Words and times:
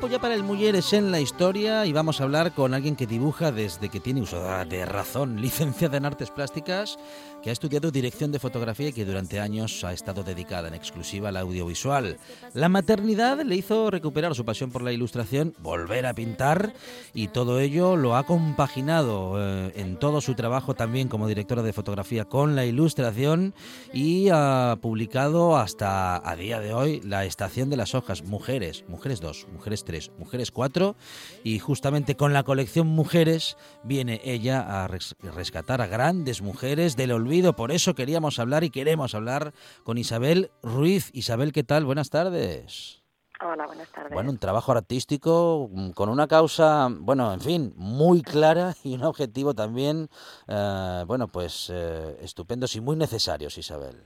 Tiempo 0.00 0.14
ya 0.14 0.20
para 0.22 0.34
el 0.34 0.44
Mujeres 0.44 0.94
en 0.94 1.10
la 1.10 1.20
historia 1.20 1.84
y 1.84 1.92
vamos 1.92 2.20
a 2.20 2.24
hablar 2.24 2.52
con 2.52 2.72
alguien 2.72 2.96
que 2.96 3.06
dibuja 3.06 3.52
desde 3.52 3.90
que 3.90 4.00
tiene 4.00 4.22
uso 4.22 4.42
de 4.64 4.86
razón, 4.86 5.42
licenciada 5.42 5.98
en 5.98 6.06
artes 6.06 6.30
plásticas, 6.30 6.98
que 7.42 7.50
ha 7.50 7.52
estudiado 7.52 7.90
dirección 7.90 8.32
de 8.32 8.38
fotografía 8.38 8.88
y 8.88 8.92
que 8.94 9.04
durante 9.04 9.40
años 9.40 9.84
ha 9.84 9.92
estado 9.92 10.22
dedicada 10.22 10.68
en 10.68 10.74
exclusiva 10.74 11.28
al 11.28 11.36
audiovisual. 11.36 12.16
La 12.54 12.70
maternidad 12.70 13.42
le 13.42 13.56
hizo 13.56 13.90
recuperar 13.90 14.34
su 14.34 14.44
pasión 14.44 14.70
por 14.70 14.80
la 14.80 14.92
ilustración, 14.92 15.54
volver 15.58 16.06
a 16.06 16.14
pintar 16.14 16.72
y 17.12 17.28
todo 17.28 17.60
ello 17.60 17.96
lo 17.96 18.16
ha 18.16 18.24
compaginado 18.24 19.36
eh, 19.38 19.72
en 19.76 19.98
todo 19.98 20.22
su 20.22 20.34
trabajo 20.34 20.74
también 20.74 21.08
como 21.08 21.28
directora 21.28 21.62
de 21.62 21.74
fotografía 21.74 22.24
con 22.24 22.56
la 22.56 22.64
ilustración 22.64 23.54
y 23.92 24.28
ha 24.30 24.78
publicado 24.80 25.58
hasta 25.58 26.26
a 26.26 26.36
día 26.36 26.60
de 26.60 26.72
hoy 26.72 27.00
La 27.04 27.26
Estación 27.26 27.68
de 27.68 27.76
las 27.76 27.94
Hojas, 27.94 28.22
Mujeres, 28.24 28.84
Mujeres 28.88 29.20
2, 29.20 29.46
Mujeres 29.52 29.84
3, 29.90 30.12
Mujeres 30.18 30.52
4 30.52 30.94
y 31.42 31.58
justamente 31.58 32.14
con 32.16 32.32
la 32.32 32.44
colección 32.44 32.86
Mujeres 32.86 33.56
viene 33.82 34.20
ella 34.22 34.84
a 34.84 34.86
rescatar 34.86 35.80
a 35.80 35.88
grandes 35.88 36.42
mujeres 36.42 36.96
del 36.96 37.10
olvido. 37.10 37.56
Por 37.56 37.72
eso 37.72 37.96
queríamos 37.96 38.38
hablar 38.38 38.62
y 38.62 38.70
queremos 38.70 39.16
hablar 39.16 39.52
con 39.82 39.98
Isabel 39.98 40.52
Ruiz. 40.62 41.10
Isabel, 41.12 41.52
¿qué 41.52 41.64
tal? 41.64 41.84
Buenas 41.84 42.08
tardes. 42.08 43.02
Hola, 43.42 43.66
buenas 43.66 43.90
tardes. 43.90 44.12
Bueno, 44.12 44.30
un 44.30 44.38
trabajo 44.38 44.70
artístico 44.70 45.68
mm, 45.72 45.90
con 45.90 46.08
una 46.08 46.28
causa, 46.28 46.88
bueno, 46.88 47.32
en 47.32 47.40
fin, 47.40 47.72
muy 47.74 48.22
clara 48.22 48.74
y 48.84 48.94
un 48.94 49.02
objetivo 49.02 49.54
también, 49.54 50.08
eh, 50.46 51.02
bueno, 51.04 51.26
pues 51.26 51.68
eh, 51.74 52.16
estupendos 52.20 52.76
y 52.76 52.80
muy 52.80 52.94
necesarios, 52.94 53.58
Isabel. 53.58 53.96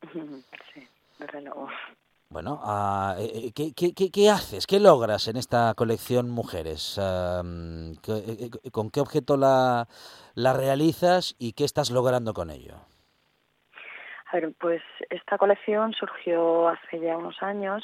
Sí, 0.72 0.88
desde 1.18 1.42
luego. 1.42 1.68
Bueno, 2.32 2.62
eh, 3.18 3.52
eh, 3.54 4.10
¿qué, 4.10 4.30
haces? 4.30 4.66
¿Qué 4.66 4.80
logras 4.80 5.28
en 5.28 5.36
esta 5.36 5.74
colección 5.74 6.30
Mujeres? 6.30 6.98
Eh, 6.98 8.50
¿Con 8.72 8.90
qué 8.90 9.00
objeto 9.00 9.36
la, 9.36 9.86
la 10.34 10.54
realizas 10.54 11.36
y 11.38 11.52
qué 11.52 11.64
estás 11.64 11.90
logrando 11.90 12.32
con 12.32 12.50
ello? 12.50 12.86
A 14.32 14.36
ver, 14.36 14.54
pues 14.58 14.80
esta 15.10 15.36
colección 15.36 15.92
surgió 15.92 16.68
hace 16.68 16.98
ya 17.00 17.18
unos 17.18 17.42
años 17.42 17.82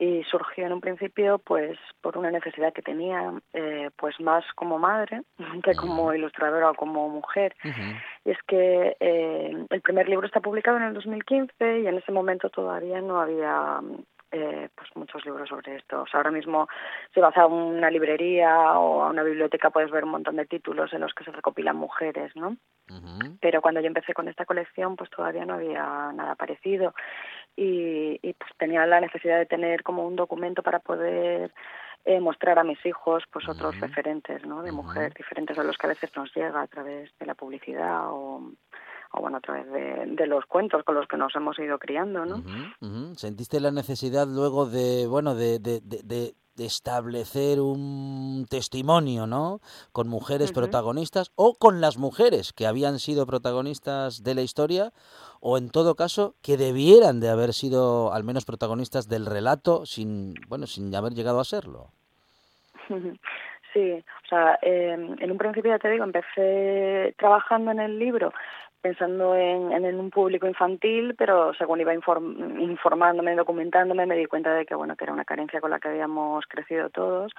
y 0.00 0.24
surgió 0.24 0.66
en 0.66 0.72
un 0.72 0.80
principio 0.80 1.38
pues 1.38 1.78
por 2.00 2.18
una 2.18 2.32
necesidad 2.32 2.72
que 2.72 2.82
tenía 2.82 3.32
eh, 3.52 3.90
pues 3.96 4.18
más 4.18 4.44
como 4.56 4.80
madre 4.80 5.22
que 5.62 5.76
como 5.76 6.12
ilustradora 6.12 6.70
o 6.70 6.74
como 6.74 7.08
mujer. 7.08 7.54
Y 8.26 8.32
es 8.32 8.38
que 8.48 8.96
eh, 8.98 9.66
el 9.70 9.80
primer 9.82 10.08
libro 10.08 10.26
está 10.26 10.40
publicado 10.40 10.78
en 10.78 10.82
el 10.82 10.94
2015 10.94 11.80
y 11.80 11.86
en 11.86 11.96
ese 11.96 12.10
momento 12.10 12.50
todavía 12.50 13.00
no 13.00 13.20
había 13.20 13.80
eh, 14.32 14.68
pues 14.74 14.90
muchos 14.96 15.24
libros 15.24 15.48
sobre 15.48 15.76
esto. 15.76 16.02
O 16.02 16.06
sea, 16.08 16.18
ahora 16.18 16.32
mismo 16.32 16.66
si 17.14 17.20
vas 17.20 17.36
a 17.36 17.46
una 17.46 17.88
librería 17.88 18.80
o 18.80 19.04
a 19.04 19.10
una 19.10 19.22
biblioteca 19.22 19.70
puedes 19.70 19.92
ver 19.92 20.02
un 20.02 20.10
montón 20.10 20.34
de 20.34 20.46
títulos 20.46 20.92
en 20.92 21.02
los 21.02 21.14
que 21.14 21.22
se 21.22 21.30
recopilan 21.30 21.76
mujeres, 21.76 22.34
¿no? 22.34 22.56
Pero 23.40 23.62
cuando 23.62 23.80
yo 23.80 23.86
empecé 23.86 24.12
con 24.12 24.26
esta 24.26 24.44
colección, 24.44 24.96
pues 24.96 25.08
todavía 25.10 25.44
no 25.44 25.54
había 25.54 26.10
nada 26.12 26.34
parecido 26.34 26.94
y, 27.56 28.18
pues 28.34 28.50
tenía 28.58 28.86
la 28.86 29.00
necesidad 29.00 29.38
de 29.38 29.46
tener 29.46 29.82
como 29.82 30.06
un 30.06 30.16
documento 30.16 30.62
para 30.62 30.78
poder 30.78 31.52
eh, 32.04 32.20
mostrar 32.20 32.58
a 32.58 32.64
mis 32.64 32.84
hijos 32.84 33.24
pues 33.32 33.48
otros 33.48 33.80
referentes, 33.80 34.44
¿no? 34.46 34.62
De 34.62 34.72
mujer 34.72 35.14
diferentes 35.14 35.58
a 35.58 35.64
los 35.64 35.76
que 35.78 35.86
a 35.86 35.90
veces 35.90 36.10
nos 36.14 36.34
llega 36.34 36.60
a 36.60 36.66
través 36.66 37.10
de 37.18 37.26
la 37.26 37.34
publicidad 37.34 38.10
o 38.10 38.52
o 39.12 39.20
bueno, 39.20 39.38
a 39.38 39.40
través 39.40 39.66
de, 39.70 40.26
los 40.26 40.44
cuentos 40.46 40.84
con 40.84 40.94
los 40.94 41.06
que 41.06 41.16
nos 41.16 41.34
hemos 41.36 41.58
ido 41.58 41.78
criando, 41.78 42.24
¿no? 42.24 42.42
¿Sentiste 43.16 43.60
la 43.60 43.70
necesidad 43.70 44.26
luego 44.26 44.66
de, 44.66 45.06
bueno, 45.06 45.34
de, 45.34 45.58
de, 45.58 45.80
de, 45.80 46.34
establecer 46.64 47.60
un 47.60 48.46
testimonio, 48.48 49.26
¿no? 49.26 49.60
Con 49.92 50.08
mujeres 50.08 50.52
protagonistas 50.52 51.32
o 51.36 51.54
con 51.54 51.80
las 51.80 51.98
mujeres 51.98 52.52
que 52.52 52.66
habían 52.66 52.98
sido 52.98 53.26
protagonistas 53.26 54.22
de 54.22 54.34
la 54.34 54.42
historia 54.42 54.92
o 55.40 55.58
en 55.58 55.70
todo 55.70 55.94
caso 55.94 56.34
que 56.42 56.56
debieran 56.56 57.20
de 57.20 57.28
haber 57.28 57.52
sido 57.52 58.12
al 58.12 58.24
menos 58.24 58.44
protagonistas 58.44 59.08
del 59.08 59.26
relato 59.26 59.86
sin, 59.86 60.34
bueno, 60.48 60.66
sin 60.66 60.94
haber 60.94 61.12
llegado 61.12 61.40
a 61.40 61.44
serlo. 61.44 61.90
Sí, 63.72 63.92
o 63.92 64.28
sea, 64.28 64.58
em, 64.62 65.16
en 65.20 65.30
un 65.30 65.36
principio 65.36 65.70
ya 65.70 65.78
te 65.78 65.90
digo, 65.90 66.02
empecé 66.02 67.14
trabajando 67.18 67.72
en 67.72 67.80
el 67.80 67.98
libro 67.98 68.32
pensando 68.80 69.34
en, 69.34 69.72
en, 69.72 69.98
un 69.98 70.10
público 70.10 70.46
infantil, 70.46 71.14
pero 71.16 71.52
según 71.54 71.80
iba 71.80 71.94
informándome, 71.94 73.34
documentándome, 73.34 74.06
me 74.06 74.16
di 74.16 74.26
cuenta 74.26 74.54
de 74.54 74.64
que 74.64 74.74
bueno 74.74 74.96
que 74.96 75.04
era 75.04 75.12
una 75.12 75.24
carencia 75.24 75.60
con 75.60 75.70
la 75.70 75.80
que 75.80 75.88
habíamos 75.88 76.44
crecido 76.46 76.90
todos. 76.90 77.32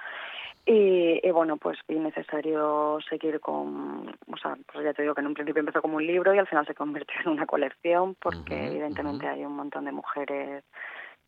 Y, 0.66 1.30
bueno 1.30 1.56
pues 1.56 1.78
vi 1.88 1.98
necesario 1.98 2.98
seguir 3.08 3.40
con, 3.40 4.14
o 4.30 4.36
sea, 4.36 4.56
pues 4.70 4.84
ya 4.84 4.92
te 4.92 5.02
digo 5.02 5.14
que 5.14 5.22
en 5.22 5.28
un 5.28 5.34
principio 5.34 5.60
empezó 5.60 5.80
como 5.80 5.96
un 5.96 6.06
libro 6.06 6.34
y 6.34 6.38
al 6.38 6.46
final 6.46 6.66
se 6.66 6.74
convirtió 6.74 7.14
en 7.24 7.32
una 7.32 7.46
colección 7.46 8.16
porque 8.20 8.66
evidentemente 8.66 9.26
hay 9.26 9.44
un 9.44 9.56
montón 9.56 9.86
de 9.86 9.92
mujeres 9.92 10.64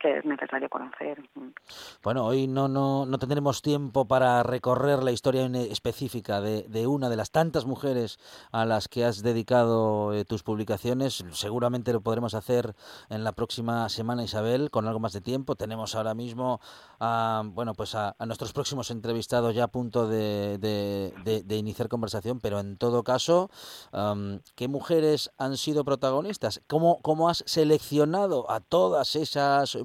que 0.01 0.17
es 0.17 0.25
necesario 0.25 0.69
conocer. 0.69 1.21
Bueno, 2.03 2.25
hoy 2.25 2.47
no, 2.47 2.67
no, 2.67 3.05
no 3.05 3.19
tendremos 3.19 3.61
tiempo 3.61 4.05
para 4.05 4.41
recorrer 4.43 5.03
la 5.03 5.11
historia 5.11 5.45
específica 5.45 6.41
de, 6.41 6.63
de, 6.63 6.87
una 6.87 7.09
de 7.09 7.15
las 7.15 7.31
tantas 7.31 7.65
mujeres 7.65 8.19
a 8.51 8.65
las 8.65 8.87
que 8.87 9.05
has 9.05 9.21
dedicado 9.21 10.13
eh, 10.13 10.25
tus 10.25 10.43
publicaciones. 10.43 11.23
Seguramente 11.31 11.93
lo 11.93 12.01
podremos 12.01 12.33
hacer 12.33 12.73
en 13.09 13.23
la 13.23 13.33
próxima 13.33 13.87
semana, 13.89 14.23
Isabel, 14.23 14.71
con 14.71 14.87
algo 14.87 14.99
más 14.99 15.13
de 15.13 15.21
tiempo. 15.21 15.55
Tenemos 15.55 15.95
ahora 15.95 16.15
mismo 16.15 16.59
a, 16.99 17.43
bueno, 17.45 17.73
pues 17.73 17.95
a, 17.95 18.15
nuestros 18.25 18.53
próximos 18.53 18.91
entrevistados 18.91 19.53
ya 19.53 19.65
a 19.65 19.67
punto 19.67 20.07
de, 20.07 20.57
de, 20.57 21.57
iniciar 21.57 21.89
conversación, 21.89 22.39
pero 22.39 22.59
en 22.59 22.77
todo 22.77 23.03
caso, 23.03 23.49
¿qué 24.55 24.67
mujeres 24.67 25.31
han 25.37 25.57
sido 25.57 25.83
protagonistas? 25.83 26.61
¿Cómo, 26.67 26.99
¿Cómo 27.01 27.29
has 27.29 27.43
seleccionado 27.45 28.49
a 28.49 28.59
todas 28.59 29.15
esas. 29.15 29.75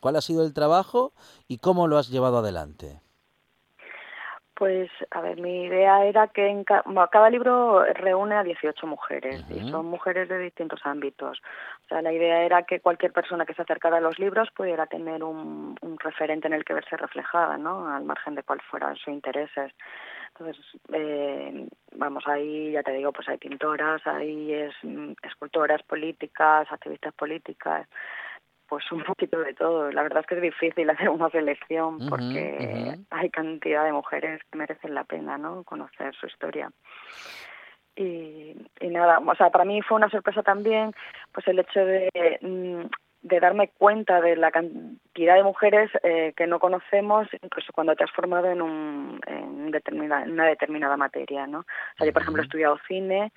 ¿Cuál 0.00 0.16
ha 0.16 0.20
sido 0.20 0.44
el 0.44 0.54
trabajo 0.54 1.12
y 1.48 1.58
cómo 1.58 1.88
lo 1.88 1.98
has 1.98 2.08
llevado 2.08 2.38
adelante? 2.38 3.00
Pues, 4.62 4.90
a 5.10 5.20
ver, 5.20 5.40
mi 5.40 5.64
idea 5.64 6.04
era 6.04 6.28
que 6.28 6.46
en 6.46 6.62
cada 6.62 7.30
libro 7.30 7.82
reúne 7.94 8.36
a 8.36 8.44
18 8.44 8.86
mujeres 8.86 9.44
y 9.50 9.68
son 9.70 9.86
mujeres 9.86 10.28
de 10.28 10.38
distintos 10.38 10.78
ámbitos. 10.84 11.42
O 11.84 11.88
sea, 11.88 12.00
la 12.00 12.12
idea 12.12 12.42
era 12.42 12.62
que 12.62 12.78
cualquier 12.78 13.12
persona 13.12 13.44
que 13.44 13.54
se 13.54 13.62
acercara 13.62 13.96
a 13.96 14.00
los 14.00 14.20
libros 14.20 14.50
pudiera 14.54 14.86
tener 14.86 15.24
un, 15.24 15.74
referente 15.98 16.46
en 16.46 16.52
el 16.52 16.64
que 16.64 16.74
verse 16.74 16.96
reflejada, 16.96 17.58
¿no? 17.58 17.88
Al 17.88 18.04
margen 18.04 18.36
de 18.36 18.44
cuáles 18.44 18.64
fueran 18.66 18.94
sus 18.94 19.08
intereses. 19.08 19.72
Entonces, 20.28 20.64
eh, 20.92 21.66
vamos, 21.96 22.22
ahí 22.28 22.70
ya 22.70 22.84
te 22.84 22.92
digo, 22.92 23.10
pues 23.10 23.28
hay 23.28 23.38
pintoras, 23.38 24.06
hay 24.06 24.52
es, 24.52 24.74
mm, 24.82 25.14
escultoras 25.24 25.82
políticas, 25.82 26.70
activistas 26.70 27.14
políticas, 27.14 27.88
pues 28.72 28.90
un 28.90 29.04
poquito 29.04 29.38
de 29.38 29.52
todo. 29.52 29.92
La 29.92 30.02
verdad 30.02 30.20
es 30.20 30.26
que 30.26 30.36
es 30.36 30.40
difícil 30.40 30.88
hacer 30.90 31.10
una 31.10 31.28
selección 31.28 32.08
porque 32.08 32.96
hay 33.10 33.28
cantidad 33.28 33.84
de 33.84 33.92
mujeres 33.92 34.40
que 34.50 34.56
merecen 34.56 34.94
la 34.94 35.04
pena, 35.04 35.36
¿no? 35.36 35.62
Conocer 35.64 36.14
su 36.14 36.26
historia. 36.26 36.70
Y, 37.94 38.56
y 38.80 38.88
nada, 38.88 39.18
o 39.18 39.34
sea, 39.34 39.50
para 39.50 39.66
mí 39.66 39.82
fue 39.82 39.98
una 39.98 40.08
sorpresa 40.08 40.42
también, 40.42 40.94
pues 41.32 41.46
el 41.48 41.58
hecho 41.58 41.84
de, 41.84 42.08
mm, 42.40 42.86
de 43.22 43.38
darme 43.38 43.68
cuenta 43.68 44.20
de 44.20 44.36
la 44.36 44.50
cantidad 44.50 45.36
de 45.36 45.44
mujeres 45.44 45.90
eh, 46.02 46.32
que 46.36 46.46
no 46.46 46.58
conocemos 46.58 47.28
incluso 47.40 47.72
cuando 47.72 47.94
te 47.94 48.04
has 48.04 48.10
formado 48.10 48.48
en, 48.48 48.60
un, 48.60 49.20
en, 49.26 49.70
determinada, 49.70 50.24
en 50.24 50.32
una 50.32 50.46
determinada 50.46 50.96
materia, 50.96 51.46
¿no? 51.46 51.60
O 51.60 51.64
sea, 51.96 52.06
yo, 52.06 52.12
por 52.12 52.22
ejemplo, 52.22 52.42
he 52.42 52.46
estudiado 52.46 52.78
cine 52.88 53.32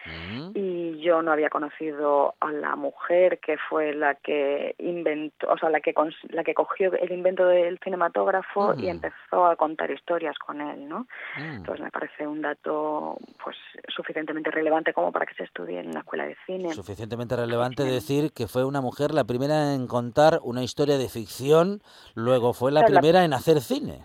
y 0.54 1.00
yo 1.02 1.22
no 1.22 1.32
había 1.32 1.50
conocido 1.50 2.34
a 2.40 2.52
la 2.52 2.76
mujer 2.76 3.40
que 3.40 3.58
fue 3.58 3.94
la 3.94 4.16
que 4.16 4.76
inventó, 4.80 5.52
o 5.52 5.58
sea, 5.58 5.70
la 5.70 5.82
que, 5.82 5.94
la 6.30 6.44
que 6.44 6.54
cogió 6.54 6.92
el 6.94 7.12
invento 7.12 7.46
del 7.46 7.80
cinematógrafo 7.84 8.74
y 8.78 8.90
empezó 8.90 9.46
a 9.46 9.56
contar 9.56 9.92
historias 9.92 10.38
con 10.40 10.62
él, 10.62 10.88
¿no? 10.88 11.08
Entonces 11.38 11.84
me 11.84 11.92
parece 11.92 12.26
un 12.26 12.42
dato 12.42 13.18
pues 13.44 13.56
suficientemente 13.90 14.50
relevante 14.50 14.94
como 14.94 15.12
para 15.12 15.26
que 15.26 15.36
se 15.36 15.44
estudie 15.44 15.80
en 15.80 15.92
la 15.92 16.00
escuela 16.00 16.26
de 16.26 16.36
cine. 16.46 16.74
Suficientemente 16.74 17.36
relevante 17.36 17.84
decir 17.84 18.32
que 18.34 18.48
fue 18.48 18.66
una 18.66 18.82
mujer 18.82 19.14
la 19.14 19.24
primera 19.26 19.75
en 19.76 19.88
contar 19.88 20.40
una 20.44 20.64
historia 20.64 20.98
de 20.98 21.10
ficción, 21.10 21.82
luego 22.16 22.54
fue 22.54 22.72
la 22.72 22.84
primera 22.84 23.24
en 23.24 23.34
hacer 23.34 23.62
cine. 23.62 24.04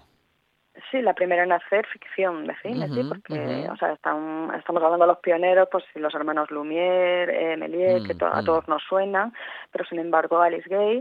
Sí, 0.91 1.01
la 1.03 1.15
primera 1.15 1.45
en 1.45 1.53
hacer 1.53 1.87
ficción 1.87 2.47
de 2.47 2.55
cine, 2.63 2.89
sí, 2.89 3.03
porque, 3.09 3.69
o 3.71 3.77
sea, 3.77 3.93
estamos 3.93 4.83
hablando 4.83 5.05
de 5.05 5.07
los 5.07 5.19
pioneros, 5.19 5.69
pues 5.71 5.85
los 5.95 6.13
hermanos 6.15 6.51
Lumière, 6.51 7.31
eh, 7.31 7.57
Méliès, 7.57 8.03
que 8.05 8.25
a 8.25 8.43
todos 8.43 8.67
nos 8.67 8.83
suenan, 8.83 9.33
pero 9.71 9.85
sin 9.85 10.01
embargo 10.01 10.41
Alice 10.41 10.69
Gay 10.69 11.01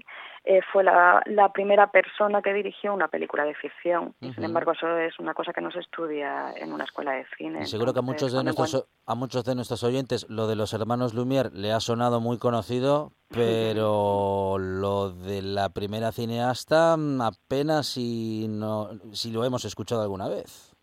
eh, 0.51 0.61
fue 0.73 0.83
la, 0.83 1.21
la, 1.27 1.53
primera 1.53 1.91
persona 1.91 2.41
que 2.41 2.51
dirigió 2.51 2.91
una 2.91 3.07
película 3.07 3.43
de 3.43 3.53
ficción. 3.53 4.15
y 4.19 4.33
Sin 4.33 4.43
embargo, 4.43 4.71
eso 4.71 4.97
es 4.97 5.19
una 5.19 5.35
cosa 5.35 5.53
que 5.53 5.61
no 5.61 5.69
se 5.69 5.79
estudia 5.79 6.51
en 6.57 6.73
una 6.73 6.85
escuela 6.85 7.11
de 7.11 7.23
cine. 7.37 7.67
seguro 7.67 7.93
que 7.93 7.99
a 7.99 8.01
muchos, 8.01 8.33
de 8.33 8.43
nuestros, 8.43 8.87
a 9.05 9.13
muchos 9.13 9.45
de 9.45 9.53
nuestros 9.53 9.83
oyentes 9.83 10.25
lo 10.27 10.47
de 10.47 10.55
los 10.55 10.73
hermanos 10.73 11.13
Lumière 11.13 11.51
le 11.53 11.71
ha 11.71 11.79
sonado 11.79 12.19
muy 12.19 12.39
conocido, 12.39 13.11
pero 13.29 14.57
lo 14.57 15.11
de 15.11 15.43
la 15.43 15.69
primera 15.69 16.11
cineasta 16.11 16.97
mm, 16.97 17.21
apenas 17.21 17.85
si, 17.85 18.47
no, 18.49 18.89
si 19.11 19.31
lo 19.31 19.45
hemos 19.45 19.65
escuchado 19.65 20.01
alguna 20.01 20.29
vez. 20.29 20.73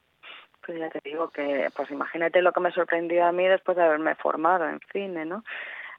Pues 0.65 0.79
ya 0.79 0.91
te 0.91 1.01
digo 1.03 1.29
que, 1.31 1.69
pues 1.77 1.91
imagínate 1.91 2.41
lo 2.41 2.53
que 2.53 2.61
me 2.61 2.71
sorprendió 2.71 3.27
a 3.27 3.33
mí 3.33 3.49
después 3.49 3.77
de 3.77 3.83
haberme 3.83 4.15
formado 4.15 4.69
en 4.69 4.79
cine, 4.93 5.25
¿no? 5.25 5.43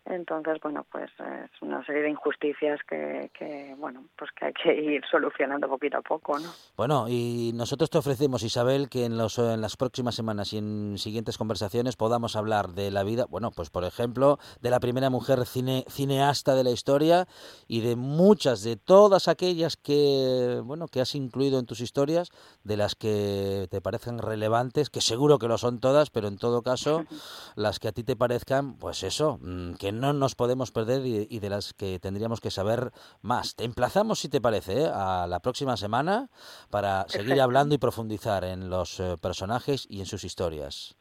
Entonces, 0.10 0.58
bueno, 0.62 0.86
pues 0.90 1.10
es 1.20 1.62
una 1.62 1.86
serie 1.86 2.04
de 2.04 2.10
injusticias 2.12 2.80
que, 2.88 3.30
que, 3.38 3.76
bueno, 3.78 4.06
pues 4.18 4.32
que 4.32 4.46
hay 4.46 4.54
que 4.54 4.74
ir 4.74 5.04
solucionando 5.10 5.68
poquito 5.68 5.98
a 5.98 6.02
poco, 6.02 6.40
¿no? 6.40 6.50
Bueno, 6.78 7.08
y 7.10 7.52
nosotros 7.54 7.90
te 7.90 7.98
ofrecemos, 7.98 8.44
Isabel, 8.44 8.88
que 8.90 9.04
en, 9.06 9.18
los, 9.18 9.38
en 9.38 9.60
las 9.60 9.76
próximas 9.76 10.16
semanas 10.16 10.54
y 10.54 10.60
en 10.60 10.98
siguientes 10.98 11.38
conversaciones 11.38 11.98
podamos 11.98 12.38
hablar 12.38 12.70
de 12.70 12.90
la 12.90 13.04
vida, 13.04 13.26
bueno, 13.30 13.52
pues 13.52 13.70
por 13.70 13.84
ejemplo, 13.84 14.40
de 14.62 14.70
la 14.70 14.80
primera 14.80 15.10
mujer 15.10 15.46
cine, 15.46 15.84
cineasta 15.90 16.56
de 16.56 16.64
la 16.64 16.72
historia 16.72 17.28
y 17.68 17.82
de 17.82 17.98
muchas, 17.98 18.64
de 18.64 18.78
todas 18.78 19.28
aquellas 19.28 19.76
que, 19.76 20.62
bueno, 20.64 20.88
que 20.88 21.02
has 21.02 21.16
incluido 21.16 21.60
en 21.60 21.66
tus 21.66 21.82
historias, 21.82 22.30
de 22.64 22.78
las 22.78 22.96
que 22.96 23.68
te 23.70 23.82
parecen 23.82 24.20
relevantes, 24.20 24.90
que 24.90 25.02
seguro 25.02 25.38
que 25.38 25.48
lo 25.48 25.58
son 25.58 25.80
todas, 25.80 26.10
pero 26.12 26.30
en 26.30 26.38
todo 26.38 26.62
caso, 26.62 27.04
las 27.56 27.80
que 27.80 27.90
a 27.90 27.92
ti 27.92 28.04
te 28.04 28.16
parezcan, 28.16 28.76
pues 28.78 29.04
eso, 29.04 29.40
mm, 29.42 29.74
que 29.74 29.92
no 29.92 29.97
nos 29.98 30.36
podemos 30.36 30.72
perder 30.72 31.06
y, 31.06 31.40
de 31.40 31.50
las 31.50 31.74
que 31.74 32.00
tendríamos 32.00 32.42
que 32.42 32.52
saber 32.52 32.92
más. 33.22 33.56
Te 33.56 33.64
emplazamos, 33.64 34.20
si 34.20 34.30
te 34.30 34.42
parece, 34.42 34.84
¿eh? 34.84 34.92
a 34.94 35.28
la 35.28 35.40
próxima 35.40 35.78
semana 35.78 36.30
para 36.70 37.06
seguir 37.10 37.40
hablando 37.42 37.76
y 37.76 37.78
profundizar 37.78 38.44
en 38.44 38.70
los 38.70 39.00
eh, 39.00 39.16
personajes 39.22 39.86
y 39.90 40.00
en 40.00 40.06
sus 40.06 40.24
historias. 40.24 40.96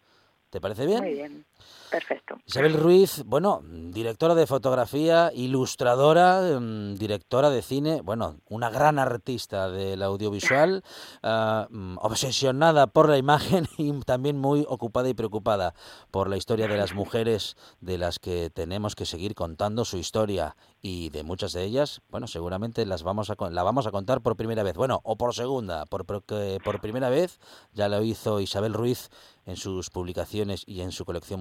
¿Te 0.51 0.61
parece 0.61 0.87
bien? 0.87 1.03
Muy 1.03 1.15
bien. 1.15 1.47
Perfecto. 1.91 2.37
Isabel 2.45 2.75
Ruiz, 2.75 3.23
bueno, 3.25 3.63
directora 3.65 4.35
de 4.35 4.47
fotografía, 4.47 5.31
ilustradora, 5.35 6.49
em, 6.49 6.95
directora 6.97 7.51
de 7.51 7.63
cine, 7.63 8.01
bueno, 8.03 8.37
una 8.49 8.71
gran 8.71 8.99
artista 8.99 9.71
del 9.71 10.03
audiovisual, 10.03 10.83
ah, 11.23 11.67
mm, 11.71 11.99
obsesionada 12.03 12.87
por 12.89 13.09
la 13.09 13.19
imagen 13.19 13.69
y 13.79 13.99
también 14.01 14.37
muy 14.39 14.67
ocupada 14.69 15.09
y 15.09 15.15
preocupada 15.15 15.75
por 16.11 16.29
la 16.29 16.37
historia 16.37 16.69
de 16.69 16.77
las 16.77 16.95
mujeres 16.95 17.57
de 17.81 17.99
las 17.99 18.19
que 18.19 18.51
tenemos 18.51 18.95
que 18.95 19.07
seguir 19.07 19.35
contando 19.35 19.85
su 19.85 19.97
historia 19.97 20.57
y 20.83 21.11
de 21.11 21.23
muchas 21.23 21.53
de 21.53 21.65
ellas, 21.65 22.03
bueno, 22.11 22.27
seguramente 22.27 22.85
las 22.87 23.03
vamos 23.03 23.31
a 23.31 23.37
la 23.51 23.63
vamos 23.63 23.87
a 23.87 23.91
contar 23.91 24.21
por 24.21 24.37
primera 24.37 24.63
vez, 24.63 24.77
bueno, 24.77 25.01
o 25.05 25.17
por 25.17 25.35
segunda, 25.35 25.87
por, 25.87 26.05
por 26.05 26.81
primera 26.81 27.11
vez 27.11 27.39
ya 27.73 27.89
lo 27.89 28.03
hizo 28.03 28.41
Isabel 28.41 28.75
Ruiz 28.75 29.11
en 29.47 29.57
sus 29.57 29.91
publicaciones 29.91 30.65
y 30.67 30.81
en 30.81 30.93
su 30.93 31.05
colección 31.05 31.41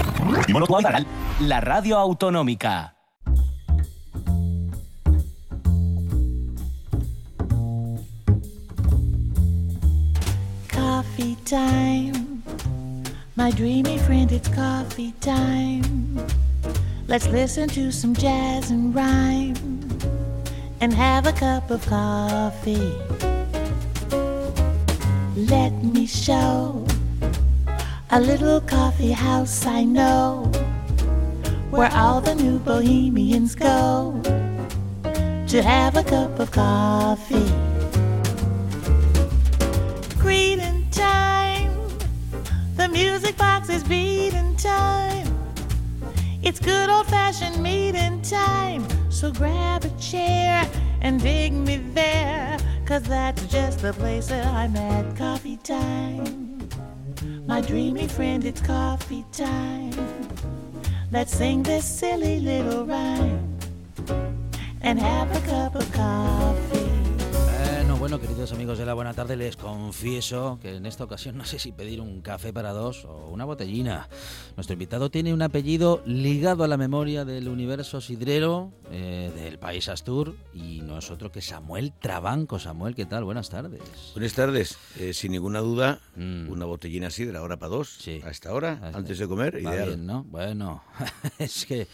La 1.39 1.59
radio 1.59 1.97
autonómica. 1.97 2.93
Coffee 10.67 11.35
time. 11.45 12.43
My 13.35 13.51
dreamy 13.51 13.97
friend, 13.97 14.31
it's 14.31 14.47
coffee 14.49 15.13
time. 15.21 16.19
Let's 17.07 17.27
listen 17.27 17.67
to 17.69 17.91
some 17.91 18.13
jazz 18.13 18.71
and 18.71 18.93
rhyme 18.93 19.55
and 20.79 20.93
have 20.93 21.25
a 21.25 21.33
cup 21.33 21.71
of 21.71 21.85
coffee. 21.87 22.93
Let 25.35 25.71
me 25.83 26.05
show 26.05 26.85
a 28.13 28.19
little 28.19 28.59
coffee 28.59 29.13
house 29.13 29.65
I 29.65 29.85
know 29.85 30.43
where 31.69 31.89
all 31.93 32.19
the 32.19 32.35
new 32.35 32.59
bohemians 32.59 33.55
go 33.55 34.19
to 35.47 35.61
have 35.63 35.95
a 35.95 36.03
cup 36.03 36.37
of 36.37 36.51
coffee. 36.51 37.49
Greeting 40.19 40.89
time, 40.91 41.71
the 42.75 42.89
music 42.89 43.37
box 43.37 43.69
is 43.69 43.81
beating 43.85 44.57
time. 44.57 45.27
It's 46.43 46.59
good 46.59 46.89
old 46.89 47.07
fashioned 47.07 47.63
meeting 47.63 48.21
time. 48.23 48.85
So 49.09 49.31
grab 49.31 49.85
a 49.85 49.89
chair 50.01 50.69
and 50.99 51.21
dig 51.21 51.53
me 51.53 51.77
there. 51.93 52.57
Cause 52.85 53.03
that's 53.03 53.45
just 53.47 53.79
the 53.79 53.93
place 53.93 54.27
that 54.27 54.45
I'm 54.47 54.75
at. 54.75 55.15
Coffee 55.15 55.57
time. 55.63 56.50
My 57.51 57.59
dreamy 57.59 58.07
friend, 58.07 58.45
it's 58.45 58.61
coffee 58.61 59.25
time. 59.33 59.91
Let's 61.11 61.35
sing 61.35 61.63
this 61.63 61.83
silly 61.83 62.39
little 62.39 62.85
rhyme 62.85 63.57
and 64.81 64.97
have 64.97 65.35
a 65.35 65.41
cup 65.45 65.75
of 65.75 65.91
coffee. 65.91 66.80
Bueno, 68.01 68.19
queridos 68.19 68.51
amigos 68.51 68.79
de 68.79 68.85
la 68.87 68.95
buena 68.95 69.13
tarde, 69.13 69.37
les 69.37 69.55
confieso 69.55 70.57
que 70.59 70.77
en 70.77 70.87
esta 70.87 71.03
ocasión 71.03 71.37
no 71.37 71.45
sé 71.45 71.59
si 71.59 71.71
pedir 71.71 72.01
un 72.01 72.23
café 72.23 72.51
para 72.51 72.71
dos 72.71 73.05
o 73.05 73.29
una 73.29 73.45
botellina. 73.45 74.09
Nuestro 74.55 74.73
invitado 74.73 75.11
tiene 75.11 75.35
un 75.35 75.43
apellido 75.43 76.01
ligado 76.07 76.63
a 76.63 76.67
la 76.67 76.77
memoria 76.77 77.25
del 77.25 77.47
universo 77.47 78.01
sidrero 78.01 78.73
eh, 78.89 79.31
del 79.35 79.59
país 79.59 79.87
Astur 79.87 80.35
y 80.51 80.81
no 80.81 80.97
es 80.97 81.11
otro 81.11 81.31
que 81.31 81.43
Samuel 81.43 81.93
Trabanco. 81.93 82.57
Samuel, 82.57 82.95
¿qué 82.95 83.05
tal? 83.05 83.23
Buenas 83.23 83.51
tardes. 83.51 83.83
Buenas 84.15 84.33
tardes. 84.33 84.79
Eh, 84.97 85.13
sin 85.13 85.33
ninguna 85.33 85.59
duda, 85.59 85.99
mm. 86.15 86.49
una 86.49 86.65
botellina 86.65 87.11
sidra 87.11 87.37
ahora 87.37 87.59
para 87.59 87.69
dos, 87.69 87.97
sí. 87.99 88.19
a 88.25 88.31
esta 88.31 88.51
hora, 88.51 88.79
antes 88.95 89.19
de 89.19 89.27
comer, 89.27 89.59
ideal. 89.59 89.89
Bien, 89.89 90.07
¿no? 90.07 90.23
Bueno, 90.23 90.83
es 91.37 91.67
que 91.67 91.87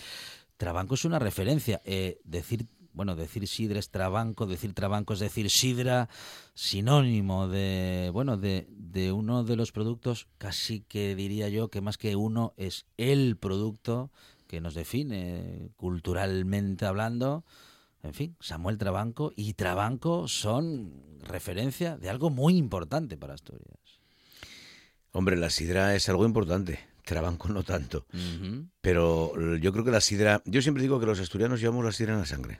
Trabanco 0.55 0.95
es 0.95 1.03
una 1.03 1.19
referencia. 1.19 1.81
Eh, 1.83 2.21
decir 2.23 2.65
bueno, 2.97 3.15
decir 3.15 3.47
sidra 3.47 3.79
es 3.79 3.89
trabanco, 3.89 4.47
decir 4.47 4.73
trabanco 4.73 5.13
es 5.13 5.19
decir 5.19 5.49
sidra, 5.49 6.09
sinónimo 6.55 7.47
de, 7.47 8.09
bueno, 8.11 8.37
de, 8.37 8.67
de 8.71 9.11
uno 9.11 9.43
de 9.43 9.55
los 9.55 9.71
productos, 9.71 10.27
casi 10.39 10.81
que 10.81 11.15
diría 11.15 11.47
yo 11.47 11.69
que 11.69 11.79
más 11.79 11.97
que 11.97 12.15
uno 12.15 12.53
es 12.57 12.87
el 12.97 13.37
producto 13.37 14.11
que 14.47 14.61
nos 14.61 14.73
define 14.73 15.69
culturalmente 15.75 16.85
hablando. 16.85 17.45
En 18.01 18.13
fin, 18.13 18.35
Samuel 18.39 18.77
Trabanco 18.79 19.31
y 19.35 19.53
Trabanco 19.53 20.27
son 20.27 21.19
referencia 21.21 21.97
de 21.97 22.09
algo 22.09 22.31
muy 22.31 22.57
importante 22.57 23.15
para 23.15 23.35
Asturias. 23.35 23.77
Hombre, 25.11 25.35
la 25.37 25.49
sidra 25.51 25.93
es 25.93 26.09
algo 26.09 26.25
importante. 26.25 26.79
Trabanco 27.03 27.47
no 27.49 27.63
tanto. 27.63 28.05
Pero 28.81 29.55
yo 29.55 29.71
creo 29.71 29.85
que 29.85 29.91
la 29.91 30.01
sidra. 30.01 30.41
Yo 30.45 30.61
siempre 30.61 30.83
digo 30.83 30.99
que 30.99 31.05
los 31.05 31.19
asturianos 31.19 31.61
llevamos 31.61 31.85
la 31.85 31.93
sidra 31.93 32.13
en 32.13 32.19
la 32.19 32.25
sangre. 32.25 32.59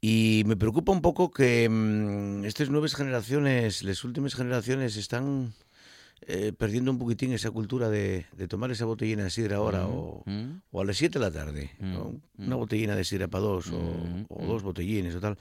Y 0.00 0.44
me 0.46 0.56
preocupa 0.56 0.92
un 0.92 1.02
poco 1.02 1.30
que 1.30 1.68
mm, 1.68 2.44
estas 2.44 2.70
nuevas 2.70 2.94
generaciones, 2.94 3.82
las 3.82 4.04
últimas 4.04 4.34
generaciones, 4.34 4.96
están 4.96 5.52
eh, 6.22 6.52
perdiendo 6.56 6.90
un 6.90 6.98
poquitín 6.98 7.32
esa 7.32 7.50
cultura 7.50 7.88
de, 7.88 8.26
tomar 8.48 8.70
esa 8.70 8.84
botellina 8.84 9.24
de 9.24 9.30
sidra 9.30 9.56
ahora 9.56 9.86
o, 9.86 10.22
a 10.72 10.84
las 10.84 10.96
7 10.96 11.18
de 11.18 11.24
la 11.24 11.30
tarde. 11.30 11.70
Una 12.38 12.56
botellina 12.56 12.94
de 12.94 13.04
sidra 13.04 13.28
para 13.28 13.44
dos 13.44 13.72
o, 13.72 14.46
dos 14.46 14.62
botellines 14.62 15.14
o 15.14 15.20
tal. 15.20 15.38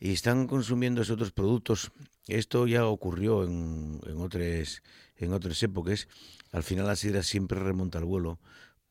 Y 0.00 0.12
están 0.12 0.46
consumiendo 0.48 1.02
esos 1.02 1.14
otros 1.14 1.30
productos. 1.30 1.92
Esto 2.26 2.66
ya 2.66 2.86
ocurrió 2.86 3.44
en, 3.44 4.00
en, 4.06 4.20
otras, 4.20 4.82
en 5.16 5.32
otras 5.32 5.62
épocas. 5.62 6.08
Al 6.50 6.62
final 6.62 6.86
la 6.86 6.96
sidra 6.96 7.22
siempre 7.22 7.60
remonta 7.60 7.98
al 7.98 8.04
vuelo 8.04 8.38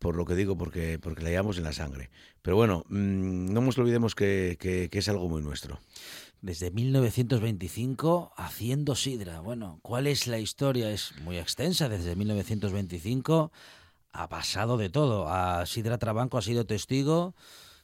por 0.02 0.16
lo 0.16 0.26
que 0.26 0.36
digo, 0.36 0.58
porque, 0.58 0.98
porque 1.00 1.22
la 1.22 1.30
llevamos 1.30 1.60
en 1.60 1.64
la 1.64 1.74
sangre. 1.74 2.10
Pero 2.42 2.58
bueno, 2.58 2.84
mm, 2.90 3.54
no 3.54 3.62
nos 3.62 3.78
olvidemos 3.78 4.16
que, 4.16 4.58
que, 4.60 4.90
es 4.92 5.08
algo 5.08 5.30
muy 5.30 5.44
nuestro. 5.44 5.80
desde 6.42 6.72
1925 6.72 8.34
haciendo 8.36 8.96
sidra. 8.96 9.42
Bueno, 9.42 9.80
¿cuál 9.84 10.08
es 10.08 10.26
la 10.26 10.40
historia? 10.40 10.92
Es 10.92 11.14
muy 11.22 11.38
extensa. 11.38 11.88
Desde 11.88 12.16
1925 12.16 13.52
ha 14.12 14.28
pasado 14.28 14.78
de 14.78 14.90
todo. 14.90 15.30
A 15.30 15.68
Sidra 15.68 16.00
Trabanco 16.00 16.40
ha 16.40 16.42
sido 16.42 16.66
testigo 16.66 17.36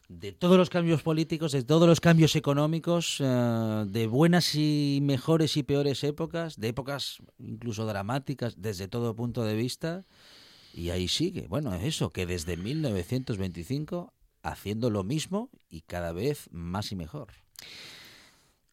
de 0.10 0.32
todos 0.32 0.58
los 0.58 0.72
cambios 0.72 1.04
políticos, 1.04 1.52
de 1.52 1.64
todos 1.64 1.88
los 1.88 2.00
cambios 2.00 2.36
económicos, 2.36 3.18
eh, 3.20 3.86
de 3.88 4.08
buenas 4.08 4.56
y 4.56 5.00
mejores 5.04 5.56
y 5.56 5.62
peores 5.62 6.04
épocas, 6.04 6.60
de 6.60 6.70
épocas 6.70 7.20
incluso 7.38 7.86
dramáticas 7.86 8.56
desde 8.58 8.88
todo 8.88 9.16
punto 9.16 9.44
de 9.44 9.56
vista. 9.56 10.04
Y 10.78 10.92
ahí 10.92 11.08
sigue. 11.08 11.48
Bueno, 11.48 11.74
eso, 11.74 12.12
que 12.12 12.28
desde 12.28 12.56
1925 12.56 14.14
haciendo 14.44 14.92
lo 14.92 15.04
mismo 15.04 15.50
y 15.72 15.82
cada 15.82 16.12
vez 16.12 16.50
más 16.52 16.92
y 16.92 16.96
mejor. 16.96 17.30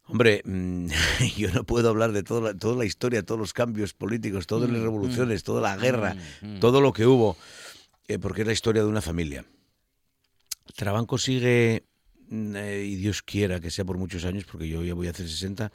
Hombre, 0.04 0.42
mm, 0.44 0.88
yo 1.38 1.50
no 1.52 1.64
puedo 1.64 1.88
hablar 1.88 2.12
de 2.12 2.22
toda 2.22 2.52
la, 2.52 2.58
toda 2.58 2.76
la 2.76 2.84
historia, 2.84 3.22
todos 3.22 3.40
los 3.40 3.54
cambios 3.54 3.94
políticos, 3.94 4.46
todas 4.46 4.68
las 4.68 4.80
Mm, 4.80 4.84
revoluciones, 4.84 5.44
toda 5.44 5.62
la 5.62 5.78
guerra, 5.78 6.14
mm, 6.42 6.56
mm. 6.56 6.60
todo 6.60 6.82
lo 6.82 6.92
que 6.92 7.06
hubo, 7.06 7.38
eh, 8.06 8.18
porque 8.18 8.42
es 8.42 8.46
la 8.48 8.52
historia 8.52 8.82
de 8.82 8.88
una 8.88 9.00
familia. 9.00 9.46
Trabanco 10.76 11.16
sigue, 11.16 11.84
mm, 12.28 12.54
eh, 12.54 12.84
y 12.84 12.96
Dios 12.96 13.22
quiera 13.22 13.60
que 13.60 13.70
sea 13.70 13.86
por 13.86 13.96
muchos 13.96 14.26
años, 14.26 14.44
porque 14.44 14.68
yo 14.68 14.84
ya 14.84 14.92
voy 14.92 15.06
a 15.06 15.10
hacer 15.12 15.26
60. 15.26 15.72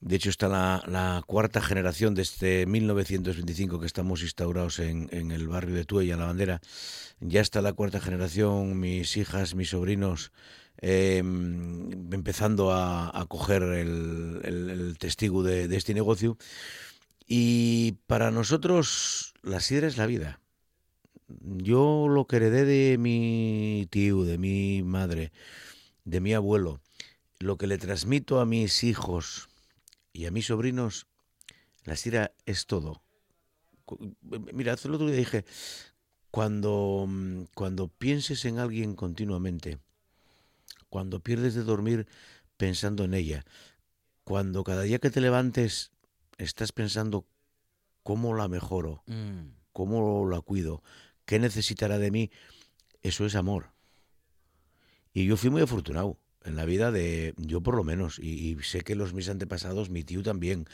De 0.00 0.16
hecho, 0.16 0.30
está 0.30 0.48
la, 0.48 1.22
cuarta 1.26 1.60
generación 1.60 2.14
desde 2.14 2.64
1925 2.64 3.80
que 3.80 3.86
estamos 3.86 4.22
instaurados 4.22 4.78
en, 4.78 5.08
en 5.12 5.30
el 5.30 5.46
barrio 5.46 5.74
de 5.74 5.84
Tuella, 5.84 6.16
La 6.16 6.24
Bandera. 6.24 6.62
Ya 7.20 7.42
está 7.42 7.60
la 7.60 7.74
cuarta 7.74 8.00
generación, 8.00 8.80
mis 8.80 9.18
hijas, 9.18 9.54
mis 9.54 9.70
sobrinos, 9.70 10.32
eh, 10.78 11.18
empezando 11.18 12.72
a, 12.72 13.26
coger 13.28 13.62
el 13.62 14.96
testigo 14.98 15.42
de, 15.42 15.68
de 15.68 15.76
este 15.76 15.92
negocio. 15.92 16.38
Y 17.26 17.98
para 18.06 18.30
nosotros 18.30 19.34
la 19.42 19.60
sidra 19.60 19.86
es 19.86 19.98
la 19.98 20.06
vida. 20.06 20.40
Yo 21.28 22.08
lo 22.08 22.26
que 22.26 22.36
heredé 22.36 22.64
de 22.64 22.96
mi 22.96 23.86
tío, 23.90 24.24
de 24.24 24.38
mi 24.38 24.82
madre, 24.82 25.30
de 26.04 26.20
mi 26.20 26.32
abuelo, 26.32 26.80
lo 27.38 27.58
que 27.58 27.66
le 27.66 27.78
transmito 27.78 28.40
a 28.40 28.46
mis 28.46 28.82
hijos 28.82 29.49
y 30.12 30.26
a 30.26 30.30
mis 30.30 30.46
sobrinos, 30.46 31.06
la 31.84 31.96
sidra 31.96 32.32
es 32.46 32.66
todo. 32.66 33.02
Mira, 34.52 34.74
hace 34.74 34.88
el 34.88 34.94
otro 34.94 35.06
día 35.06 35.16
dije, 35.16 35.44
cuando, 36.30 37.06
mm, 37.08 37.44
cuando 37.54 37.88
pienses 37.88 38.44
en 38.44 38.58
alguien 38.58 38.94
continuamente, 38.94 39.78
cuando 40.88 41.20
pierdes 41.20 41.54
de 41.54 41.62
dormir 41.62 42.06
pensando 42.56 43.04
en 43.04 43.14
ella, 43.14 43.44
cuando 44.24 44.62
cada 44.64 44.82
día 44.82 44.98
que 44.98 45.10
te 45.10 45.20
levantes 45.20 45.90
estás 46.38 46.72
pensando 46.72 47.26
cómo 48.02 48.34
la 48.34 48.48
mejoro, 48.48 49.02
Mm. 49.06 49.54
cómo 49.72 50.28
la 50.28 50.40
cuido, 50.40 50.82
qué 51.24 51.38
necesitará 51.38 51.98
de 51.98 52.10
mí, 52.10 52.30
eso 53.02 53.24
es 53.26 53.34
amor. 53.34 53.72
Y 55.12 55.26
yo 55.26 55.36
fui 55.36 55.50
muy 55.50 55.62
afortunado 55.62 56.16
en 56.44 56.56
la 56.56 56.64
vida 56.64 56.90
de, 56.90 57.34
yo 57.36 57.60
por 57.60 57.76
lo 57.76 57.84
menos, 57.84 58.18
y, 58.18 58.56
sé 58.62 58.80
que 58.80 58.94
los 58.94 59.12
mis 59.12 59.28
antepasados, 59.28 59.90
mi 59.90 60.04
tío 60.04 60.22
también, 60.22 60.66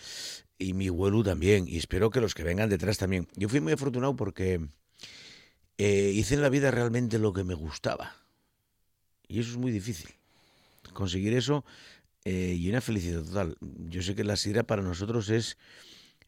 y 0.59 0.75
mi 0.75 0.89
abuelo 0.89 1.23
también, 1.23 1.67
y 1.69 1.77
espero 1.77 2.11
que 2.11 2.21
los 2.21 2.35
que 2.35 2.45
vengan 2.45 2.69
detrás 2.69 2.99
también. 2.99 3.29
Yo 3.37 3.49
fui 3.49 3.61
muy 3.61 3.73
afortunado 3.73 4.17
porque 4.17 4.61
eh, 5.79 6.13
hice 6.15 6.35
en 6.35 6.43
la 6.43 6.49
vida 6.49 6.71
realmente 6.71 7.19
lo 7.19 7.33
que 7.33 7.45
me 7.45 7.55
gustaba. 7.55 8.17
Y 9.29 9.41
eso 9.41 9.51
es 9.51 9.57
muy 9.57 9.73
difícil. 9.73 10.11
Conseguir 10.93 11.35
eso 11.35 11.65
eh, 12.25 12.57
y 12.59 12.69
una 12.71 12.81
felicidad 12.81 13.23
total. 13.23 13.57
Yo 13.89 14.03
sé 14.03 14.15
que 14.15 14.25
la 14.25 14.37
sidra 14.37 14.63
para 14.63 14.83
nosotros 14.83 15.29
es, 15.31 15.59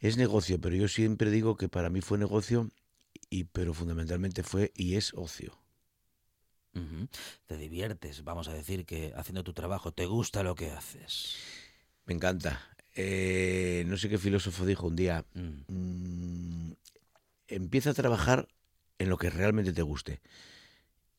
es 0.01 0.17
negocio, 0.17 0.61
pero 0.61 0.77
yo 0.77 0.89
siempre 0.89 1.31
digo 1.31 1.57
que 1.57 1.69
para 1.69 1.91
mí 1.91 2.01
fue 2.01 2.19
negocio, 2.19 2.71
y, 3.31 3.45
pero 3.45 3.73
fundamentalmente 3.73 4.43
fue 4.43 4.73
y 4.75 4.97
es 4.97 5.15
ocio. 5.15 5.59
Te 7.47 7.57
diviertes, 7.57 8.23
vamos 8.25 8.49
a 8.49 8.53
decir 8.53 8.85
que 8.87 9.13
haciendo 9.17 9.43
tu 9.43 9.53
trabajo, 9.53 9.93
te 9.93 10.07
gusta 10.07 10.43
lo 10.43 10.55
que 10.55 10.71
haces. 10.71 11.37
Me 12.05 12.15
encanta. 12.15 12.61
Eh, 12.95 13.85
no 13.87 13.97
sé 13.97 14.09
qué 14.09 14.19
filósofo 14.19 14.65
dijo 14.67 14.87
un 14.87 14.97
día, 14.97 15.25
Mm. 15.35 15.63
mm, 15.69 16.73
empieza 17.49 17.91
a 17.91 17.95
trabajar 17.95 18.49
en 18.99 19.09
lo 19.09 19.17
que 19.17 19.31
realmente 19.31 19.73
te 19.73 19.83
guste 19.83 20.21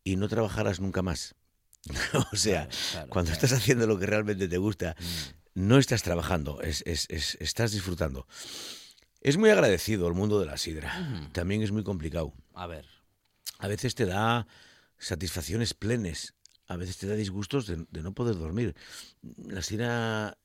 y 0.04 0.16
no 0.18 0.28
trabajarás 0.28 0.80
nunca 0.80 1.02
más. 1.02 1.36
o 2.34 2.36
sea, 2.36 2.68
Claro, 2.68 2.78
claro, 2.92 3.10
cuando 3.10 3.32
claro. 3.32 3.46
estás 3.46 3.58
haciendo 3.60 3.88
lo 3.88 3.98
que 4.00 4.06
realmente 4.06 4.48
te 4.48 4.58
gusta, 4.58 4.96
Mm. 5.00 5.60
no 5.68 5.78
estás 5.78 6.04
trabajando, 6.04 6.62
es, 6.62 6.84
es- 6.86 7.08
es- 7.10 7.36
estás 7.40 7.72
disfrutando. 7.72 8.28
Es 9.22 9.38
muy 9.38 9.50
agradecido 9.50 10.08
el 10.08 10.14
mundo 10.14 10.40
de 10.40 10.46
la 10.46 10.58
sidra. 10.58 11.30
También 11.34 11.62
es 11.62 11.72
muy 11.74 11.84
complicado. 11.84 12.34
A 12.54 12.68
ver. 12.68 12.86
A 13.58 13.68
veces 13.68 13.94
te 13.96 14.06
da 14.06 14.48
satisfacciones 15.00 15.74
plenas, 15.74 16.36
a 16.68 16.78
veces 16.78 16.98
te 16.98 17.08
da 17.08 17.16
disgustos 17.16 17.66
de, 17.68 17.86
no 18.02 18.14
poder 18.14 18.38
dormir. 18.38 18.76
La 19.48 19.62
sidra, 19.62 20.38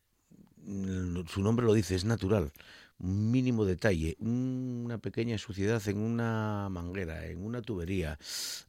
mm, 0.64 1.26
su 1.26 1.42
nombre 1.42 1.66
lo 1.66 1.74
dice, 1.74 1.94
es 1.94 2.04
natural. 2.04 2.52
Un 2.98 3.30
mínimo 3.32 3.64
detalle, 3.64 4.16
una 4.20 4.98
pequeña 4.98 5.36
suciedad 5.36 5.82
en 5.88 5.98
una 5.98 6.68
manguera, 6.70 7.26
en 7.26 7.44
una 7.44 7.60
tubería, 7.60 8.18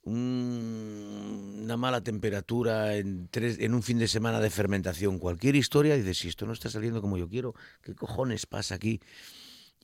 un- 0.03 1.61
una 1.63 1.77
mala 1.77 2.01
temperatura 2.01 2.95
en, 2.97 3.27
tres, 3.29 3.59
en 3.59 3.73
un 3.75 3.83
fin 3.83 3.99
de 3.99 4.07
semana 4.07 4.39
de 4.41 4.49
fermentación, 4.49 5.19
cualquier 5.19 5.55
historia, 5.55 5.95
dices, 5.95 6.17
si 6.17 6.27
esto 6.27 6.45
no 6.47 6.53
está 6.53 6.69
saliendo 6.69 7.01
como 7.01 7.17
yo 7.17 7.29
quiero, 7.29 7.53
¿qué 7.83 7.93
cojones 7.95 8.45
pasa 8.47 8.75
aquí? 8.75 8.99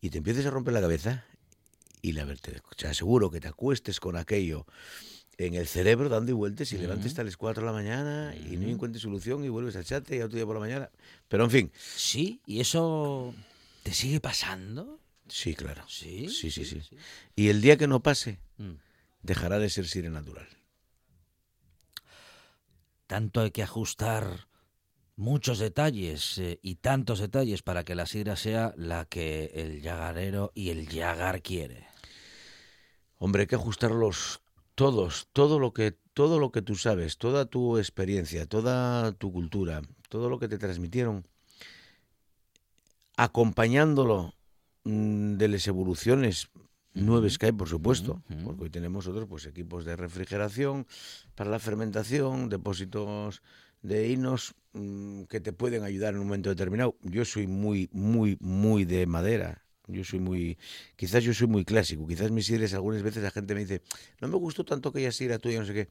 Y 0.02 0.10
te 0.10 0.18
empiezas 0.18 0.46
a 0.48 0.50
romper 0.50 0.74
la 0.74 0.82
cabeza 0.82 1.24
y 2.02 2.14
la 2.14 2.26
verdad, 2.26 2.62
te 2.76 2.88
aseguro 2.88 3.30
que 3.30 3.40
te 3.40 3.48
acuestes 3.48 4.00
con 4.00 4.18
aquello 4.18 4.66
en 5.46 5.56
el 5.56 5.68
cerebro 5.68 6.10
dando 6.10 6.32
y 6.32 6.36
vueltas 6.36 6.72
y 6.74 6.78
levantes 6.78 7.08
hasta 7.08 7.24
las 7.24 7.38
4 7.38 7.62
de 7.64 7.68
la 7.68 7.74
mañana 7.74 8.36
y 8.36 8.58
no 8.58 8.68
encuentres 8.68 9.02
solución 9.02 9.44
y 9.44 9.50
vuelves 9.50 9.76
al 9.76 9.86
chat 9.86 10.10
y 10.12 10.22
otro 10.22 10.36
día 10.36 10.46
por 10.46 10.56
la 10.56 10.60
mañana. 10.62 10.90
Pero 11.28 11.44
en 11.46 11.52
fin, 11.52 11.72
Sí, 11.96 12.42
¿y 12.46 12.60
eso 12.60 13.34
te 13.84 13.94
sigue 13.94 14.20
pasando? 14.20 15.00
sí, 15.28 15.56
claro. 15.56 15.84
Sí, 15.88 16.28
Sí, 16.30 16.52
sí, 16.52 16.66
sí, 16.66 16.82
sí. 16.82 16.96
Y 17.36 17.50
el 17.50 17.62
día 17.62 17.78
que 17.78 17.88
no 17.88 18.02
pase, 18.02 18.40
Mm. 18.58 18.74
dejará 19.24 19.60
de 19.60 19.70
ser 19.70 19.88
sire 19.88 20.10
natural. 20.10 20.48
Tanto 23.08 23.42
hay 23.42 23.52
que 23.52 23.64
ajustar 23.64 24.48
muchos 25.16 25.60
detalles 25.60 26.38
eh, 26.38 26.60
y 26.62 26.76
tantos 26.76 27.20
detalles 27.20 27.62
para 27.62 27.84
que 27.84 27.96
la 27.96 28.06
sidra 28.06 28.36
sea 28.36 28.74
la 28.78 29.06
que 29.06 29.52
el 29.56 29.82
llagarero 29.82 30.52
y 30.56 30.70
el 30.70 30.88
llagar 30.88 31.42
quiere. 31.42 31.88
Hombre, 33.18 33.42
hay 33.42 33.48
que 33.48 33.56
ajustarlos 33.56 34.41
todos, 34.82 35.28
todo 35.32 35.60
lo 35.60 35.74
que 35.74 35.96
todo 36.16 36.40
lo 36.40 36.52
que 36.52 36.64
tú 36.64 36.74
sabes, 36.74 37.20
toda 37.20 37.46
tu 37.46 37.78
experiencia, 37.78 38.48
toda 38.48 39.12
tu 39.12 39.32
cultura, 39.32 39.84
todo 40.10 40.28
lo 40.28 40.40
que 40.40 40.48
te 40.48 40.58
transmitieron, 40.58 41.24
acompañándolo 43.16 44.34
mm, 44.84 45.38
de 45.38 45.48
las 45.50 45.68
evoluciones 45.68 46.50
nuevas 46.96 47.38
que 47.38 47.46
hay, 47.46 47.52
por 47.52 47.70
supuesto, 47.70 48.24
porque 48.44 48.64
hoy 48.64 48.70
tenemos 48.72 49.06
otros 49.06 49.28
pues 49.30 49.46
equipos 49.46 49.86
de 49.86 49.96
refrigeración 49.96 50.88
para 51.36 51.52
la 51.52 51.60
fermentación, 51.60 52.50
depósitos 52.50 53.44
de 53.84 54.10
hinos 54.10 54.56
mm, 54.74 55.26
que 55.26 55.42
te 55.42 55.54
pueden 55.54 55.84
ayudar 55.84 56.16
en 56.16 56.22
un 56.22 56.26
momento 56.26 56.50
determinado. 56.50 56.96
Yo 57.04 57.24
soy 57.24 57.46
muy, 57.46 57.88
muy, 57.94 58.36
muy 58.40 58.86
de 58.86 59.06
madera. 59.06 59.64
Yo 59.92 60.04
soy 60.04 60.20
muy, 60.20 60.58
quizás 60.96 61.24
yo 61.24 61.34
soy 61.34 61.48
muy 61.48 61.66
clásico. 61.66 62.08
Quizás 62.08 62.32
mis 62.32 62.46
sidres 62.46 62.74
algunas 62.74 63.02
veces 63.04 63.24
la 63.24 63.32
gente 63.32 63.54
me 63.54 63.62
dice, 63.62 63.82
no 64.20 64.28
me 64.28 64.38
gustó 64.38 64.64
tanto 64.64 64.90
aquella 64.90 65.12
sidra 65.12 65.40
tuya, 65.40 65.60
no 65.60 65.66
sé 65.66 65.74
qué. 65.74 65.90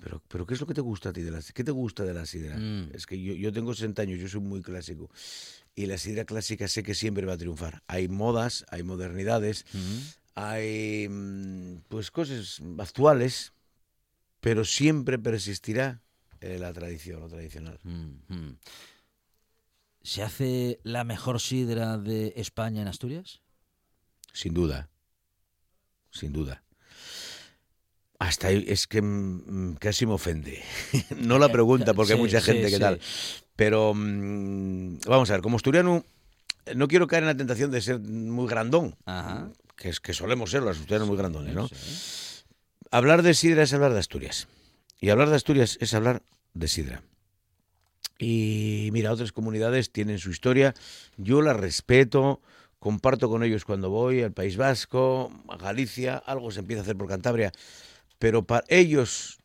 Pero, 0.00 0.22
pero 0.28 0.46
¿qué 0.46 0.54
es 0.54 0.60
lo 0.60 0.66
que 0.66 0.74
te 0.74 0.80
gusta 0.80 1.08
a 1.08 1.12
ti 1.12 1.22
de 1.22 1.30
la 1.30 1.40
¿Qué 1.42 1.64
te 1.64 1.70
gusta 1.72 2.04
de 2.04 2.14
la 2.14 2.24
sidra? 2.24 2.56
Mm. 2.56 2.90
Es 2.94 3.06
que 3.06 3.20
yo, 3.20 3.34
yo 3.34 3.52
tengo 3.52 3.74
60 3.74 4.02
años, 4.02 4.20
yo 4.20 4.28
soy 4.28 4.40
muy 4.40 4.62
clásico. 4.62 5.10
Y 5.74 5.86
la 5.86 5.98
sidra 5.98 6.24
clásica 6.24 6.68
sé 6.68 6.82
que 6.82 6.94
siempre 6.94 7.26
va 7.26 7.34
a 7.34 7.38
triunfar. 7.38 7.82
Hay 7.86 8.08
modas, 8.08 8.64
hay 8.70 8.82
modernidades, 8.82 9.64
hay 10.34 11.08
mm, 11.08 11.82
pues 11.88 12.10
cosas 12.10 12.60
actuales, 12.78 13.52
pero 14.40 14.64
siempre 14.64 15.18
persistirá 15.18 16.02
la 16.40 16.72
tradición, 16.72 17.20
lo 17.20 17.28
tradicional. 17.28 17.78
Mm, 17.82 18.34
mm. 18.34 18.58
¿Se 20.08 20.22
hace 20.22 20.80
la 20.84 21.04
mejor 21.04 21.38
sidra 21.38 21.98
de 21.98 22.32
España 22.36 22.80
en 22.80 22.88
Asturias? 22.88 23.42
Sin 24.32 24.54
duda. 24.54 24.88
Sin 26.10 26.32
duda. 26.32 26.62
Hasta 28.18 28.46
ahí 28.46 28.64
es 28.66 28.86
que 28.86 29.02
mm, 29.02 29.74
casi 29.74 30.06
me 30.06 30.14
ofende. 30.14 30.62
no 31.18 31.38
la 31.38 31.52
pregunta 31.52 31.92
porque 31.92 32.14
hay 32.14 32.18
mucha 32.18 32.40
sí, 32.40 32.46
gente 32.46 32.70
que 32.70 32.76
sí. 32.76 32.80
tal. 32.80 32.98
Pero 33.54 33.92
mm, 33.94 35.00
vamos 35.06 35.28
a 35.28 35.34
ver, 35.34 35.42
como 35.42 35.56
asturiano, 35.56 36.02
no 36.74 36.88
quiero 36.88 37.06
caer 37.06 37.24
en 37.24 37.28
la 37.28 37.36
tentación 37.36 37.70
de 37.70 37.82
ser 37.82 38.00
muy 38.00 38.48
grandón. 38.48 38.96
Ajá. 39.04 39.50
Que 39.76 39.90
es 39.90 40.00
que 40.00 40.14
solemos 40.14 40.50
ser 40.50 40.62
los 40.62 40.78
asturianos 40.78 41.06
muy 41.06 41.18
grandones, 41.18 41.54
¿no? 41.54 41.68
Hablar 42.90 43.20
de 43.20 43.34
sidra 43.34 43.62
es 43.62 43.74
hablar 43.74 43.92
de 43.92 43.98
Asturias. 43.98 44.48
Y 45.02 45.10
hablar 45.10 45.28
de 45.28 45.36
Asturias 45.36 45.76
es 45.82 45.92
hablar 45.92 46.22
de 46.54 46.66
sidra. 46.66 47.02
Y 48.18 48.90
mira, 48.92 49.12
otras 49.12 49.32
comunidades 49.32 49.92
tienen 49.92 50.18
su 50.18 50.30
historia, 50.30 50.74
yo 51.16 51.40
la 51.40 51.52
respeto, 51.52 52.40
comparto 52.78 53.28
con 53.28 53.44
ellos 53.44 53.64
cuando 53.64 53.90
voy 53.90 54.22
al 54.22 54.32
País 54.32 54.56
Vasco, 54.56 55.32
a 55.48 55.56
Galicia, 55.56 56.16
algo 56.16 56.50
se 56.50 56.60
empieza 56.60 56.80
a 56.80 56.82
hacer 56.82 56.96
por 56.96 57.08
Cantabria, 57.08 57.52
pero 58.18 58.44
para 58.44 58.64
ellos, 58.68 59.38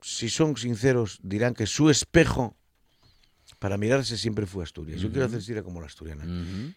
si 0.00 0.30
son 0.30 0.56
sinceros, 0.56 1.18
dirán 1.22 1.54
que 1.54 1.66
su 1.66 1.90
espejo 1.90 2.56
para 3.58 3.76
mirarse 3.76 4.16
siempre 4.16 4.46
fue 4.46 4.62
Asturias. 4.62 5.00
Yo 5.00 5.10
quiero 5.10 5.26
hacer 5.26 5.42
sidra 5.42 5.62
como 5.62 5.80
la 5.80 5.86
asturiana. 5.86 6.24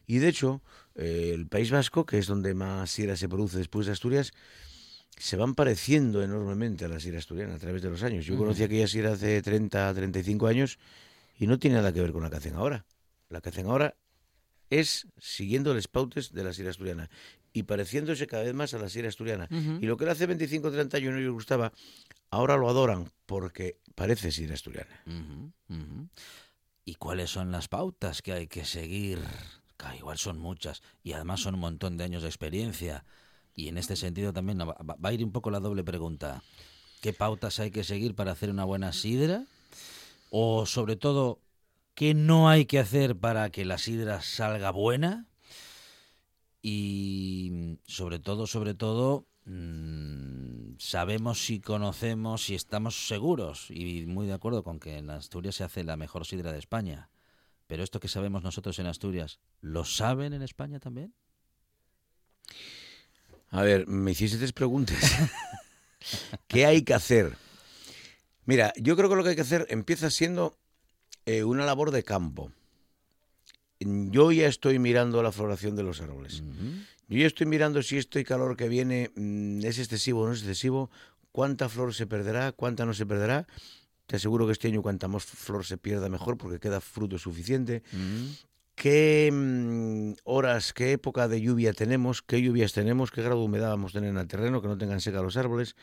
Y 0.08 0.18
de 0.18 0.28
hecho, 0.28 0.62
eh, 0.96 1.32
el 1.34 1.48
País 1.48 1.70
Vasco, 1.70 2.06
que 2.06 2.18
es 2.18 2.28
donde 2.28 2.54
más 2.54 2.90
sidra 2.90 3.16
se 3.16 3.30
produce 3.30 3.58
después 3.58 3.86
de 3.86 3.94
Asturias, 3.94 4.34
se 5.18 5.38
van 5.38 5.56
pareciendo 5.56 6.24
enormemente 6.24 6.86
a 6.86 6.88
la 6.88 7.00
sidra 7.00 7.20
asturiana 7.20 7.56
a 7.56 7.60
través 7.60 7.82
de 7.82 7.90
los 7.90 8.02
años. 8.04 8.26
Yo 8.26 8.38
conocí 8.38 8.64
aquella 8.64 8.88
sidra 8.88 9.14
hace 9.14 9.42
30, 9.42 9.94
35 9.94 10.48
años 10.48 10.80
y 11.38 11.48
no 11.48 11.60
tiene 11.60 11.78
nada 11.78 11.94
que 11.94 12.02
ver 12.02 12.12
con 12.12 12.24
la 12.24 12.30
que 12.30 12.38
hacen 12.38 12.56
ahora. 12.56 12.86
La 13.30 13.42
que 13.42 13.50
hacen 13.50 13.68
ahora 13.68 13.96
es 14.70 15.08
siguiendo 15.18 15.74
los 15.74 15.88
pautes 15.88 16.32
de 16.32 16.44
la 16.44 16.54
sidra 16.54 16.72
asturiana 16.72 17.10
y 17.54 17.64
pareciéndose 17.64 18.28
cada 18.28 18.44
vez 18.44 18.54
más 18.54 18.74
a 18.74 18.80
la 18.80 18.90
sidra 18.90 19.10
asturiana. 19.10 19.48
Y 19.82 19.86
lo 19.86 19.98
que 19.98 20.06
era 20.06 20.14
hace 20.14 20.26
25 20.26 20.72
30 20.72 20.98
años 20.98 21.14
no 21.14 21.20
les 21.20 21.30
gustaba, 21.30 21.74
ahora 22.30 22.58
lo 22.58 22.70
adoran 22.70 23.12
porque 23.26 23.78
parece 23.96 24.32
sidra 24.32 24.54
asturiana. 24.54 25.04
¿Y 26.86 26.96
cuáles 26.96 27.30
son 27.30 27.52
las 27.52 27.68
pautas 27.68 28.22
que 28.22 28.34
hay 28.34 28.48
que 28.48 28.66
seguir? 28.66 29.20
Que 29.78 29.98
igual 29.98 30.18
son 30.18 30.40
muchas 30.40 30.82
y 31.04 31.14
además 31.14 31.42
son 31.42 31.56
un 31.56 31.62
montón 31.62 31.98
de 31.98 32.06
años 32.06 32.24
de 32.24 32.30
experiencia. 32.30 33.04
Y 33.56 33.68
en 33.68 33.78
este 33.78 33.96
sentido 33.96 34.34
también 34.34 34.60
va, 34.60 34.98
a 35.02 35.14
ir 35.14 35.24
un 35.24 35.32
poco 35.32 35.52
la 35.52 35.60
doble 35.60 35.84
pregunta. 35.84 36.44
¿Qué 37.02 37.14
pautas 37.14 37.60
hay 37.60 37.72
que 37.72 37.84
seguir 37.84 38.16
para 38.16 38.32
hacer 38.32 38.50
una 38.50 38.64
buena 38.64 38.94
sidra? 38.94 39.46
O 40.30 40.66
sobre 40.66 40.96
todo, 40.96 41.40
¿qué 41.94 42.14
no 42.14 42.50
hay 42.50 42.66
que 42.66 42.80
hacer 42.80 43.18
para 43.18 43.50
que 43.50 43.66
la 43.66 43.78
sidra 43.78 44.22
salga 44.22 44.72
buena? 44.72 45.28
Y 46.62 47.80
sobre 47.88 48.20
todo, 48.20 48.48
sobre 48.48 48.76
todo, 48.76 49.26
mm, 49.46 50.78
sabemos 50.78 51.44
si 51.44 51.60
conocemos, 51.60 52.46
si 52.46 52.56
estamos 52.56 53.08
seguros, 53.08 53.70
y 53.72 54.06
muy 54.06 54.28
de 54.28 54.34
acuerdo 54.34 54.64
con 54.64 54.80
que 54.80 54.98
en 54.98 55.10
Asturias 55.10 55.56
se 55.56 55.64
hace 55.64 55.84
la 55.84 55.98
mejor 55.98 56.26
sidra 56.26 56.52
de 56.52 56.60
España. 56.60 57.10
Pero 57.68 57.84
esto 57.84 58.00
que 58.00 58.08
sabemos 58.08 58.44
nosotros 58.44 58.78
en 58.80 58.86
Asturias, 58.86 59.40
¿lo 59.62 59.86
saben 59.86 60.34
en 60.34 60.42
España 60.42 60.80
también? 60.80 61.14
A 63.52 63.64
ver, 63.64 63.86
me 63.88 64.12
hiciste 64.12 64.38
tres 64.38 64.54
preguntas. 64.54 64.98
¿Qué 66.48 66.66
hay 66.66 66.84
que 66.84 66.94
hacer? 66.94 67.38
Mira, 68.46 68.74
yo 68.78 68.96
creo 68.96 69.10
que 69.10 69.16
lo 69.16 69.24
que 69.24 69.30
hay 69.30 69.36
que 69.36 69.42
hacer 69.42 69.68
empieza 69.70 70.10
siendo 70.10 70.58
eh, 71.26 71.44
una 71.44 71.66
labor 71.66 71.92
de 71.92 72.04
campo. 72.04 72.52
Yo 73.80 74.32
ya 74.32 74.48
estoy 74.48 74.80
mirando 74.80 75.22
la 75.22 75.32
floración 75.32 75.76
de 75.76 75.84
los 75.84 76.02
árboles. 76.02 76.44
Yo 77.08 77.18
ya 77.18 77.28
estoy 77.28 77.46
mirando 77.46 77.84
si 77.84 77.98
este 77.98 78.24
calor 78.24 78.56
que 78.56 78.70
viene 78.70 79.12
mm, 79.16 79.66
es 79.66 79.80
excesivo 79.80 80.22
o 80.22 80.28
no 80.28 80.34
es 80.34 80.40
excesivo, 80.40 80.90
cuánta 81.32 81.68
flor 81.68 81.94
se 81.94 82.08
perderá, 82.08 82.52
cuánta 82.54 82.86
no 82.86 82.94
se 82.94 83.06
perderá. 83.06 83.48
Te 84.06 84.16
aseguro 84.18 84.46
que 84.46 84.54
este 84.54 84.68
año 84.68 84.82
cuanta 84.82 85.08
más 85.08 85.26
flor 85.26 85.66
se 85.66 85.78
pierda 85.78 86.10
mejor 86.10 86.38
porque 86.38 86.60
queda 86.60 86.80
fruto 86.80 87.18
suficiente. 87.18 87.84
¿Qué 88.76 89.30
mm, 89.32 90.14
horas, 90.24 90.74
qué 90.74 90.94
época 90.94 91.28
de 91.28 91.42
lluvia 91.42 91.74
tenemos? 91.74 92.22
¿Qué 92.22 92.42
lluvias 92.42 92.74
tenemos? 92.74 93.12
¿Qué 93.12 93.22
grado 93.22 93.40
de 93.40 93.46
humedad 93.46 93.70
vamos 93.70 93.92
a 93.92 94.00
tener 94.00 94.10
en 94.10 94.18
el 94.18 94.28
terreno? 94.28 94.62
Que 94.62 94.68
no 94.68 94.78
tengan 94.78 95.02
seca 95.02 95.22
los 95.22 95.38
árboles. 95.38 95.76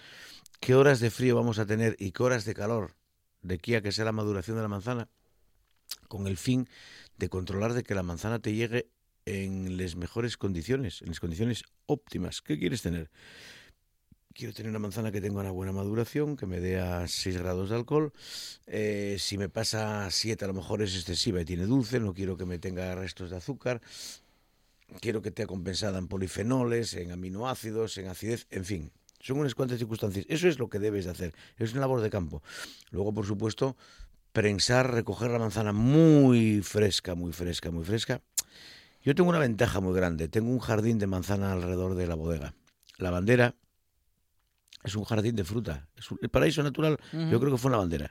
¿Qué 0.60 0.74
horas 0.74 1.00
de 1.00 1.10
frío 1.10 1.36
vamos 1.36 1.58
a 1.58 1.66
tener 1.66 1.96
y 1.98 2.10
qué 2.12 2.22
horas 2.22 2.44
de 2.44 2.54
calor 2.54 2.96
de 3.42 3.54
aquí 3.54 3.74
a 3.74 3.82
que 3.82 3.92
sea 3.92 4.04
la 4.04 4.12
maduración 4.12 4.56
de 4.56 4.62
la 4.62 4.68
manzana? 4.68 5.08
Con 6.08 6.26
el 6.26 6.36
fin 6.36 6.68
de 7.16 7.28
controlar 7.28 7.74
de 7.74 7.84
que 7.84 7.94
la 7.94 8.02
manzana 8.02 8.40
te 8.40 8.54
llegue 8.54 8.88
en 9.26 9.76
las 9.76 9.94
mejores 9.94 10.36
condiciones, 10.36 11.02
en 11.02 11.08
las 11.08 11.20
condiciones 11.20 11.64
óptimas. 11.86 12.40
¿Qué 12.42 12.58
quieres 12.58 12.82
tener? 12.82 13.10
Quiero 14.38 14.54
tener 14.54 14.70
una 14.70 14.78
manzana 14.78 15.10
que 15.10 15.20
tenga 15.20 15.40
una 15.40 15.50
buena 15.50 15.72
maduración, 15.72 16.36
que 16.36 16.46
me 16.46 16.60
dé 16.60 16.78
a 16.78 17.08
6 17.08 17.38
grados 17.38 17.70
de 17.70 17.74
alcohol. 17.74 18.12
Eh, 18.68 19.16
si 19.18 19.36
me 19.36 19.48
pasa 19.48 20.06
a 20.06 20.12
7 20.12 20.44
a 20.44 20.46
lo 20.46 20.54
mejor 20.54 20.80
es 20.80 20.94
excesiva 20.94 21.40
y 21.40 21.44
tiene 21.44 21.66
dulce, 21.66 21.98
no 21.98 22.14
quiero 22.14 22.36
que 22.36 22.46
me 22.46 22.60
tenga 22.60 22.94
restos 22.94 23.30
de 23.30 23.36
azúcar. 23.36 23.80
Quiero 25.00 25.22
que 25.22 25.30
esté 25.30 25.44
compensada 25.48 25.98
en 25.98 26.06
polifenoles, 26.06 26.94
en 26.94 27.10
aminoácidos, 27.10 27.98
en 27.98 28.06
acidez, 28.06 28.46
en 28.50 28.64
fin. 28.64 28.92
Son 29.18 29.40
unas 29.40 29.56
cuantas 29.56 29.78
circunstancias. 29.78 30.24
Eso 30.28 30.46
es 30.46 30.60
lo 30.60 30.68
que 30.68 30.78
debes 30.78 31.06
de 31.06 31.10
hacer. 31.10 31.34
Es 31.56 31.72
una 31.72 31.80
labor 31.80 32.00
de 32.00 32.08
campo. 32.08 32.40
Luego, 32.92 33.12
por 33.12 33.26
supuesto, 33.26 33.76
prensar, 34.32 34.94
recoger 34.94 35.32
la 35.32 35.40
manzana 35.40 35.72
muy 35.72 36.62
fresca, 36.62 37.16
muy 37.16 37.32
fresca, 37.32 37.72
muy 37.72 37.84
fresca. 37.84 38.22
Yo 39.02 39.16
tengo 39.16 39.30
una 39.30 39.40
ventaja 39.40 39.80
muy 39.80 39.96
grande. 39.96 40.28
Tengo 40.28 40.52
un 40.52 40.60
jardín 40.60 41.00
de 41.00 41.08
manzana 41.08 41.50
alrededor 41.50 41.96
de 41.96 42.06
la 42.06 42.14
bodega. 42.14 42.54
La 42.98 43.10
bandera 43.10 43.56
es 44.88 44.96
un 44.96 45.04
jardín 45.04 45.36
de 45.36 45.44
fruta. 45.44 45.86
Es 45.96 46.10
un- 46.10 46.18
el 46.20 46.28
paraíso 46.28 46.62
natural, 46.62 46.98
yo 47.12 47.38
creo 47.40 47.52
que 47.52 47.58
fue 47.58 47.68
en 47.68 47.72
la 47.72 47.78
bandera. 47.78 48.10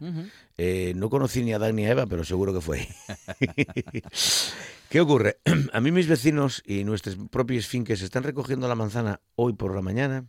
Eh, 0.57 0.93
no 0.95 1.09
conocí 1.09 1.43
ni 1.43 1.53
a 1.53 1.57
Adán 1.57 1.75
ni 1.75 1.85
a 1.85 1.91
Eva, 1.91 2.05
pero 2.07 2.23
seguro 2.23 2.53
que 2.53 2.61
fue. 2.61 2.87
¿Qué 4.89 5.01
ocurre? 5.01 5.39
A 5.73 5.79
mí 5.81 5.91
mis 5.91 6.07
vecinos 6.07 6.63
y 6.65 6.83
nuestros 6.83 7.17
propios 7.29 7.67
finques 7.67 8.01
están 8.01 8.23
recogiendo 8.23 8.67
la 8.67 8.75
manzana 8.75 9.19
hoy 9.35 9.53
por 9.53 9.75
la 9.75 9.81
mañana. 9.81 10.25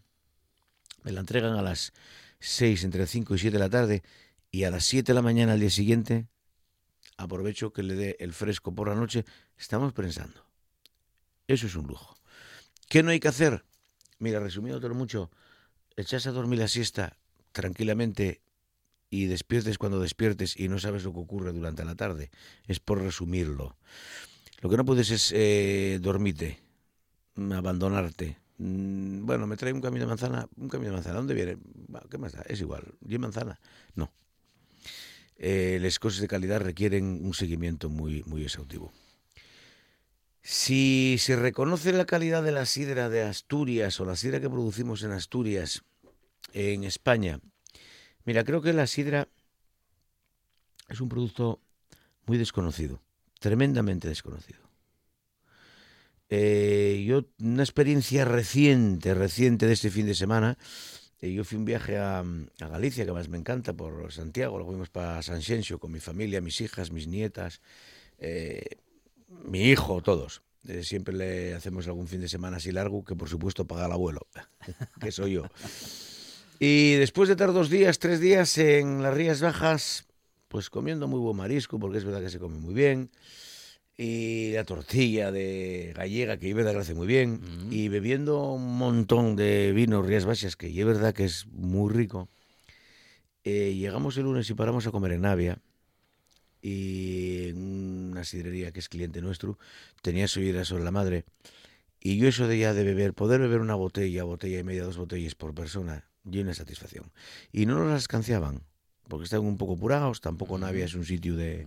Me 1.05 1.13
la 1.13 1.21
entregan 1.21 1.55
a 1.55 1.63
las 1.63 1.93
6, 2.41 2.85
entre 2.85 3.07
5 3.07 3.35
y 3.35 3.39
7 3.39 3.53
de 3.57 3.61
la 3.61 3.71
tarde. 3.71 4.03
Y 4.51 4.65
a 4.65 4.71
las 4.71 4.85
7 4.85 5.13
de 5.13 5.15
la 5.15 5.23
mañana 5.23 5.53
al 5.53 5.61
día 5.61 5.71
siguiente, 5.71 6.27
aprovecho 7.17 7.73
que 7.73 7.83
le 7.83 7.95
dé 7.95 8.17
el 8.19 8.33
fresco 8.33 8.75
por 8.75 8.89
la 8.89 8.95
noche. 8.95 9.25
Estamos 9.57 9.93
prensando. 9.93 10.45
Eso 11.47 11.67
es 11.67 11.75
un 11.77 11.87
lujo. 11.87 12.17
¿Qué 12.89 13.03
no 13.03 13.11
hay 13.11 13.21
que 13.21 13.29
hacer? 13.29 13.65
Mira, 14.19 14.41
resumiéndolo 14.41 14.95
mucho, 14.95 15.31
echarse 16.01 16.29
a 16.29 16.33
dormir 16.33 16.59
la 16.59 16.69
siesta 16.69 17.17
tranquilamente 17.53 18.41
y 19.11 19.27
despiertes 19.27 19.79
cuando 19.79 20.01
despiertes 20.01 20.59
y 20.59 20.69
no 20.69 20.79
sabes 20.79 21.05
lo 21.05 21.13
que 21.13 21.21
ocurre 21.21 21.53
durante 21.53 21.85
la 21.85 21.95
tarde. 21.95 22.31
Es 22.67 22.81
por 22.81 23.01
resumirlo. 23.03 23.77
Lo 24.61 24.69
que 24.69 24.77
no 24.77 24.85
puedes 24.85 25.11
es 25.11 25.33
eh, 25.35 25.99
dormirte, 26.01 26.59
mm, 27.37 27.53
abandonarte. 27.53 28.39
Mm, 28.59 29.25
Bueno, 29.25 29.47
me 29.47 29.57
trae 29.57 29.73
un 29.73 29.81
camino 29.81 30.05
de 30.05 30.09
manzana. 30.09 30.49
¿Un 30.57 30.69
camino 30.69 30.91
de 30.91 30.97
manzana? 30.97 31.17
¿Dónde 31.17 31.35
viene? 31.35 31.59
¿Qué 32.11 32.19
más 32.19 32.33
da? 32.33 32.43
Es 32.43 32.61
igual. 32.61 32.85
¿Y 33.07 33.19
manzana? 33.19 33.59
No. 33.95 34.13
Eh, 35.37 35.79
las 35.81 35.99
cosas 35.99 36.21
de 36.21 36.29
calidad 36.29 36.61
requieren 36.61 37.21
un 37.25 37.33
seguimiento 37.35 37.89
muy, 37.89 38.25
muy 38.27 38.43
exhaustivo. 38.43 38.93
Si 40.43 41.17
se 41.19 41.37
reconoce 41.37 41.93
la 41.93 42.07
calidad 42.07 42.43
de 42.43 42.53
la 42.53 42.67
sidra 42.67 43.09
de 43.09 43.23
Asturias 43.23 44.01
o 44.01 44.05
la 44.05 44.17
sidra 44.17 44.41
que 44.41 44.49
producimos 44.49 45.03
en 45.03 45.13
Asturias, 45.13 45.85
en 46.53 46.85
España, 46.85 47.41
mira, 48.25 48.45
creo 48.45 48.63
que 48.63 48.73
la 48.73 48.87
sidra 48.87 49.29
es 50.89 51.01
un 51.01 51.09
producto 51.09 51.61
muy 52.27 52.39
desconocido, 52.39 53.01
tremendamente 53.41 54.09
desconocido. 54.09 54.69
Eh, 56.31 57.05
yo, 57.07 57.25
una 57.41 57.63
experiencia 57.63 58.25
reciente, 58.25 59.15
reciente 59.15 59.67
de 59.67 59.73
este 59.73 59.91
fin 59.91 60.07
de 60.07 60.15
semana, 60.15 60.59
eh, 61.21 61.33
yo 61.33 61.45
fui 61.45 61.57
un 61.57 61.65
viaje 61.65 61.97
a, 61.99 62.23
Galicia, 62.59 63.05
que 63.05 63.13
más 63.13 63.29
me 63.29 63.39
encanta, 63.39 63.73
por 63.73 64.13
Santiago, 64.13 64.59
luego 64.59 64.73
fuimos 64.73 64.91
para 64.91 65.23
San 65.23 65.43
Xenxo 65.43 65.79
con 65.79 65.91
mi 65.91 66.01
familia, 66.01 66.41
mis 66.41 66.61
hijas, 66.61 66.93
mis 66.93 67.07
nietas, 67.07 67.61
eh, 68.19 68.77
mi 69.45 69.63
hijo, 69.65 70.03
todos. 70.03 70.43
Siempre 70.83 71.15
le 71.15 71.55
hacemos 71.55 71.87
algún 71.87 72.09
fin 72.09 72.21
de 72.21 72.29
semana 72.29 72.59
así 72.59 72.73
largo, 72.73 73.03
que 73.05 73.17
por 73.17 73.29
supuesto 73.29 73.67
paga 73.67 73.87
el 73.87 73.93
abuelo, 73.93 74.27
que 75.01 75.11
soy 75.13 75.33
yo. 75.33 75.45
Y 76.59 76.95
después 76.95 77.29
de 77.29 77.35
estar 77.35 77.53
dos 77.53 77.71
días, 77.71 78.01
tres 78.01 78.19
días 78.19 78.59
en 78.59 79.03
las 79.03 79.15
Rías 79.15 79.41
Bajas, 79.41 80.07
pues 80.49 80.71
comiendo 80.71 81.07
muy 81.07 81.21
buen 81.21 81.37
marisco, 81.37 81.79
porque 81.79 81.99
es 81.99 82.05
verdad 82.05 82.21
que 82.21 82.31
se 82.31 82.41
come 82.41 82.59
muy 82.59 82.75
bien, 82.75 83.11
y 83.97 84.53
la 84.53 84.65
tortilla 84.65 85.31
de 85.31 85.93
gallega, 85.97 86.37
que 86.37 86.49
es 86.49 86.55
verdad 86.55 86.73
que 86.73 86.79
hace 86.79 86.95
muy 86.95 87.07
bien, 87.07 87.41
y 87.71 87.89
bebiendo 87.89 88.53
un 88.53 88.77
montón 88.77 89.37
de 89.37 89.73
vino 89.73 90.03
Rías 90.03 90.25
Baixas, 90.25 90.57
que 90.57 90.69
es 90.69 90.87
verdad 90.87 91.15
que 91.15 91.25
es 91.25 91.47
muy 91.47 91.93
rico. 91.93 92.29
Eh, 93.45 93.75
llegamos 93.75 94.17
el 94.17 94.25
lunes 94.25 94.51
y 94.51 94.55
paramos 94.55 94.87
a 94.87 94.91
comer 94.91 95.13
en 95.13 95.23
Navia, 95.23 95.61
y 96.61 97.51
en 97.51 98.11
una 98.11 98.25
sidrería 98.25 98.73
que 98.73 98.81
es 98.81 98.89
cliente 98.89 99.23
nuestro, 99.23 99.59
tenía 100.03 100.27
su 100.27 100.41
idea 100.41 100.65
sobre 100.65 100.83
la 100.83 100.91
madre. 100.91 101.25
Y 102.01 102.17
yo 102.19 102.29
eso 102.29 102.49
de 102.49 102.59
ya 102.59 102.75
de 102.75 102.83
beber, 102.85 103.15
poder 103.15 103.41
beber 103.41 103.61
una 103.61 103.77
botella, 103.77 104.25
botella 104.25 104.59
y 104.59 104.65
media, 104.65 104.85
dos 104.85 104.97
botellas 104.97 105.35
por 105.35 105.55
persona, 105.55 106.09
y 106.33 106.41
una 106.41 106.55
satisfacción. 106.55 107.13
Y 107.53 107.67
no 107.67 107.79
nos 107.79 107.89
las 107.89 108.03
escanciaban, 108.03 108.63
porque 109.09 109.25
estaban 109.25 109.47
un 109.47 109.57
poco 109.57 109.75
apurados, 109.75 110.21
tampoco 110.21 110.59
Navia 110.59 110.85
es 110.85 110.95
un 110.95 111.05
sitio 111.05 111.37
de 111.37 111.67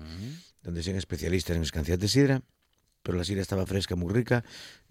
donde 0.63 0.83
sean 0.83 0.97
especialistas 0.97 1.55
en 1.55 1.63
escanciar 1.63 1.97
de 1.97 2.07
sidra, 2.07 2.43
pero 3.03 3.17
la 3.17 3.23
sidra 3.23 3.41
estaba 3.41 3.65
fresca, 3.65 3.95
muy 3.95 4.13
rica, 4.13 4.43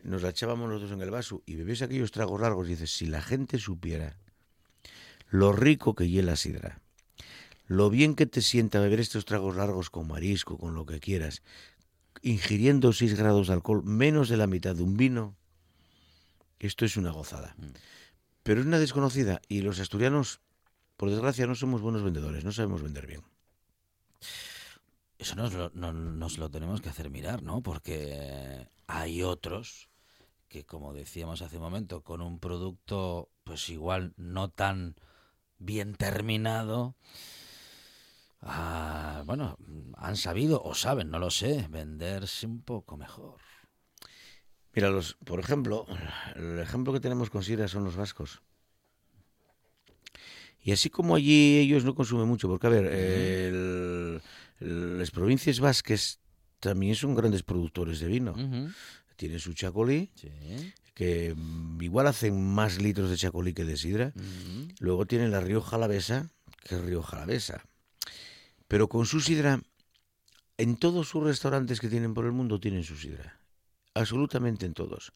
nos 0.02 0.22
la 0.22 0.30
echábamos 0.30 0.68
nosotros 0.68 0.92
en 0.92 1.02
el 1.02 1.10
vaso 1.10 1.42
y 1.46 1.54
bebés 1.54 1.82
aquellos 1.82 2.10
tragos 2.10 2.40
largos 2.40 2.66
y 2.66 2.70
dices, 2.70 2.90
si 2.90 3.06
la 3.06 3.22
gente 3.22 3.58
supiera 3.58 4.16
lo 5.28 5.52
rico 5.52 5.94
que 5.94 6.08
hiela 6.08 6.32
la 6.32 6.36
sidra, 6.36 6.80
lo 7.66 7.88
bien 7.88 8.16
que 8.16 8.26
te 8.26 8.42
sienta 8.42 8.80
beber 8.80 8.98
estos 8.98 9.24
tragos 9.24 9.54
largos 9.54 9.90
con 9.90 10.08
marisco, 10.08 10.58
con 10.58 10.74
lo 10.74 10.86
que 10.86 10.98
quieras, 10.98 11.42
ingiriendo 12.20 12.92
6 12.92 13.14
grados 13.16 13.46
de 13.46 13.54
alcohol, 13.54 13.84
menos 13.84 14.28
de 14.28 14.36
la 14.36 14.48
mitad 14.48 14.74
de 14.74 14.82
un 14.82 14.96
vino, 14.96 15.36
esto 16.58 16.84
es 16.84 16.96
una 16.96 17.12
gozada. 17.12 17.54
Mm. 17.58 17.66
Pero 18.50 18.62
es 18.62 18.66
una 18.66 18.80
desconocida 18.80 19.40
y 19.46 19.60
los 19.62 19.78
asturianos, 19.78 20.40
por 20.96 21.08
desgracia, 21.08 21.46
no 21.46 21.54
somos 21.54 21.82
buenos 21.82 22.02
vendedores, 22.02 22.44
no 22.44 22.50
sabemos 22.50 22.82
vender 22.82 23.06
bien. 23.06 23.22
Eso 25.18 25.36
nos 25.36 25.52
lo, 25.52 25.70
no- 25.74 25.92
nos 25.92 26.38
lo 26.38 26.50
tenemos 26.50 26.80
que 26.80 26.88
hacer 26.88 27.10
mirar, 27.10 27.42
¿no? 27.42 27.62
Porque 27.62 28.68
hay 28.86 29.22
otros 29.22 29.88
que, 30.48 30.64
como 30.66 30.94
decíamos 30.94 31.42
hace 31.42 31.56
un 31.58 31.62
momento, 31.64 32.02
con 32.02 32.22
un 32.22 32.38
producto, 32.40 33.30
pues 33.44 33.68
igual 33.70 34.14
no 34.16 34.50
tan 34.50 34.96
bien 35.58 35.94
terminado, 35.94 36.96
ah, 38.42 39.22
bueno, 39.26 39.56
han 39.96 40.16
sabido 40.16 40.62
o 40.62 40.74
saben, 40.74 41.10
no 41.10 41.18
lo 41.18 41.30
sé, 41.30 41.66
venderse 41.70 42.46
un 42.46 42.62
poco 42.62 42.96
mejor. 42.96 43.40
Mira, 44.74 44.90
los, 44.90 45.14
por 45.24 45.40
ejemplo, 45.40 45.86
el 46.36 46.58
ejemplo 46.60 46.92
que 46.92 47.00
tenemos 47.00 47.28
con 47.30 47.42
sidra 47.42 47.66
son 47.68 47.84
los 47.84 47.96
vascos. 47.96 48.40
Y 50.62 50.72
así 50.72 50.90
como 50.90 51.14
allí 51.16 51.58
ellos 51.58 51.84
no 51.84 51.94
consumen 51.94 52.28
mucho, 52.28 52.46
porque 52.48 52.66
a 52.66 52.70
ver, 52.70 52.86
el- 52.86 54.20
el- 54.60 54.98
las 54.98 55.10
provincias 55.10 55.58
vasques 55.58 56.20
también 56.60 56.94
son 56.94 57.14
grandes 57.14 57.42
productores 57.42 57.98
de 58.00 58.06
vino. 58.08 58.34
Tienen 59.16 59.40
su 59.40 59.54
chacolí, 59.54 60.10
Sí. 60.14 60.30
que 60.94 61.34
igual 61.80 62.06
hacen 62.06 62.42
más 62.54 62.80
litros 62.80 63.10
de 63.10 63.16
chacolí 63.16 63.54
que 63.54 63.64
de 63.64 63.76
sidra. 63.76 64.12
Luego 64.78 65.06
tienen 65.06 65.30
la 65.30 65.40
Rioja 65.40 65.76
Alavesa, 65.76 66.28
que 66.64 66.74
es 66.76 66.80
Rioja 66.82 67.16
Alavesa. 67.16 67.64
Pero 68.68 68.88
con 68.88 69.06
su 69.06 69.20
sidra, 69.20 69.60
en 70.58 70.76
todos 70.76 71.08
sus 71.08 71.24
restaurantes 71.24 71.80
que 71.80 71.88
tienen 71.88 72.12
por 72.14 72.26
el 72.26 72.32
mundo 72.32 72.60
tienen 72.60 72.84
su 72.84 72.96
sidra. 72.96 73.39
Absolutamente 73.94 74.66
en 74.66 74.74
todos. 74.74 75.12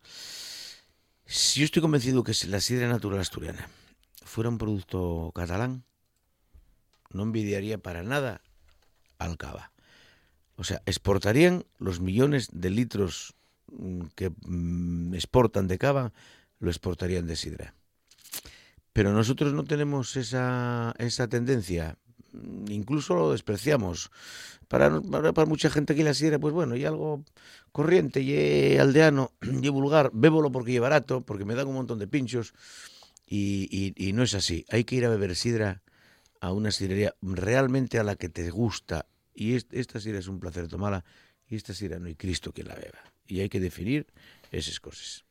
Si 1.27 1.61
yo 1.61 1.65
estoy 1.65 1.81
convencido 1.81 2.25
que 2.25 2.35
la 2.49 2.61
sidra 2.61 2.89
natural 2.89 3.21
asturiana 3.21 3.69
fuera 4.25 4.51
un 4.51 4.59
producto 4.59 5.33
catalán, 5.35 5.85
no 7.11 7.23
envidiaría 7.23 7.79
para 7.79 8.03
nada 8.03 8.43
al 9.19 9.39
cava. 9.39 9.73
O 10.57 10.65
sea, 10.65 10.83
exportarían 10.87 11.65
los 11.79 12.01
millones 12.01 12.49
de 12.53 12.71
litros 12.71 13.35
mm, 13.73 14.03
que 14.15 14.31
mm, 14.47 15.15
exportan 15.15 15.69
de 15.69 15.79
cava, 15.79 16.13
lo 16.59 16.71
exportarían 16.71 17.27
de 17.27 17.37
sidra. 17.37 17.75
Pero 18.93 19.13
nosotros 19.13 19.53
no 19.53 19.65
tenemos 19.65 20.17
esa, 20.17 20.95
esa 20.99 21.29
tendencia. 21.29 21.99
Mm, 22.35 22.71
Incluso 22.73 23.15
lo 23.15 23.33
despreciamos. 23.33 24.11
Para, 24.69 25.01
para, 25.01 25.33
para 25.33 25.47
mucha 25.49 25.71
gente 25.71 25.95
que 25.95 26.05
la 26.05 26.15
sidra, 26.15 26.39
pues 26.39 26.55
bueno, 26.55 26.77
y 26.77 26.85
algo 26.85 27.25
corriente, 27.73 28.21
y 28.23 28.77
aldeano, 28.79 29.33
y 29.63 29.69
vulgar. 29.71 30.11
Bébolo 30.13 30.53
porque 30.53 30.75
es 30.75 30.81
barato, 30.83 31.23
porque 31.23 31.45
me 31.47 31.55
dan 31.55 31.69
un 31.69 31.75
montón 31.75 31.99
de 31.99 32.09
pinchos. 32.09 32.55
Y, 33.27 33.95
y- 33.97 34.13
no 34.13 34.23
es 34.23 34.35
así. 34.35 34.67
Hay 34.71 34.85
que 34.85 34.97
ir 34.97 35.05
a 35.07 35.09
beber 35.09 35.35
sidra 35.37 35.83
a 36.41 36.53
una 36.53 36.71
sidrería 36.71 37.15
realmente 37.23 37.99
a 37.99 38.05
la 38.05 38.17
que 38.17 38.29
te 38.29 38.51
gusta. 38.51 39.07
Y 39.35 39.55
es- 39.57 39.67
esta 39.73 40.01
sidra 40.01 40.19
es 40.21 40.29
un 40.29 40.41
placer 40.41 40.69
tomarla. 40.69 41.05
Y 41.49 41.57
esta 41.57 41.75
sidra 41.75 41.99
no 41.99 42.07
hay 42.07 42.17
Cristo 42.17 42.53
quien 42.53 42.69
la 42.69 42.75
beba. 42.75 43.01
Y 43.27 43.41
hay 43.41 43.49
que 43.49 43.61
definir 43.61 44.07
esas 44.53 44.81
cosas. 44.81 45.25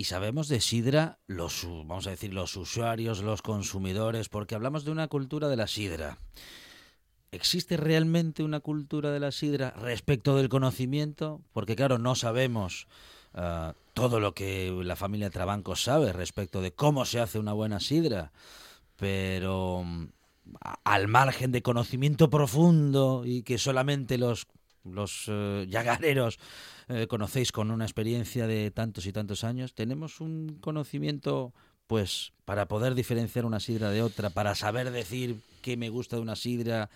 Y 0.00 0.04
sabemos 0.04 0.48
de 0.48 0.62
sidra 0.62 1.18
los, 1.26 1.66
vamos 1.66 2.06
a 2.06 2.10
decir, 2.10 2.32
los 2.32 2.56
usuarios, 2.56 3.20
los 3.20 3.42
consumidores, 3.42 4.30
porque 4.30 4.54
hablamos 4.54 4.86
de 4.86 4.92
una 4.92 5.08
cultura 5.08 5.48
de 5.48 5.56
la 5.56 5.66
sidra. 5.66 6.16
¿Existe 7.32 7.76
realmente 7.76 8.42
una 8.42 8.60
cultura 8.60 9.10
de 9.10 9.20
la 9.20 9.30
sidra 9.30 9.72
respecto 9.72 10.38
del 10.38 10.48
conocimiento? 10.48 11.42
Porque 11.52 11.76
claro, 11.76 11.98
no 11.98 12.14
sabemos 12.14 12.86
ah, 13.34 13.74
todo 13.92 14.20
lo 14.20 14.32
que 14.32 14.72
la 14.82 14.96
familia 14.96 15.28
Trabanco 15.28 15.76
sabe 15.76 16.14
respecto 16.14 16.62
de 16.62 16.72
cómo 16.72 17.04
se 17.04 17.20
hace 17.20 17.38
una 17.38 17.52
buena 17.52 17.78
sidra, 17.78 18.32
pero 18.96 19.82
mm, 19.84 20.06
al 20.82 21.08
margen 21.08 21.52
de 21.52 21.60
conocimiento 21.60 22.30
profundo 22.30 23.24
y 23.26 23.42
que 23.42 23.58
solamente 23.58 24.16
los 24.16 24.46
los 24.82 25.30
yagareros 25.68 26.38
eh, 26.90 27.06
conocéis 27.06 27.52
con 27.52 27.70
una 27.70 27.84
experiencia 27.84 28.46
de 28.46 28.70
tantos 28.70 29.06
y 29.06 29.12
tantos 29.12 29.44
años, 29.44 29.72
tenemos 29.74 30.20
un 30.20 30.58
conocimiento, 30.60 31.54
pues, 31.86 32.32
para 32.44 32.66
poder 32.66 32.94
diferenciar 32.94 33.44
una 33.46 33.60
sidra 33.60 33.90
de 33.90 34.02
otra, 34.02 34.30
para 34.30 34.54
saber 34.54 34.90
decir 34.90 35.36
qué 35.62 35.76
me 35.76 35.88
gusta 35.88 36.16
de 36.16 36.22
una 36.22 36.36
sidra, 36.36 36.90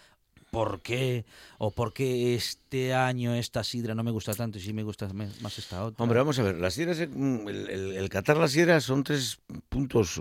por 0.50 0.82
qué, 0.82 1.24
o 1.58 1.72
por 1.72 1.92
qué 1.92 2.34
este 2.36 2.94
año 2.94 3.34
esta 3.34 3.64
sidra 3.64 3.94
no 3.96 4.04
me 4.04 4.12
gusta 4.12 4.34
tanto 4.34 4.58
y 4.58 4.60
sí 4.60 4.72
me 4.72 4.84
gusta 4.84 5.08
más 5.12 5.58
esta 5.58 5.84
otra. 5.84 6.02
Hombre, 6.02 6.18
vamos 6.18 6.38
a 6.38 6.42
ver, 6.44 6.56
las 6.58 6.74
sidras, 6.74 7.00
eh, 7.00 7.08
mm, 7.08 7.48
el, 7.48 7.68
el- 7.96 8.08
catar 8.08 8.36
las 8.36 8.52
sidras 8.52 8.84
son 8.84 9.02
tres 9.02 9.40
puntos 9.68 10.20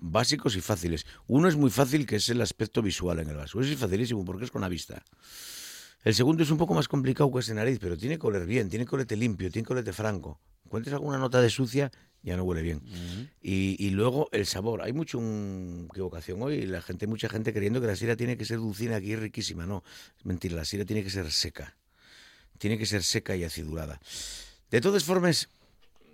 básicos 0.00 0.56
y 0.56 0.60
fáciles. 0.62 1.04
Uno 1.26 1.48
es 1.48 1.56
muy 1.56 1.70
fácil, 1.70 2.06
que 2.06 2.16
es 2.16 2.28
el 2.30 2.40
aspecto 2.40 2.80
visual 2.80 3.18
en 3.18 3.28
el 3.28 3.36
vaso. 3.36 3.60
Es 3.60 3.76
facilísimo 3.76 4.24
porque 4.24 4.44
es 4.46 4.50
con 4.50 4.62
la 4.62 4.68
vista. 4.70 5.02
El 6.04 6.14
segundo 6.14 6.42
es 6.42 6.50
un 6.50 6.58
poco 6.58 6.74
más 6.74 6.88
complicado 6.88 7.30
que 7.32 7.40
ese 7.40 7.54
nariz, 7.54 7.78
pero 7.80 7.96
tiene 7.96 8.18
que 8.18 8.26
oler 8.26 8.46
bien, 8.46 8.68
tiene 8.68 8.86
que 8.86 8.94
olerte 8.94 9.16
limpio, 9.16 9.50
tiene 9.50 9.66
que 9.66 9.72
olerte 9.72 9.92
franco. 9.92 10.40
Encuentres 10.64 10.94
alguna 10.94 11.18
nota 11.18 11.40
de 11.40 11.50
sucia, 11.50 11.90
ya 12.22 12.36
no 12.36 12.44
huele 12.44 12.62
bien. 12.62 12.82
y, 13.42 13.76
y 13.84 13.90
luego 13.90 14.28
el 14.32 14.46
sabor. 14.46 14.82
Hay 14.82 14.92
mucha 14.92 15.18
equivocación 15.18 16.42
hoy. 16.42 16.66
La 16.66 16.82
gente, 16.82 17.06
mucha 17.06 17.28
gente 17.28 17.52
creyendo 17.52 17.80
que 17.80 17.86
la 17.86 17.96
sidra 17.96 18.16
tiene 18.16 18.36
que 18.36 18.44
ser 18.44 18.58
dulcina 18.58 18.96
aquí 18.96 19.12
es 19.12 19.18
riquísima. 19.20 19.66
No, 19.66 19.82
es 20.18 20.26
mentira. 20.26 20.56
La 20.56 20.64
sidra 20.64 20.84
tiene 20.84 21.02
que 21.02 21.10
ser 21.10 21.30
seca. 21.30 21.76
Tiene 22.58 22.78
que 22.78 22.86
ser 22.86 23.02
seca 23.02 23.34
y 23.36 23.44
acidulada. 23.44 24.00
De 24.70 24.80
todas 24.80 25.04
formas, 25.04 25.48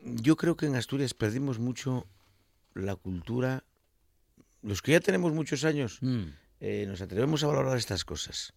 yo 0.04 0.36
creo 0.36 0.56
que 0.56 0.66
en 0.66 0.76
Asturias 0.76 1.14
perdimos 1.14 1.58
mucho 1.58 2.06
la 2.74 2.96
cultura. 2.96 3.64
Los 4.62 4.82
que 4.82 4.92
ya 4.92 5.00
tenemos 5.00 5.32
muchos 5.32 5.64
años, 5.64 5.98
Mm, 6.00 6.24
eh, 6.60 6.84
nos 6.86 7.00
atrevemos 7.00 7.42
a 7.44 7.48
valorar 7.48 7.76
estas 7.76 8.04
cosas 8.04 8.54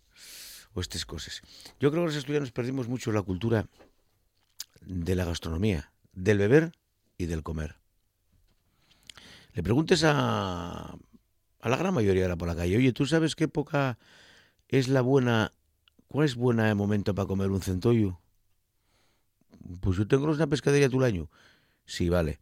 o 0.74 0.82
estas 0.82 1.06
cosas. 1.06 1.42
Yo 1.80 1.92
creo 1.92 2.04
que 2.04 2.08
los 2.08 2.16
asturianos 2.16 2.52
perdimos 2.52 2.88
mucho 2.88 3.12
la 3.12 3.22
cultura 3.22 3.68
de 4.82 5.16
la 5.16 5.26
gastronomía, 5.26 5.92
del 6.14 6.38
beber 6.38 6.72
y 7.18 7.26
del 7.26 7.44
comer. 7.44 7.76
Le 9.54 9.64
preguntes 9.64 10.04
a, 10.04 10.98
a 11.60 11.70
la 11.70 11.78
gran 11.78 11.94
mayoría 11.94 12.24
de 12.24 12.30
la 12.30 12.36
por 12.36 12.48
la 12.48 12.56
calle, 12.56 12.78
oye, 12.78 12.94
¿tú 12.94 13.06
sabes 13.06 13.36
qué 13.36 13.46
época 13.46 13.98
es 14.68 14.88
la 14.88 15.02
buena, 15.02 15.52
cuál 16.08 16.26
es 16.26 16.36
buena 16.36 16.74
momento 16.76 17.16
para 17.16 17.28
comer 17.28 17.50
un 17.50 17.62
centollo? 17.62 18.20
Pues 19.82 19.98
yo 19.98 20.08
tengo 20.08 20.26
una 20.26 20.48
pescadería 20.48 20.90
todo 20.90 21.00
el 21.00 21.14
año. 21.14 21.30
Sí, 21.86 22.10
vale. 22.10 22.40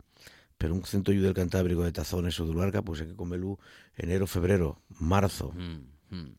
Pero 0.58 0.74
un 0.74 0.84
centollo 0.84 1.22
del 1.22 1.34
Cantábrico 1.34 1.84
de 1.84 1.92
Tazones 1.92 2.40
o 2.40 2.46
de 2.46 2.54
Luarca, 2.54 2.82
pues 2.82 3.02
hay 3.02 3.08
que 3.08 3.16
comerlo 3.16 3.60
enero, 3.96 4.28
febrero, 4.28 4.82
marzo, 4.90 5.52
mm, 5.54 6.16
mm. 6.16 6.36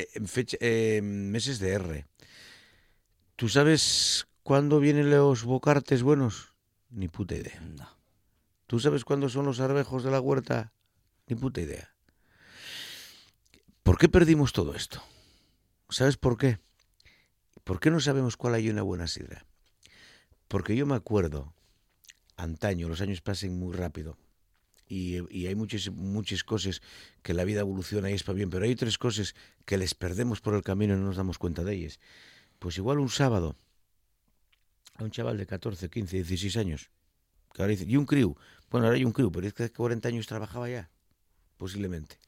Eh, 0.00 0.26
fecha, 0.26 0.56
eh, 0.60 1.00
meses 1.02 1.58
de 1.58 1.72
R. 1.72 2.06
¿Tú 3.36 3.48
sabes 3.48 4.26
cuándo 4.42 4.80
vienen 4.80 5.10
los 5.10 5.44
bocartes 5.44 6.02
buenos? 6.02 6.54
Ni 6.90 7.08
puta 7.08 7.34
idea. 7.34 7.60
No. 7.60 7.88
¿Tú 8.66 8.78
sabes 8.80 9.04
cuándo 9.04 9.28
son 9.28 9.46
los 9.46 9.60
arvejos 9.60 10.04
de 10.04 10.10
la 10.10 10.20
huerta? 10.20 10.72
Ni 11.26 11.36
puta 11.36 11.60
idea. 11.60 11.94
¿Por 13.82 13.98
qué 13.98 14.08
perdimos 14.08 14.52
todo 14.52 14.74
esto? 14.74 15.02
¿Sabes 15.88 16.16
por 16.16 16.36
qué? 16.36 16.58
¿Por 17.64 17.80
qué 17.80 17.90
no 17.90 18.00
sabemos 18.00 18.36
cuál 18.36 18.54
hay 18.54 18.70
una 18.70 18.82
buena 18.82 19.06
sidra? 19.06 19.46
Porque 20.48 20.76
yo 20.76 20.86
me 20.86 20.94
acuerdo, 20.94 21.54
antaño, 22.36 22.88
los 22.88 23.00
años 23.00 23.20
pasan 23.20 23.58
muy 23.58 23.74
rápido, 23.74 24.16
y, 24.90 25.46
hay 25.46 25.54
muchas, 25.54 25.88
muchas 25.90 26.42
cosas 26.42 26.82
que 27.22 27.32
la 27.32 27.44
vida 27.44 27.60
evoluciona 27.60 28.10
y 28.10 28.14
es 28.14 28.24
para 28.24 28.34
bien, 28.34 28.50
pero 28.50 28.64
hay 28.64 28.74
tres 28.74 28.98
cosas 28.98 29.36
que 29.64 29.78
les 29.78 29.94
perdemos 29.94 30.40
por 30.40 30.54
el 30.54 30.64
camino 30.64 30.94
y 30.94 30.96
no 30.96 31.04
nos 31.04 31.16
damos 31.16 31.38
cuenta 31.38 31.62
de 31.62 31.74
ellas. 31.74 32.00
Pues 32.58 32.76
igual 32.76 32.98
un 32.98 33.08
sábado, 33.08 33.56
a 34.96 35.04
un 35.04 35.12
chaval 35.12 35.38
de 35.38 35.46
14, 35.46 35.88
15, 35.88 36.16
16 36.16 36.56
años, 36.56 36.90
que 37.54 37.62
ahora 37.62 37.70
dice, 37.70 37.84
y 37.86 37.96
un 37.96 38.04
crío, 38.04 38.36
bueno, 38.68 38.86
ahora 38.86 38.96
hay 38.98 39.04
un 39.04 39.12
crío, 39.12 39.30
pero 39.30 39.46
es 39.46 39.54
que 39.54 39.62
hace 39.62 39.72
40 39.72 40.08
años 40.08 40.26
trabajaba 40.26 40.68
ya, 40.68 40.90
posiblemente. 41.56 42.18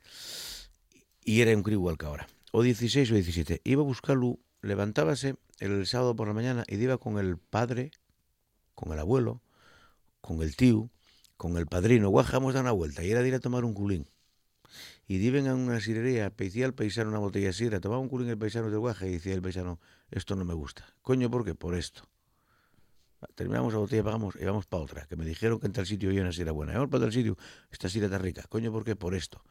Y 1.24 1.40
era 1.40 1.54
un 1.56 1.64
crío 1.64 1.78
igual 1.78 1.98
que 1.98 2.06
ahora, 2.06 2.28
o 2.52 2.62
16 2.62 3.10
o 3.10 3.14
17. 3.14 3.60
Iba 3.64 3.82
a 3.82 3.84
buscarlo, 3.84 4.38
levantábase 4.60 5.34
el 5.58 5.84
sábado 5.88 6.14
por 6.14 6.28
la 6.28 6.34
mañana 6.34 6.62
y 6.68 6.76
iba 6.76 6.98
con 6.98 7.18
el 7.18 7.38
padre, 7.38 7.90
con 8.76 8.92
el 8.92 9.00
abuelo, 9.00 9.42
con 10.20 10.42
el 10.42 10.54
tío, 10.54 10.90
con 11.42 11.56
el 11.56 11.66
padrino, 11.66 12.08
guajamos 12.08 12.54
dar 12.54 12.62
una 12.62 12.70
vuelta, 12.70 13.02
y 13.02 13.10
era 13.10 13.20
de 13.20 13.26
ir 13.26 13.34
a 13.34 13.40
tomar 13.40 13.64
un 13.64 13.74
culín. 13.74 14.06
Y 15.08 15.16
iban 15.16 15.48
a 15.48 15.56
una 15.56 15.80
sirería, 15.80 16.30
pedía 16.30 16.66
al 16.66 16.72
paisano 16.72 17.10
una 17.10 17.18
botella 17.18 17.48
de 17.48 17.52
sidra, 17.52 17.80
tomaba 17.80 18.00
un 18.00 18.08
culín 18.08 18.28
el 18.28 18.38
paisano 18.38 18.70
del 18.70 18.78
guaja 18.78 19.08
y 19.08 19.14
decía 19.14 19.34
el 19.34 19.42
paisano, 19.42 19.80
esto 20.12 20.36
no 20.36 20.44
me 20.44 20.54
gusta. 20.54 20.86
Coño, 21.02 21.28
¿por 21.32 21.44
qué? 21.44 21.56
Por 21.56 21.74
esto. 21.74 22.08
Terminamos 23.34 23.72
la 23.72 23.80
botella, 23.80 24.04
pagamos 24.04 24.36
y 24.40 24.44
vamos 24.44 24.66
para 24.66 24.84
otra. 24.84 25.06
Que 25.06 25.16
me 25.16 25.24
dijeron 25.24 25.58
que 25.58 25.66
en 25.66 25.72
tal 25.72 25.84
sitio 25.84 26.10
había 26.10 26.22
una 26.22 26.30
sidra 26.30 26.52
buena. 26.52 26.74
Vamos 26.74 26.90
para 26.90 27.06
tal 27.06 27.12
sitio, 27.12 27.36
esta 27.72 27.88
sidra 27.88 28.06
está 28.06 28.18
rica. 28.18 28.44
Coño, 28.48 28.70
¿por 28.70 28.84
qué? 28.84 28.94
Por 28.94 29.16
esto. 29.16 29.42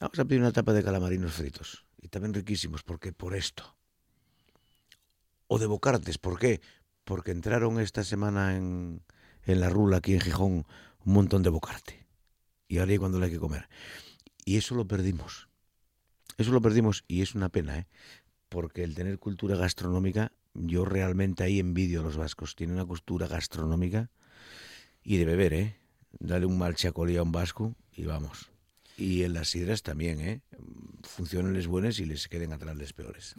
Vamos 0.00 0.18
a 0.18 0.24
pedir 0.24 0.40
una 0.40 0.50
tapa 0.50 0.72
de 0.72 0.82
calamarinos 0.82 1.32
fritos. 1.32 1.86
Y 2.02 2.08
también 2.08 2.34
riquísimos, 2.34 2.82
porque 2.82 3.12
por 3.12 3.36
esto. 3.36 3.76
O 5.46 5.60
de 5.60 5.66
bocartes, 5.66 6.18
¿por 6.18 6.40
qué? 6.40 6.60
Porque 7.04 7.30
entraron 7.30 7.78
esta 7.78 8.02
semana 8.02 8.56
en, 8.56 9.00
en 9.44 9.60
la 9.60 9.68
rula 9.68 9.98
aquí 9.98 10.14
en 10.14 10.20
Gijón 10.20 10.66
un 11.04 11.12
montón 11.12 11.42
de 11.42 11.50
bocarte. 11.50 12.06
Y 12.68 12.78
ahora 12.78 12.92
es 12.92 12.98
cuando 12.98 13.18
le 13.18 13.26
hay 13.26 13.32
que 13.32 13.38
comer. 13.38 13.68
Y 14.44 14.56
eso 14.56 14.74
lo 14.74 14.86
perdimos. 14.86 15.48
Eso 16.36 16.52
lo 16.52 16.60
perdimos 16.60 17.04
y 17.06 17.22
es 17.22 17.34
una 17.34 17.48
pena, 17.48 17.78
¿eh? 17.78 17.86
Porque 18.48 18.84
el 18.84 18.94
tener 18.94 19.18
cultura 19.18 19.56
gastronómica, 19.56 20.32
yo 20.54 20.84
realmente 20.84 21.44
ahí 21.44 21.60
envidio 21.60 22.00
a 22.00 22.02
los 22.04 22.16
vascos. 22.16 22.56
Tienen 22.56 22.76
una 22.76 22.84
cultura 22.84 23.26
gastronómica 23.26 24.10
y 25.02 25.18
de 25.18 25.24
beber, 25.24 25.54
¿eh? 25.54 25.76
Dale 26.18 26.46
un 26.46 26.58
mal 26.58 26.74
chacolí 26.74 27.16
a 27.16 27.22
un 27.22 27.32
vasco 27.32 27.74
y 27.92 28.04
vamos. 28.04 28.50
Y 28.96 29.24
en 29.24 29.34
las 29.34 29.48
sidras 29.48 29.82
también, 29.82 30.20
¿eh? 30.20 30.40
Funcionan 31.02 31.52
les 31.52 31.66
buenas 31.66 31.98
y 31.98 32.04
les 32.04 32.28
queden 32.28 32.52
atrás 32.52 32.76
les 32.76 32.92
peores. 32.92 33.34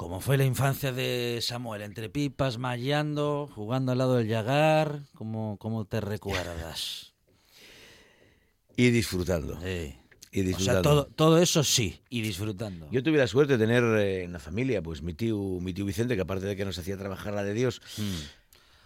¿Cómo 0.00 0.22
fue 0.22 0.38
la 0.38 0.46
infancia 0.46 0.92
de 0.92 1.40
Samuel? 1.42 1.82
Entre 1.82 2.08
pipas, 2.08 2.56
mallando, 2.56 3.50
jugando 3.54 3.92
al 3.92 3.98
lado 3.98 4.16
del 4.16 4.28
Yagar. 4.28 5.02
¿Cómo, 5.14 5.58
cómo 5.58 5.84
te 5.84 6.00
recuerdas? 6.00 7.12
Y 8.78 8.88
disfrutando. 8.88 9.60
Sí. 9.60 9.94
Y 10.32 10.40
O 10.40 10.44
disfrutando. 10.44 10.72
sea, 10.72 10.82
todo, 10.82 11.04
todo 11.04 11.36
eso 11.36 11.62
sí, 11.62 12.00
y 12.08 12.22
disfrutando. 12.22 12.88
Yo 12.90 13.02
tuve 13.02 13.18
la 13.18 13.26
suerte 13.26 13.58
de 13.58 13.66
tener 13.66 13.84
eh, 13.98 14.22
en 14.22 14.32
la 14.32 14.38
familia, 14.38 14.80
pues 14.80 15.02
mi 15.02 15.12
tío, 15.12 15.36
mi 15.60 15.74
tío 15.74 15.84
Vicente, 15.84 16.14
que 16.16 16.22
aparte 16.22 16.46
de 16.46 16.56
que 16.56 16.64
nos 16.64 16.78
hacía 16.78 16.96
trabajar 16.96 17.34
la 17.34 17.44
de 17.44 17.52
Dios. 17.52 17.82
Mm. 17.98 18.39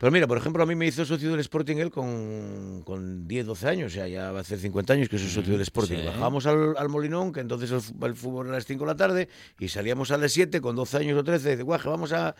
Pero 0.04 0.12
mira, 0.12 0.26
por 0.26 0.36
ejemplo, 0.36 0.62
a 0.62 0.66
mí 0.66 0.74
me 0.74 0.86
hizo 0.86 1.02
socio 1.06 1.30
del 1.30 1.40
Sporting 1.40 1.76
él 1.76 1.90
con, 1.90 2.82
con 2.84 3.26
10, 3.26 3.46
12 3.46 3.68
años, 3.70 3.90
o 3.90 3.94
sea, 3.94 4.06
ya 4.06 4.32
va 4.32 4.40
a 4.40 4.40
hacer 4.42 4.58
50 4.58 4.92
años 4.92 5.08
que 5.08 5.16
soy 5.18 5.30
socio 5.30 5.52
del 5.52 5.62
Sporting. 5.62 5.96
sí. 5.96 6.04
Bajábamos 6.04 6.44
al, 6.44 6.76
al 6.76 6.90
Molinón, 6.90 7.32
que 7.32 7.40
entonces 7.40 7.70
el, 7.70 8.04
el 8.04 8.14
fútbol 8.14 8.48
era 8.48 8.56
a 8.56 8.58
las 8.58 8.66
5 8.66 8.84
de 8.84 8.86
la 8.86 8.96
tarde, 8.96 9.30
y 9.58 9.68
salíamos 9.68 10.10
a 10.10 10.18
las 10.18 10.30
7 10.32 10.60
con 10.60 10.76
12 10.76 10.98
años 10.98 11.18
o 11.18 11.24
13, 11.24 11.56
de 11.56 11.62
guaje, 11.62 11.88
vamos 11.88 12.12
a, 12.12 12.36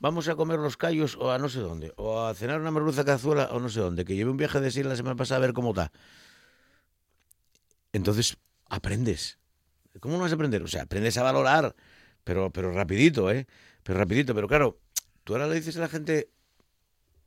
vamos 0.00 0.26
a 0.26 0.34
comer 0.34 0.58
los 0.58 0.76
callos 0.76 1.16
o 1.16 1.30
a 1.30 1.38
no 1.38 1.48
sé 1.48 1.60
dónde, 1.60 1.92
o 1.94 2.22
a 2.22 2.34
cenar 2.34 2.60
una 2.60 2.72
merluza 2.72 3.04
cazuela 3.04 3.50
o 3.52 3.60
no 3.60 3.68
sé 3.68 3.78
dónde, 3.78 4.04
que 4.04 4.16
llevé 4.16 4.32
un 4.32 4.36
viaje 4.36 4.58
de 4.58 4.72
Sir 4.72 4.86
la 4.86 4.96
semana 4.96 5.14
pasada 5.14 5.38
a 5.38 5.42
ver 5.42 5.52
cómo 5.52 5.70
está. 5.70 5.92
Entonces, 7.92 8.36
aprendes. 8.68 9.38
¿Cómo 10.00 10.16
no 10.16 10.22
vas 10.22 10.32
a 10.32 10.34
aprender? 10.34 10.60
O 10.64 10.66
sea, 10.66 10.82
aprendes 10.82 11.16
a 11.18 11.22
valorar, 11.22 11.72
pero, 12.24 12.50
pero 12.50 12.72
rapidito, 12.72 13.30
¿eh? 13.30 13.46
Pero 13.84 13.96
rapidito, 13.96 14.34
pero 14.34 14.48
claro, 14.48 14.80
tú 15.22 15.34
ahora 15.34 15.46
le 15.46 15.54
dices 15.54 15.76
a 15.76 15.80
la 15.82 15.88
gente, 15.88 16.30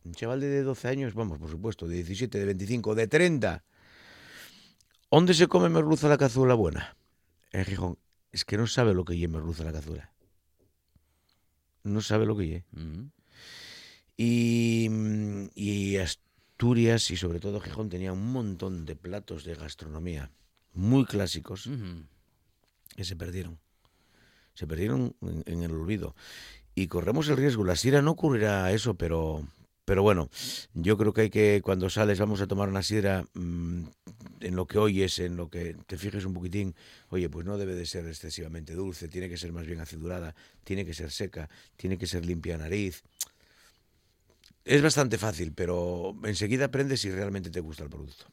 un 0.06 0.13
chaval 0.13 0.39
de 0.39 0.63
12 0.63 0.88
años, 0.88 1.13
vamos, 1.13 1.39
por 1.39 1.50
supuesto, 1.50 1.88
de 1.88 1.96
17, 1.96 2.38
de 2.38 2.46
25, 2.46 2.96
de 2.96 3.08
30, 3.08 3.63
¿dónde 5.10 5.34
se 5.34 5.48
come 5.48 5.70
merluza 5.70 6.10
la 6.10 6.18
cazuela 6.18 6.54
buena? 6.54 6.98
En 7.52 7.66
Gijón. 7.66 7.98
Es 8.32 8.46
que 8.46 8.58
no 8.58 8.66
sabe 8.66 8.94
lo 8.94 9.06
que 9.06 9.16
lleva 9.16 9.34
merluza 9.34 9.63
la 9.63 9.72
cazuela. 9.72 10.12
No 11.84 12.02
sabe 12.02 12.26
lo 12.26 12.36
que 12.36 12.48
lleva. 12.48 12.66
Mm. 12.72 13.12
Y, 14.18 14.89
y 15.56 15.98
Asturias 15.98 17.12
y 17.12 17.18
sobre 17.18 17.39
todo 17.39 17.60
Gijón 17.60 17.89
tenía 17.89 18.13
un 18.13 18.32
montón 18.32 18.86
de 18.86 18.96
platos 18.96 19.44
de 19.44 19.56
gastronomía 19.56 20.32
muy 20.74 21.06
clásicos 21.06 21.70
que 22.96 23.04
se 23.04 23.16
perdieron. 23.16 23.60
Se 24.56 24.68
perdieron 24.68 25.16
en, 25.22 25.44
en 25.46 25.63
el 25.63 25.72
olvido. 25.72 26.16
Y 26.76 26.88
corremos 26.88 27.28
el 27.30 27.38
riesgo. 27.38 27.63
La 27.63 27.76
sidra 27.76 28.02
no 28.02 28.12
ocurrirá 28.12 28.72
eso, 28.72 28.96
pero, 28.96 29.48
pero 29.86 30.02
bueno, 30.02 30.30
yo 30.74 30.98
creo 30.98 31.13
que 31.13 31.22
hay 31.22 31.30
que, 31.30 31.62
cuando 31.63 31.89
sales, 31.89 32.19
vamos 32.19 32.41
a 32.41 32.48
tomar 32.48 32.69
una 32.69 32.84
sidra, 32.84 33.26
mm, 33.34 33.84
en 34.39 34.56
lo 34.56 34.65
que 34.65 34.78
oyes, 34.78 35.19
en 35.19 35.36
lo 35.36 35.50
que 35.50 35.76
te 35.88 35.98
fijes 35.98 36.26
un 36.26 36.34
poquitín, 36.34 36.76
oye, 37.10 37.30
pues 37.30 37.46
no 37.46 37.58
debe 37.58 37.76
de 37.76 37.86
ser 37.86 38.08
excesivamente 38.08 38.74
dulce, 38.74 39.08
tiene 39.08 39.30
que 39.30 39.38
ser 39.38 39.52
más 39.52 39.65
bien 39.65 39.82
acidulada, 39.82 40.36
tiene 40.63 40.86
que 40.86 40.93
ser 40.93 41.12
seca, 41.12 41.50
tiene 41.76 41.98
que 41.98 42.08
ser 42.08 42.26
limpia 42.26 42.58
nariz. 42.58 43.04
Es 44.65 44.82
bastante 44.82 45.17
fácil, 45.17 45.52
pero 45.54 46.15
enseguida 46.24 46.65
aprendes 46.65 47.02
si 47.02 47.12
realmente 47.12 47.50
te 47.50 47.60
gusta 47.60 47.84
el 47.84 47.89
producto. 47.89 48.26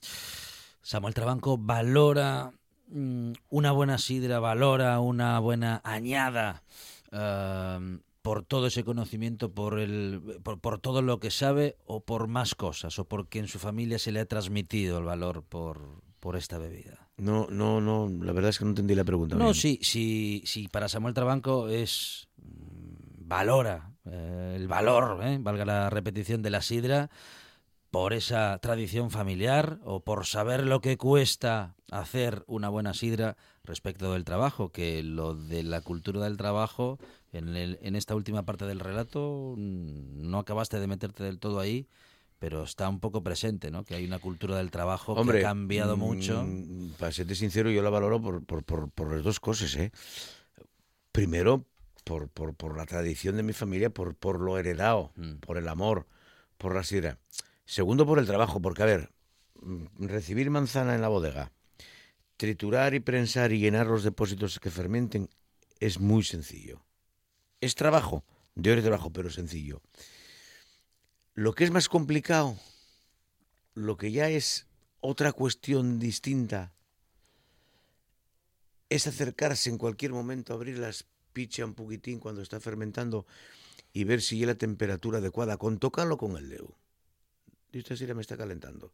Samuel 0.82 1.14
Trabanco 1.14 1.58
valora 1.58 2.52
mm, 2.88 3.32
una 3.50 3.72
buena 3.72 3.98
sidra, 3.98 4.38
valora 4.38 5.00
una 5.00 5.38
buena 5.40 5.80
añada 5.84 6.62
eh, 7.10 7.98
por 8.22 8.44
todo 8.44 8.66
ese 8.66 8.84
conocimiento, 8.84 9.52
por, 9.52 9.78
el, 9.78 10.20
por, 10.42 10.60
por 10.60 10.78
todo 10.78 11.02
lo 11.02 11.20
que 11.20 11.30
sabe 11.30 11.76
o 11.84 12.04
por 12.04 12.28
más 12.28 12.54
cosas, 12.54 12.98
o 12.98 13.06
porque 13.06 13.38
en 13.38 13.48
su 13.48 13.58
familia 13.58 13.98
se 13.98 14.12
le 14.12 14.20
ha 14.20 14.26
transmitido 14.26 14.98
el 14.98 15.04
valor 15.04 15.42
por, 15.42 16.02
por 16.20 16.36
esta 16.36 16.58
bebida. 16.58 17.08
No, 17.16 17.48
no, 17.50 17.80
no, 17.80 18.08
la 18.22 18.32
verdad 18.32 18.50
es 18.50 18.58
que 18.58 18.64
no 18.64 18.70
entendí 18.70 18.94
la 18.94 19.04
pregunta. 19.04 19.36
No, 19.36 19.44
bien. 19.44 19.54
sí, 19.54 19.78
sí, 19.82 20.42
sí, 20.44 20.68
para 20.68 20.88
Samuel 20.88 21.14
Trabanco 21.14 21.68
es 21.68 22.28
mm, 22.36 23.28
valora 23.28 23.90
eh, 24.04 24.54
el 24.56 24.66
valor, 24.68 25.20
eh, 25.22 25.38
valga 25.40 25.64
la 25.64 25.90
repetición 25.90 26.42
de 26.42 26.50
la 26.50 26.62
sidra, 26.62 27.10
por 27.90 28.12
esa 28.12 28.58
tradición 28.58 29.10
familiar 29.10 29.78
o 29.84 30.00
por 30.00 30.24
saber 30.26 30.64
lo 30.64 30.80
que 30.80 30.96
cuesta 30.96 31.74
hacer 31.90 32.44
una 32.46 32.68
buena 32.68 32.94
sidra 32.94 33.36
respecto 33.64 34.12
del 34.12 34.24
trabajo, 34.24 34.70
que 34.70 35.02
lo 35.02 35.34
de 35.34 35.62
la 35.64 35.80
cultura 35.80 36.20
del 36.24 36.36
trabajo 36.36 36.98
en, 37.32 37.56
el- 37.56 37.78
en 37.82 37.96
esta 37.96 38.14
última 38.14 38.44
parte 38.44 38.64
del 38.66 38.78
relato 38.80 39.54
mm, 39.56 40.30
no 40.30 40.38
acabaste 40.38 40.78
de 40.78 40.86
meterte 40.86 41.24
del 41.24 41.38
todo 41.40 41.58
ahí, 41.58 41.88
pero 42.38 42.62
está 42.62 42.88
un 42.88 43.00
poco 43.00 43.22
presente, 43.22 43.70
¿no? 43.70 43.84
Que 43.84 43.96
hay 43.96 44.04
una 44.04 44.18
cultura 44.20 44.56
del 44.56 44.70
trabajo 44.70 45.14
que 45.14 45.20
ha 45.20 45.42
cambiado 45.42 45.96
mm, 45.96 46.00
mucho. 46.00 46.46
Para 46.98 47.12
serte 47.12 47.34
sincero, 47.34 47.70
yo 47.70 47.82
la 47.82 47.90
valoro 47.90 48.20
por, 48.22 48.44
por, 48.44 48.62
por, 48.64 48.88
por 48.90 49.12
las 49.12 49.22
dos 49.24 49.40
cosas, 49.40 49.74
¿eh? 49.76 49.90
Primero, 51.12 51.64
por, 52.04 52.28
por, 52.28 52.54
por 52.54 52.76
la 52.76 52.86
tradición 52.86 53.36
de 53.36 53.42
mi 53.42 53.52
familia, 53.52 53.90
por, 53.90 54.14
por 54.14 54.40
lo 54.40 54.58
heredado, 54.58 55.12
Mm. 55.16 55.34
por 55.40 55.58
el 55.58 55.68
amor, 55.68 56.06
por 56.56 56.74
la 56.74 56.84
sidra. 56.84 57.18
Segundo, 57.70 58.04
por 58.04 58.18
el 58.18 58.26
trabajo, 58.26 58.60
porque, 58.60 58.82
a 58.82 58.86
ver, 58.86 59.12
mm, 59.62 60.06
recibir 60.08 60.50
manzana 60.50 60.96
en 60.96 61.02
la 61.02 61.06
bodega, 61.06 61.52
triturar 62.36 62.94
y 62.94 62.98
prensar 62.98 63.52
y 63.52 63.60
llenar 63.60 63.86
los 63.86 64.02
depósitos 64.02 64.58
que 64.58 64.72
fermenten 64.72 65.30
es 65.78 66.00
muy 66.00 66.24
sencillo. 66.24 66.84
Es 67.60 67.76
trabajo, 67.76 68.24
de 68.56 68.72
horas 68.72 68.82
de 68.82 68.88
trabajo, 68.88 69.12
pero 69.12 69.30
sencillo. 69.30 69.82
Lo 71.34 71.52
que 71.52 71.62
es 71.62 71.70
más 71.70 71.88
complicado, 71.88 72.58
lo 73.74 73.96
que 73.96 74.10
ya 74.10 74.28
es 74.28 74.66
otra 74.98 75.32
cuestión 75.32 76.00
distinta, 76.00 76.72
es 78.88 79.06
acercarse 79.06 79.70
en 79.70 79.78
cualquier 79.78 80.10
momento, 80.10 80.54
abrir 80.54 80.76
las 80.76 81.06
picha 81.32 81.66
un 81.66 81.74
poquitín 81.74 82.18
cuando 82.18 82.42
está 82.42 82.58
fermentando 82.58 83.26
y 83.92 84.02
ver 84.02 84.22
si 84.22 84.40
hay 84.40 84.46
la 84.46 84.56
temperatura 84.56 85.18
adecuada, 85.18 85.56
con 85.56 85.78
tocarlo 85.78 86.16
con 86.16 86.36
el 86.36 86.48
dedo. 86.48 86.76
Y 87.72 87.78
esta 87.78 87.96
sidra 87.96 88.14
me 88.14 88.22
está 88.22 88.36
calentando. 88.36 88.92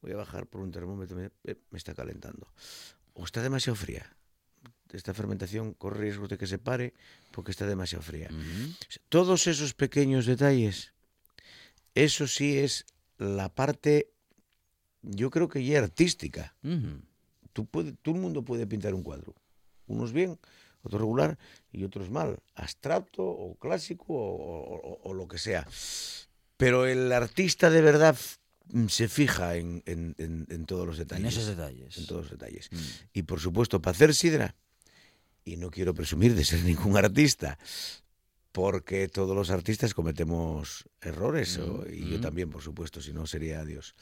Voy 0.00 0.12
a 0.12 0.16
bajar 0.16 0.46
por 0.46 0.60
un 0.60 0.70
termómetro, 0.70 1.16
me, 1.16 1.30
eh, 1.44 1.56
me 1.70 1.78
está 1.78 1.94
calentando. 1.94 2.46
O 3.14 3.24
está 3.24 3.42
demasiado 3.42 3.76
fría. 3.76 4.16
Esta 4.92 5.12
fermentación 5.14 5.74
corre 5.74 6.00
riesgo 6.02 6.28
de 6.28 6.38
que 6.38 6.46
se 6.46 6.58
pare 6.58 6.94
porque 7.32 7.50
está 7.50 7.66
demasiado 7.66 8.02
fría. 8.02 8.28
Todos 9.08 9.46
esos 9.46 9.74
pequeños 9.74 10.24
detalles, 10.26 10.92
eso 11.94 12.26
sí 12.26 12.58
es 12.58 12.86
la 13.18 13.48
parte, 13.52 14.10
yo 15.02 15.30
creo 15.30 15.48
que 15.48 15.64
ya 15.64 15.78
artística. 15.80 16.54
Tú 17.52 17.66
puede, 17.66 17.92
todo 17.92 18.14
el 18.14 18.20
mundo 18.20 18.44
puede 18.44 18.66
pintar 18.66 18.94
un 18.94 19.02
cuadro. 19.02 19.34
Unos 19.86 20.12
bien, 20.12 20.38
otros 20.82 21.00
regular 21.00 21.38
y 21.72 21.84
otros 21.84 22.10
mal. 22.10 22.38
Abstracto 22.54 23.22
o 23.24 23.54
clásico 23.56 24.12
o, 24.14 24.76
o- 24.76 25.00
o 25.02 25.14
lo 25.14 25.26
que 25.28 25.38
sea. 25.38 25.66
Pero 26.56 26.86
el 26.86 27.12
artista 27.12 27.68
de 27.70 27.80
verdad 27.82 28.16
mm, 28.72 28.86
se 28.86 29.08
fija 29.08 29.56
en, 29.56 29.82
en- 29.86 30.14
en- 30.18 30.46
en 30.48 30.66
todos 30.66 30.86
los 30.86 30.96
En 30.98 31.04
detalles. 31.08 31.34
esos 31.34 31.46
detalles. 31.48 31.96
En 31.98 32.06
todos 32.06 32.22
los 32.22 32.30
detalles. 32.30 32.68
Mm. 32.70 32.76
Y 33.14 33.22
por 33.22 33.40
supuesto, 33.40 33.80
para 33.82 33.94
hacer 33.94 34.14
sidra, 34.14 34.54
y 35.44 35.56
no 35.56 35.70
quiero 35.70 35.92
presumir 35.94 36.34
de 36.34 36.44
ser 36.44 36.60
ningún 36.64 36.96
artista, 36.96 37.58
porque 38.52 39.08
todos 39.08 39.34
los 39.34 39.50
artistas 39.50 39.94
cometemos 39.94 40.84
errores, 41.00 41.58
o- 41.58 41.84
y 41.90 42.08
yo 42.10 42.18
mm. 42.18 42.20
también, 42.20 42.50
por 42.50 42.62
supuesto, 42.62 43.00
si 43.00 43.12
no 43.12 43.26
sería 43.26 43.64
Dios. 43.64 43.94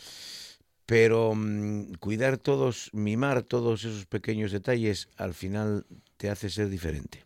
Pero 0.84 1.32
mm, 1.34 1.94
cuidar 2.00 2.36
todos, 2.38 2.90
mimar 2.92 3.44
todos 3.44 3.84
esos 3.84 4.04
pequeños 4.06 4.52
detalles, 4.52 5.08
al 5.16 5.32
final 5.32 5.86
te 6.18 6.28
hace 6.28 6.50
ser 6.50 6.68
diferente. 6.68 7.24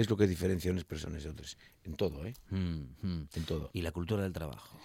Es 0.00 0.08
lo 0.08 0.16
que 0.16 0.26
diferencia 0.26 0.70
a 0.70 0.72
unas 0.72 0.84
personas 0.84 1.22
de 1.22 1.30
otras. 1.30 1.56
En 1.84 1.94
todo, 1.94 2.24
¿eh? 2.24 2.34
Mm, 2.50 2.82
mm. 3.02 3.28
En 3.34 3.44
todo. 3.44 3.70
Y 3.72 3.82
la 3.82 3.92
cultura 3.92 4.22
del 4.22 4.32
trabajo. 4.32 4.78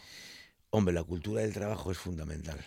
Hombre, 0.70 0.94
la 0.94 1.04
cultura 1.04 1.42
del 1.42 1.54
trabajo 1.54 1.92
es 1.92 1.98
fundamental. 1.98 2.60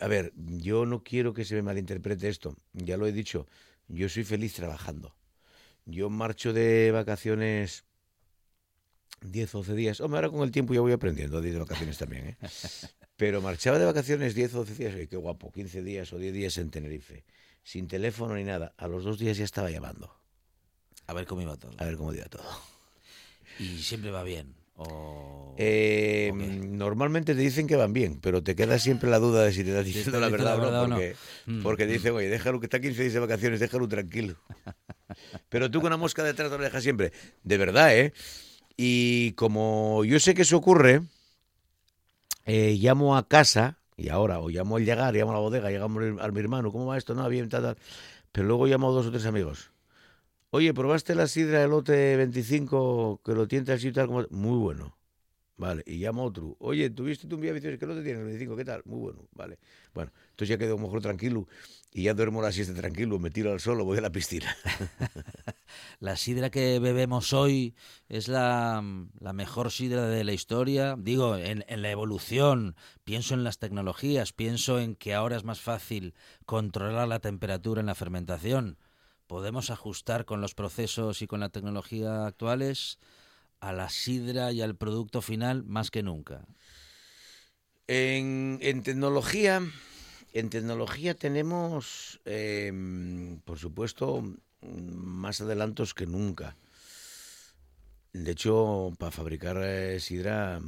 A 0.00 0.08
ver, 0.08 0.32
yo 0.36 0.86
no 0.86 1.02
quiero 1.02 1.34
que 1.34 1.44
se 1.44 1.54
me 1.56 1.62
malinterprete 1.62 2.28
esto. 2.28 2.56
Ya 2.72 2.96
lo 2.96 3.06
he 3.06 3.12
dicho, 3.12 3.46
yo 3.88 4.08
soy 4.08 4.24
feliz 4.24 4.54
trabajando. 4.54 5.14
Yo 5.86 6.08
marcho 6.10 6.52
de 6.52 6.90
vacaciones 6.92 7.84
10, 9.22 9.54
11 9.54 9.74
días. 9.74 10.00
Hombre, 10.00 10.18
ahora 10.18 10.30
con 10.30 10.42
el 10.42 10.50
tiempo 10.50 10.74
ya 10.74 10.80
voy 10.80 10.92
aprendiendo 10.92 11.40
de 11.40 11.58
vacaciones 11.58 11.98
también. 11.98 12.28
¿eh? 12.28 12.36
Pero 13.16 13.40
marchaba 13.40 13.78
de 13.78 13.84
vacaciones 13.84 14.34
10 14.34 14.54
o 14.54 14.58
12 14.58 14.74
días, 14.74 14.94
oye, 14.94 15.08
qué 15.08 15.16
guapo, 15.16 15.52
15 15.52 15.82
días 15.82 16.12
o 16.12 16.18
10 16.18 16.34
días 16.34 16.58
en 16.58 16.70
Tenerife, 16.70 17.24
sin 17.62 17.86
teléfono 17.86 18.34
ni 18.34 18.44
nada. 18.44 18.74
A 18.76 18.88
los 18.88 19.04
dos 19.04 19.18
días 19.18 19.36
ya 19.36 19.44
estaba 19.44 19.70
llamando, 19.70 20.14
A 21.06 21.12
ver 21.12 21.26
cómo 21.26 21.42
iba 21.42 21.56
todo. 21.56 21.72
a 21.78 21.84
ver 21.84 21.96
cómo 21.96 22.12
iba 22.12 22.24
todo. 22.26 22.44
Y 23.58 23.78
siempre 23.78 24.10
va 24.10 24.22
bien. 24.22 24.54
O... 24.76 25.54
Eh. 25.56 26.32
Normalmente 26.34 27.34
te 27.34 27.40
dicen 27.40 27.66
que 27.66 27.76
van 27.76 27.92
bien, 27.92 28.18
pero 28.20 28.42
te 28.42 28.56
queda 28.56 28.78
siempre 28.78 29.08
la 29.08 29.20
duda 29.20 29.44
de 29.44 29.52
si 29.52 29.62
te 29.62 29.70
estás 29.70 29.84
diciendo 29.84 30.18
la 30.18 30.28
verdad, 30.28 30.56
la 30.56 30.64
verdad 30.64 30.82
o 30.82 30.88
no, 30.88 30.96
no. 30.96 30.96
porque, 30.96 31.16
porque 31.62 31.86
mm. 31.86 31.90
dicen, 31.90 32.14
oye, 32.14 32.28
déjalo 32.28 32.58
que 32.58 32.66
está 32.66 32.80
15 32.80 33.00
días 33.02 33.14
de 33.14 33.20
vacaciones, 33.20 33.60
déjalo 33.60 33.88
tranquilo. 33.88 34.36
Pero 35.48 35.70
tú 35.70 35.80
con 35.80 35.88
una 35.88 35.96
mosca 35.96 36.24
detrás 36.24 36.50
te 36.50 36.58
lo 36.58 36.64
dejas 36.64 36.82
siempre. 36.82 37.12
De 37.44 37.56
verdad, 37.56 37.96
¿eh? 37.96 38.12
Y 38.76 39.32
como 39.32 40.04
yo 40.04 40.18
sé 40.18 40.34
que 40.34 40.42
eso 40.42 40.56
ocurre, 40.56 41.02
eh, 42.44 42.76
llamo 42.80 43.16
a 43.16 43.28
casa, 43.28 43.78
y 43.96 44.08
ahora, 44.08 44.40
o 44.40 44.48
llamo 44.48 44.76
al 44.76 44.84
llegar, 44.84 45.14
llamo 45.14 45.30
a 45.30 45.34
la 45.34 45.40
bodega, 45.40 45.70
llamo 45.70 46.00
al 46.00 46.20
a 46.20 46.28
mi 46.28 46.40
hermano, 46.40 46.72
¿cómo 46.72 46.86
va 46.86 46.98
esto? 46.98 47.14
No, 47.14 47.28
bien, 47.28 47.48
tal, 47.48 47.62
tal. 47.62 47.78
Pero 48.32 48.48
luego 48.48 48.66
llamo 48.66 48.88
a 48.88 48.92
dos 48.92 49.06
o 49.06 49.10
tres 49.12 49.26
amigos. 49.26 49.70
Oye, 50.56 50.72
¿probaste 50.72 51.16
la 51.16 51.26
sidra 51.26 51.62
del 51.62 51.70
lote 51.70 52.16
25 52.16 53.22
que 53.24 53.32
lo 53.32 53.48
tienta 53.48 53.72
así 53.72 53.90
tal? 53.90 54.06
Como... 54.06 54.24
Muy 54.30 54.56
bueno. 54.56 54.96
Vale, 55.56 55.82
y 55.84 55.96
llamo 55.96 56.22
otro. 56.22 56.54
Oye, 56.60 56.90
¿tuviste 56.90 57.26
tú 57.26 57.34
un 57.34 57.42
día 57.42 57.52
vicioso? 57.52 57.76
¿Qué 57.76 57.86
lote 57.86 58.04
tiene 58.04 58.20
el 58.20 58.26
25? 58.26 58.56
¿Qué 58.56 58.64
tal? 58.64 58.82
Muy 58.84 59.00
bueno, 59.00 59.28
vale. 59.32 59.58
Bueno, 59.92 60.12
entonces 60.30 60.50
ya 60.50 60.56
quedo 60.56 60.78
mejor 60.78 61.00
tranquilo 61.02 61.48
y 61.92 62.04
ya 62.04 62.14
duermo 62.14 62.40
la 62.40 62.52
siesta 62.52 62.72
tranquilo, 62.72 63.18
me 63.18 63.30
tiro 63.30 63.50
al 63.50 63.58
sol, 63.58 63.82
voy 63.82 63.98
a 63.98 64.00
la 64.00 64.12
piscina. 64.12 64.56
La 65.98 66.16
sidra 66.16 66.50
que 66.50 66.78
bebemos 66.78 67.32
hoy 67.32 67.74
es 68.08 68.28
la, 68.28 68.80
la 69.18 69.32
mejor 69.32 69.72
sidra 69.72 70.06
de 70.06 70.22
la 70.22 70.32
historia. 70.34 70.94
Digo, 70.96 71.36
en 71.36 71.64
la 71.66 71.90
evolución, 71.90 72.76
pienso 73.02 73.34
en 73.34 73.42
las 73.42 73.58
tecnologías, 73.58 74.32
pienso 74.32 74.78
en 74.78 74.94
que 74.94 75.14
ahora 75.14 75.36
es 75.36 75.42
más 75.42 75.60
fácil 75.60 76.14
controlar 76.46 77.08
la 77.08 77.18
temperatura 77.18 77.80
en 77.80 77.86
la 77.86 77.96
fermentación. 77.96 78.78
Podemos 79.34 79.70
ajustar 79.70 80.26
con 80.26 80.40
los 80.40 80.54
procesos 80.54 81.20
y 81.20 81.26
con 81.26 81.40
la 81.40 81.48
tecnología 81.48 82.24
actuales 82.24 83.00
a 83.58 83.72
la 83.72 83.88
sidra 83.88 84.52
y 84.52 84.62
al 84.62 84.76
producto 84.76 85.22
final 85.22 85.64
más 85.64 85.90
que 85.90 86.04
nunca. 86.04 86.46
En, 87.88 88.60
en 88.62 88.84
tecnología, 88.84 89.60
en 90.34 90.50
tecnología 90.50 91.14
tenemos, 91.14 92.20
em, 92.24 93.40
por 93.40 93.58
supuesto, 93.58 94.22
más 94.62 95.40
adelantos 95.40 95.94
que 95.94 96.06
nunca. 96.06 96.56
De 98.12 98.30
hecho, 98.30 98.92
para 99.00 99.10
fabricar 99.10 99.58
eh, 99.64 99.98
sidra 99.98 100.60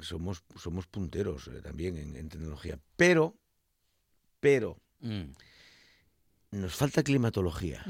somos, 0.00 0.42
somos 0.56 0.86
punteros 0.86 1.48
eh, 1.48 1.60
también 1.60 1.98
en, 1.98 2.16
en 2.16 2.30
tecnología. 2.30 2.78
Pero, 2.96 3.36
pero, 4.40 4.78
Mm. 5.04 5.34
Nos 6.54 6.74
falta 6.74 7.02
climatología. 7.02 7.84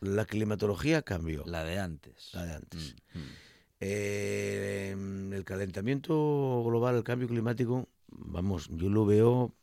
La 0.00 0.24
climatología 0.26 1.02
cambió. 1.02 1.44
La 1.46 1.64
de 1.64 1.78
antes. 1.78 2.30
La 2.34 2.44
de 2.44 2.54
antes. 2.54 2.96
Mm, 3.14 3.18
mm. 3.18 3.22
Eh, 3.80 4.96
el 5.32 5.44
calentamiento 5.44 6.62
global, 6.64 6.96
el 6.96 7.04
cambio 7.04 7.28
climático, 7.28 7.88
vamos, 8.08 8.68
yo 8.70 8.88
lo 8.88 9.04
veo, 9.04 9.54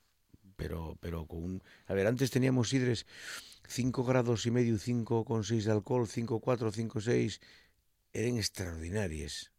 pero, 0.55 0.97
pero 0.99 1.25
con 1.25 1.43
un... 1.43 1.63
A 1.87 1.93
ver, 1.93 2.07
antes 2.07 2.29
teníamos 2.29 2.69
sidres 2.69 3.05
5 3.67 4.03
grados 4.03 4.45
y 4.45 4.51
medio, 4.51 4.75
5,6 4.75 5.63
de 5.63 5.71
alcohol, 5.71 6.07
5,4, 6.07 6.71
5,6, 6.71 7.39
eran 8.11 8.37
extraordinarias. 8.37 9.52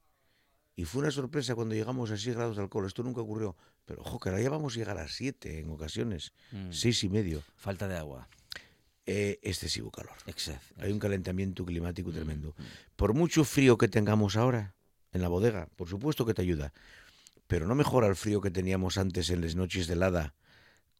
Y 0.77 0.85
fue 0.85 1.03
una 1.03 1.11
sorpresa 1.11 1.55
cuando 1.55 1.75
llegamos 1.75 2.11
a 2.11 2.17
6 2.17 2.35
grados 2.35 2.57
de 2.57 2.63
alcohol. 2.63 2.87
Esto 2.87 3.03
nunca 3.03 3.21
ocurrió. 3.21 3.57
Pero, 3.85 4.03
ojo, 4.03 4.19
que 4.19 4.29
ahora 4.29 4.43
ya 4.43 4.51
vamos 4.51 4.75
a 4.75 4.79
llegar 4.79 4.99
a 4.99 5.07
7 5.09 5.61
en 5.61 5.71
ocasiones. 5.71 6.33
Mm. 6.51 6.73
6 6.73 7.05
y 7.05 7.09
medio. 7.09 7.43
Falta 7.57 7.87
de 7.87 7.97
agua. 7.97 8.29
Eh, 9.07 9.39
excesivo 9.43 9.91
calor. 9.91 10.15
Exced. 10.27 10.57
Hay 10.79 10.91
un 10.91 10.99
calentamiento 10.99 11.65
climático 11.65 12.11
Mm, 12.11 12.15
tremendo. 12.15 12.55
Por 12.97 13.13
mucho 13.13 13.45
frío 13.45 13.77
que 13.77 13.87
tengamos 13.89 14.37
ahora 14.37 14.75
en 15.13 15.21
la 15.21 15.29
bodega, 15.29 15.69
por 15.77 15.89
supuesto 15.89 16.25
que 16.25 16.33
te 16.35 16.43
ayuda, 16.43 16.73
pero 17.47 17.67
no 17.67 17.75
mejora 17.75 18.07
el 18.09 18.17
frío 18.17 18.41
que 18.41 18.51
teníamos 18.51 18.97
antes 18.97 19.29
en 19.31 19.43
las 19.43 19.55
noches 19.55 19.87
de 19.87 19.93
helada, 19.93 20.35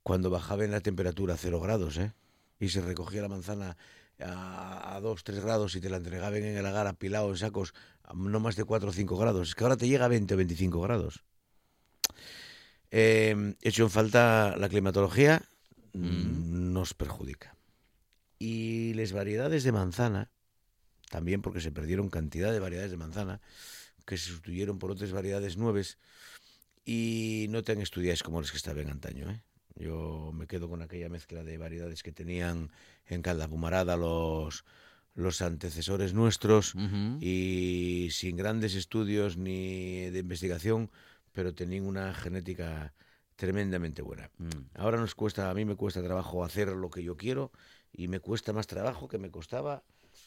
cuando 0.03 0.29
bajaba 0.29 0.65
en 0.65 0.71
la 0.71 0.81
temperatura 0.81 1.35
a 1.35 1.37
cero 1.39 1.61
grados, 1.61 1.97
¿eh? 1.97 2.13
Y 2.61 2.69
se 2.69 2.83
recogía 2.83 3.23
la 3.23 3.29
manzana 3.29 3.77
a, 4.21 4.97
a 4.97 5.01
2, 5.01 5.25
3 5.25 5.41
grados 5.41 5.75
y 5.77 5.81
te 5.81 5.91
la 5.91 5.97
entregaban 5.97 6.43
en 6.43 6.57
el 6.57 6.67
agar 6.67 6.87
apilado 6.87 7.31
en 7.31 7.37
sacos 7.37 7.75
a 8.05 8.15
no 8.15 8.41
más 8.41 8.57
de 8.57 8.65
4 8.65 8.89
o 8.89 8.93
5 8.93 9.17
grados. 9.17 9.49
Es 9.49 9.55
que 9.55 9.65
ahora 9.65 9.77
te 9.77 9.89
llega 9.89 10.05
a 10.05 10.09
20 10.09 10.35
o 10.35 10.37
25 10.37 10.81
grados. 10.81 11.25
Eh, 12.91 13.57
hecho 13.63 13.83
en 13.83 13.91
falta 13.91 14.57
la 14.57 14.69
climatología, 14.69 15.43
mm, 15.95 16.73
nos 16.73 16.95
perjudica. 16.95 17.57
Y 18.39 18.95
las 18.95 19.13
variedades 19.13 19.65
de 19.65 19.73
manzana, 19.73 20.31
también 21.11 21.43
porque 21.43 21.61
se 21.61 21.73
perdieron 21.73 22.09
cantidad 22.09 22.53
de 22.53 22.61
variedades 22.61 22.91
de 22.91 22.97
manzana, 22.97 23.41
que 24.07 24.17
se 24.17 24.29
sustituyeron 24.29 24.79
por 24.79 24.91
otras 24.91 25.13
variedades 25.13 25.57
nuevas 25.57 25.99
y 26.85 27.47
no 27.51 27.63
tan 27.63 27.81
estudiadas 27.81 28.23
como 28.23 28.41
las 28.41 28.51
que 28.51 28.59
estaban 28.59 28.91
antaño. 28.91 29.31
¿eh? 29.31 29.43
Yo 29.77 30.31
me 30.33 30.47
quedo 30.47 30.69
con 30.69 30.83
aquella 30.83 31.09
mezcla 31.09 31.43
de 31.43 31.59
variedades 31.59 32.03
que 32.03 32.13
tenían 32.13 32.71
en 33.07 33.23
Caldapumarada 33.23 33.97
los, 33.97 34.65
los 35.15 35.43
antecesores 35.43 36.15
nuestros 36.15 36.75
y 37.21 38.09
sin 38.13 38.37
grandes 38.37 38.75
estudios 38.75 39.37
ni 39.37 40.11
de 40.11 40.21
investigación, 40.21 40.91
pero 41.33 41.55
tenían 41.55 41.87
una 41.87 42.15
genética 42.15 42.95
tremendamente 43.37 44.03
buena. 44.03 44.31
Mm. 44.39 44.49
Ahora 44.75 44.99
nos 44.99 45.15
cuesta, 45.15 45.51
a 45.51 45.55
mí 45.55 45.65
me 45.65 45.77
cuesta 45.77 46.03
trabajo 46.03 46.45
hacer 46.45 46.69
lo 46.69 46.91
que 46.91 47.03
yo 47.03 47.17
quiero 47.17 47.51
y 47.93 48.09
me 48.09 48.21
cuesta 48.21 48.53
más 48.53 48.67
trabajo 48.67 49.09
que 49.09 49.19
me 49.19 49.31
costaba 49.31 49.83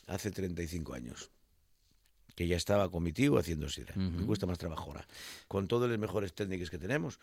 hace 0.07 0.31
35 0.31 0.93
años. 0.93 1.31
Que 2.35 2.47
ya 2.47 2.55
estaba 2.55 2.91
con 2.91 3.01
mi 3.01 3.13
tío 3.13 3.37
haciendo 3.39 3.67
sidra. 3.67 3.95
Me 3.95 4.23
cuesta 4.23 4.45
más 4.45 4.59
trabajo 4.59 4.91
ahora. 4.91 5.07
Con 5.47 5.67
todas 5.67 5.89
las 5.89 5.97
mejores 5.97 6.35
técnicas 6.35 6.69
que 6.69 6.77
tenemos, 6.77 7.19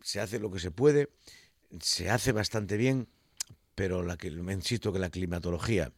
se 0.00 0.20
hace 0.20 0.38
lo 0.38 0.50
que 0.50 0.60
se 0.60 0.70
puede, 0.70 1.10
se 1.80 2.10
hace 2.10 2.32
bastante 2.32 2.76
bien, 2.76 3.08
pero 3.74 4.02
la 4.02 4.16
que, 4.16 4.30
me 4.30 4.52
insisto 4.52 4.92
que 4.92 4.98
la 4.98 5.10
climatología 5.10 5.92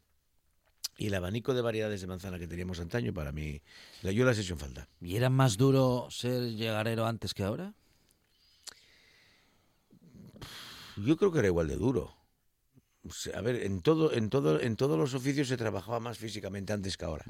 y 0.97 1.07
el 1.07 1.15
abanico 1.15 1.55
de 1.55 1.63
variedades 1.63 2.01
de 2.01 2.07
manzana 2.07 2.39
que 2.39 2.47
teníamos 2.47 2.79
antaño, 2.81 3.13
para 3.13 3.33
mí, 3.33 3.63
yo 4.03 4.25
las 4.25 4.39
he 4.39 4.43
hecho 4.43 4.55
en 4.55 4.59
falta. 4.59 4.89
¿Y 5.01 5.17
era 5.17 5.31
más 5.31 5.57
duro 5.57 6.09
ser 6.11 6.55
llegarero 6.55 7.07
antes 7.07 7.35
que 7.35 7.43
ahora? 7.43 7.75
Yo 10.97 11.17
creo 11.17 11.33
que 11.33 11.39
era 11.39 11.49
igual 11.49 11.69
de 11.69 11.77
duro. 11.77 12.15
O 13.09 13.13
sea, 13.13 13.39
a 13.39 13.43
ver, 13.43 13.63
en 13.65 13.81
todo, 13.81 14.13
en 14.13 14.31
todo, 14.31 14.61
en 14.61 14.77
todos 14.77 14.99
los 14.99 15.15
oficios 15.15 15.49
se 15.49 15.57
trabajaba 15.57 15.99
más 15.99 16.19
físicamente 16.19 16.73
antes 16.73 16.97
que 16.97 17.05
ahora. 17.05 17.25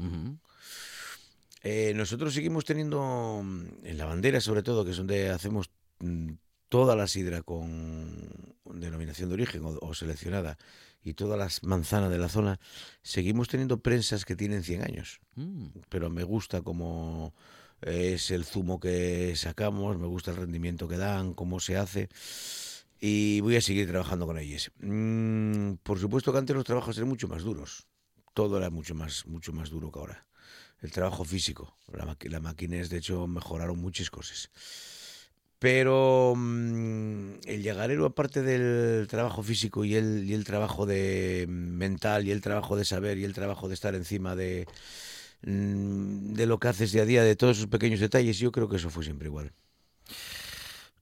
Eh, 1.62 1.92
nosotros 1.94 2.34
seguimos 2.34 2.64
teniendo 2.64 3.40
mm, 3.42 3.86
en 3.86 3.96
la 3.96 4.04
bandera, 4.04 4.40
sobre 4.40 4.62
todo, 4.62 4.84
que 4.84 4.90
es 4.90 4.96
donde 4.96 5.30
hacemos 5.30 5.70
mm, 6.00 6.32
toda 6.72 6.96
la 6.96 7.06
sidra 7.06 7.42
con 7.42 8.56
denominación 8.64 9.28
de 9.28 9.34
origen 9.34 9.62
o, 9.62 9.78
o 9.82 9.92
seleccionada 9.92 10.56
y 11.04 11.12
todas 11.12 11.38
las 11.38 11.62
manzanas 11.64 12.10
de 12.10 12.16
la 12.16 12.30
zona, 12.30 12.60
seguimos 13.02 13.48
teniendo 13.48 13.82
prensas 13.82 14.24
que 14.24 14.36
tienen 14.36 14.62
100 14.62 14.82
años. 14.82 15.20
Mm. 15.34 15.66
Pero 15.90 16.08
me 16.08 16.24
gusta 16.24 16.62
cómo 16.62 17.34
es 17.82 18.30
el 18.30 18.46
zumo 18.46 18.80
que 18.80 19.36
sacamos, 19.36 19.98
me 19.98 20.06
gusta 20.06 20.30
el 20.30 20.38
rendimiento 20.38 20.88
que 20.88 20.96
dan, 20.96 21.34
cómo 21.34 21.60
se 21.60 21.76
hace. 21.76 22.08
Y 22.98 23.42
voy 23.42 23.56
a 23.56 23.60
seguir 23.60 23.86
trabajando 23.86 24.24
con 24.24 24.38
ellos. 24.38 24.72
Mm, 24.80 25.74
por 25.82 25.98
supuesto 25.98 26.32
que 26.32 26.38
antes 26.38 26.56
los 26.56 26.64
trabajos 26.64 26.96
eran 26.96 27.10
mucho 27.10 27.28
más 27.28 27.42
duros. 27.42 27.86
Todo 28.32 28.56
era 28.56 28.70
mucho 28.70 28.94
más, 28.94 29.26
mucho 29.26 29.52
más 29.52 29.68
duro 29.68 29.92
que 29.92 29.98
ahora. 29.98 30.26
El 30.80 30.90
trabajo 30.90 31.22
físico. 31.22 31.76
La 31.92 32.16
Las 32.18 32.42
máquinas, 32.42 32.88
de 32.88 32.96
hecho, 32.96 33.26
mejoraron 33.26 33.78
muchas 33.78 34.08
cosas. 34.08 34.48
Pero 35.62 36.34
mm, 36.36 37.34
el 37.46 37.62
llegarero, 37.62 38.04
aparte 38.04 38.42
del 38.42 39.06
trabajo 39.06 39.44
físico 39.44 39.84
y 39.84 39.94
el, 39.94 40.24
y 40.28 40.34
el 40.34 40.42
trabajo 40.44 40.86
de 40.86 41.46
mental 41.48 42.26
y 42.26 42.32
el 42.32 42.40
trabajo 42.40 42.76
de 42.76 42.84
saber 42.84 43.16
y 43.16 43.22
el 43.24 43.32
trabajo 43.32 43.68
de 43.68 43.74
estar 43.74 43.94
encima 43.94 44.34
de, 44.34 44.66
mm, 45.46 46.32
de 46.34 46.46
lo 46.46 46.58
que 46.58 46.66
haces 46.66 46.90
día 46.90 47.02
a 47.02 47.06
día, 47.06 47.22
de 47.22 47.36
todos 47.36 47.58
esos 47.58 47.68
pequeños 47.68 48.00
detalles, 48.00 48.40
yo 48.40 48.50
creo 48.50 48.68
que 48.68 48.74
eso 48.76 48.90
fue 48.90 49.04
siempre 49.04 49.28
igual. 49.28 49.52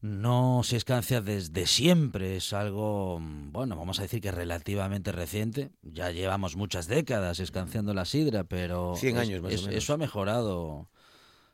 No 0.02 0.62
se 0.62 0.76
escancia 0.76 1.22
desde 1.22 1.66
siempre, 1.66 2.36
es 2.36 2.52
algo, 2.52 3.18
mm, 3.18 3.52
bueno, 3.52 3.76
vamos 3.76 3.98
a 3.98 4.02
decir 4.02 4.20
que 4.20 4.30
relativamente 4.30 5.10
reciente. 5.12 5.70
Ya 5.82 6.10
llevamos 6.10 6.56
muchas 6.56 6.86
décadas 6.86 7.38
escanciando 7.40 7.92
la 7.94 8.04
sidra, 8.04 8.44
pero 8.44 8.94
100 8.96 9.16
es- 9.16 9.22
años 9.22 9.42
más 9.42 9.52
o 9.54 9.56
menos. 9.66 9.74
Eso 9.84 9.92
ha 9.94 9.96
mejorado, 9.98 10.88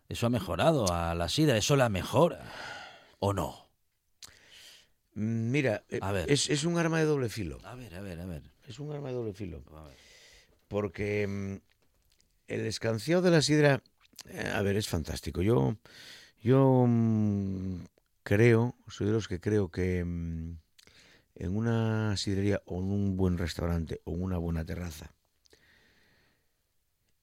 eso 0.09 0.27
ha 0.27 0.31
mejorado 0.31 0.93
a 0.93 1.15
la 1.15 1.29
sidra, 1.29 1.57
eso 1.57 1.75
la 1.77 1.89
mejora, 1.89 2.45
¿o 3.19 3.33
no? 3.33 3.67
Mira, 5.15 5.85
eh, 5.89 5.99
A 6.03 6.13
ver. 6.13 6.31
Es, 6.31 6.51
es 6.51 6.65
un 6.65 6.79
arma 6.79 6.99
de 6.99 7.07
doble 7.07 7.29
filo. 7.29 7.59
A 7.65 7.75
ver, 7.75 7.95
a 7.95 8.01
ver, 8.01 8.21
a 8.21 8.27
ver. 8.27 8.43
Es 8.67 8.79
un 8.79 8.93
arma 8.93 9.09
de 9.09 9.15
doble 9.15 9.33
filo. 9.33 9.63
a 9.75 9.83
ver. 9.85 9.97
Porque 10.69 11.27
mm, 11.27 11.55
el 12.49 12.67
escanciado 12.67 13.23
de 13.23 13.31
la 13.31 13.41
sidra, 13.41 13.83
eh, 14.29 14.53
a 14.55 14.61
ver, 14.63 14.77
es 14.77 14.89
fantástico. 14.89 15.41
Yo, 15.43 15.77
yo 16.43 16.85
mm, 16.87 17.85
creo, 18.23 18.77
soy 18.89 19.07
de 19.07 19.13
los 19.15 19.27
que 19.29 19.41
creo 19.41 19.71
que 19.71 20.05
mm, 20.05 20.59
en 21.37 21.57
una 21.57 22.17
sidrería 22.17 22.63
o 22.67 22.79
en 22.81 22.91
un 22.91 23.17
buen 23.17 23.39
restaurante 23.39 24.01
o 24.05 24.13
en 24.13 24.23
una 24.23 24.39
buena 24.39 24.65
terraza, 24.65 25.15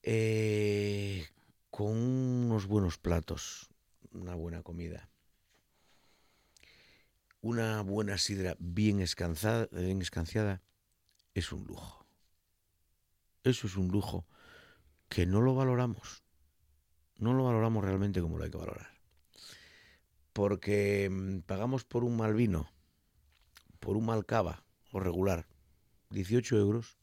eh, 0.02 1.28
con 1.70 1.92
unos 1.92 2.68
buenos 2.68 2.98
platos, 2.98 3.70
una 4.12 4.36
buena 4.36 4.62
comida, 4.64 5.10
una 7.44 7.82
buena 7.82 8.18
sidra 8.18 8.56
bien, 8.58 8.98
bien 8.98 10.02
escanciada, 10.02 10.62
es 11.34 11.52
un 11.52 11.66
lujo. 11.66 12.08
Eso 13.44 13.68
es 13.68 13.76
un 13.76 13.90
lujo 13.90 14.26
que 15.10 15.26
no 15.26 15.42
lo 15.42 15.54
valoramos. 15.54 16.24
No 17.18 17.34
lo 17.34 17.44
valoramos 17.44 17.84
realmente 17.84 18.22
como 18.22 18.38
lo 18.38 18.46
hay 18.46 18.50
que 18.50 18.58
valorar. 18.58 18.88
Porque 20.32 21.10
mm, 21.12 21.40
pagamos 21.40 21.84
por 21.84 22.06
un 22.06 22.16
mal 22.16 22.34
vino, 22.34 22.72
por 23.82 23.98
un 23.98 24.06
mal 24.06 24.26
cava 24.26 24.64
o 24.94 25.02
regular, 25.02 25.46
18 26.12 26.58
euros. 26.58 26.98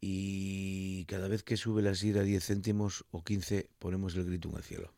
Y 0.00 1.04
cada 1.04 1.28
vez 1.28 1.44
que 1.44 1.56
sube 1.56 1.80
la 1.80 1.94
sidra 1.94 2.22
10 2.22 2.44
céntimos 2.44 3.04
o 3.12 3.22
15 3.22 3.70
ponemos 3.78 4.16
el 4.16 4.24
grito 4.24 4.48
en 4.48 4.56
el 4.56 4.64
cielo. 4.64 4.95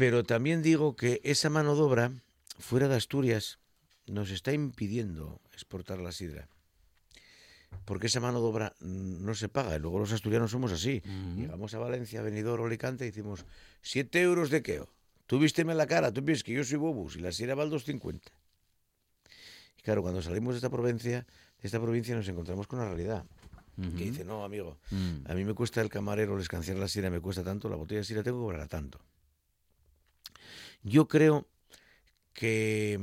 Pero 0.00 0.24
también 0.24 0.62
digo 0.62 0.96
que 0.96 1.20
esa 1.24 1.50
mano 1.50 1.76
de 1.76 1.82
obra, 1.82 2.10
fuera 2.58 2.88
de 2.88 2.96
Asturias, 2.96 3.58
nos 4.06 4.30
está 4.30 4.50
impidiendo 4.54 5.42
exportar 5.52 5.98
la 5.98 6.10
sidra. 6.10 6.48
Porque 7.84 8.06
esa 8.06 8.18
mano 8.18 8.40
de 8.40 8.46
obra 8.46 8.72
no 8.80 9.34
se 9.34 9.50
paga. 9.50 9.76
Y 9.76 9.78
luego 9.78 9.98
los 9.98 10.10
asturianos 10.12 10.52
somos 10.52 10.72
así. 10.72 11.02
Llegamos 11.36 11.74
a 11.74 11.78
Valencia, 11.80 12.22
Benidorm, 12.22 12.64
Alicante 12.64 13.04
y 13.04 13.08
decimos, 13.08 13.44
7 13.82 14.22
euros 14.22 14.48
de 14.48 14.62
queo. 14.62 14.88
Tú 15.26 15.38
vísteme 15.38 15.74
la 15.74 15.86
cara, 15.86 16.10
tú 16.10 16.24
piensas 16.24 16.44
que 16.44 16.54
yo 16.54 16.64
soy 16.64 16.78
bobus 16.78 17.16
y 17.16 17.20
la 17.20 17.30
sidra 17.30 17.54
vale 17.54 17.70
2,50. 17.70 18.22
Y 19.76 19.82
claro, 19.82 20.00
cuando 20.00 20.22
salimos 20.22 20.54
de 20.54 20.58
esta 20.60 20.70
provincia, 20.70 21.26
de 21.60 21.66
esta 21.68 21.78
provincia 21.78 22.16
nos 22.16 22.26
encontramos 22.26 22.66
con 22.66 22.78
la 22.78 22.86
realidad. 22.86 23.26
Que 23.76 24.04
dice, 24.04 24.24
no, 24.24 24.44
amigo, 24.44 24.78
Mm. 24.90 25.30
a 25.30 25.34
mí 25.34 25.44
me 25.44 25.52
cuesta 25.52 25.82
el 25.82 25.90
camarero 25.90 26.36
el 26.36 26.40
escanciar 26.40 26.78
la 26.78 26.88
sidra, 26.88 27.10
me 27.10 27.20
cuesta 27.20 27.44
tanto, 27.44 27.68
la 27.68 27.76
botella 27.76 28.00
de 28.00 28.04
sidra 28.04 28.22
tengo 28.22 28.38
que 28.38 28.44
cobrar 28.44 28.66
tanto. 28.66 28.98
Yo 30.82 31.08
creo 31.08 31.46
que 32.32 32.96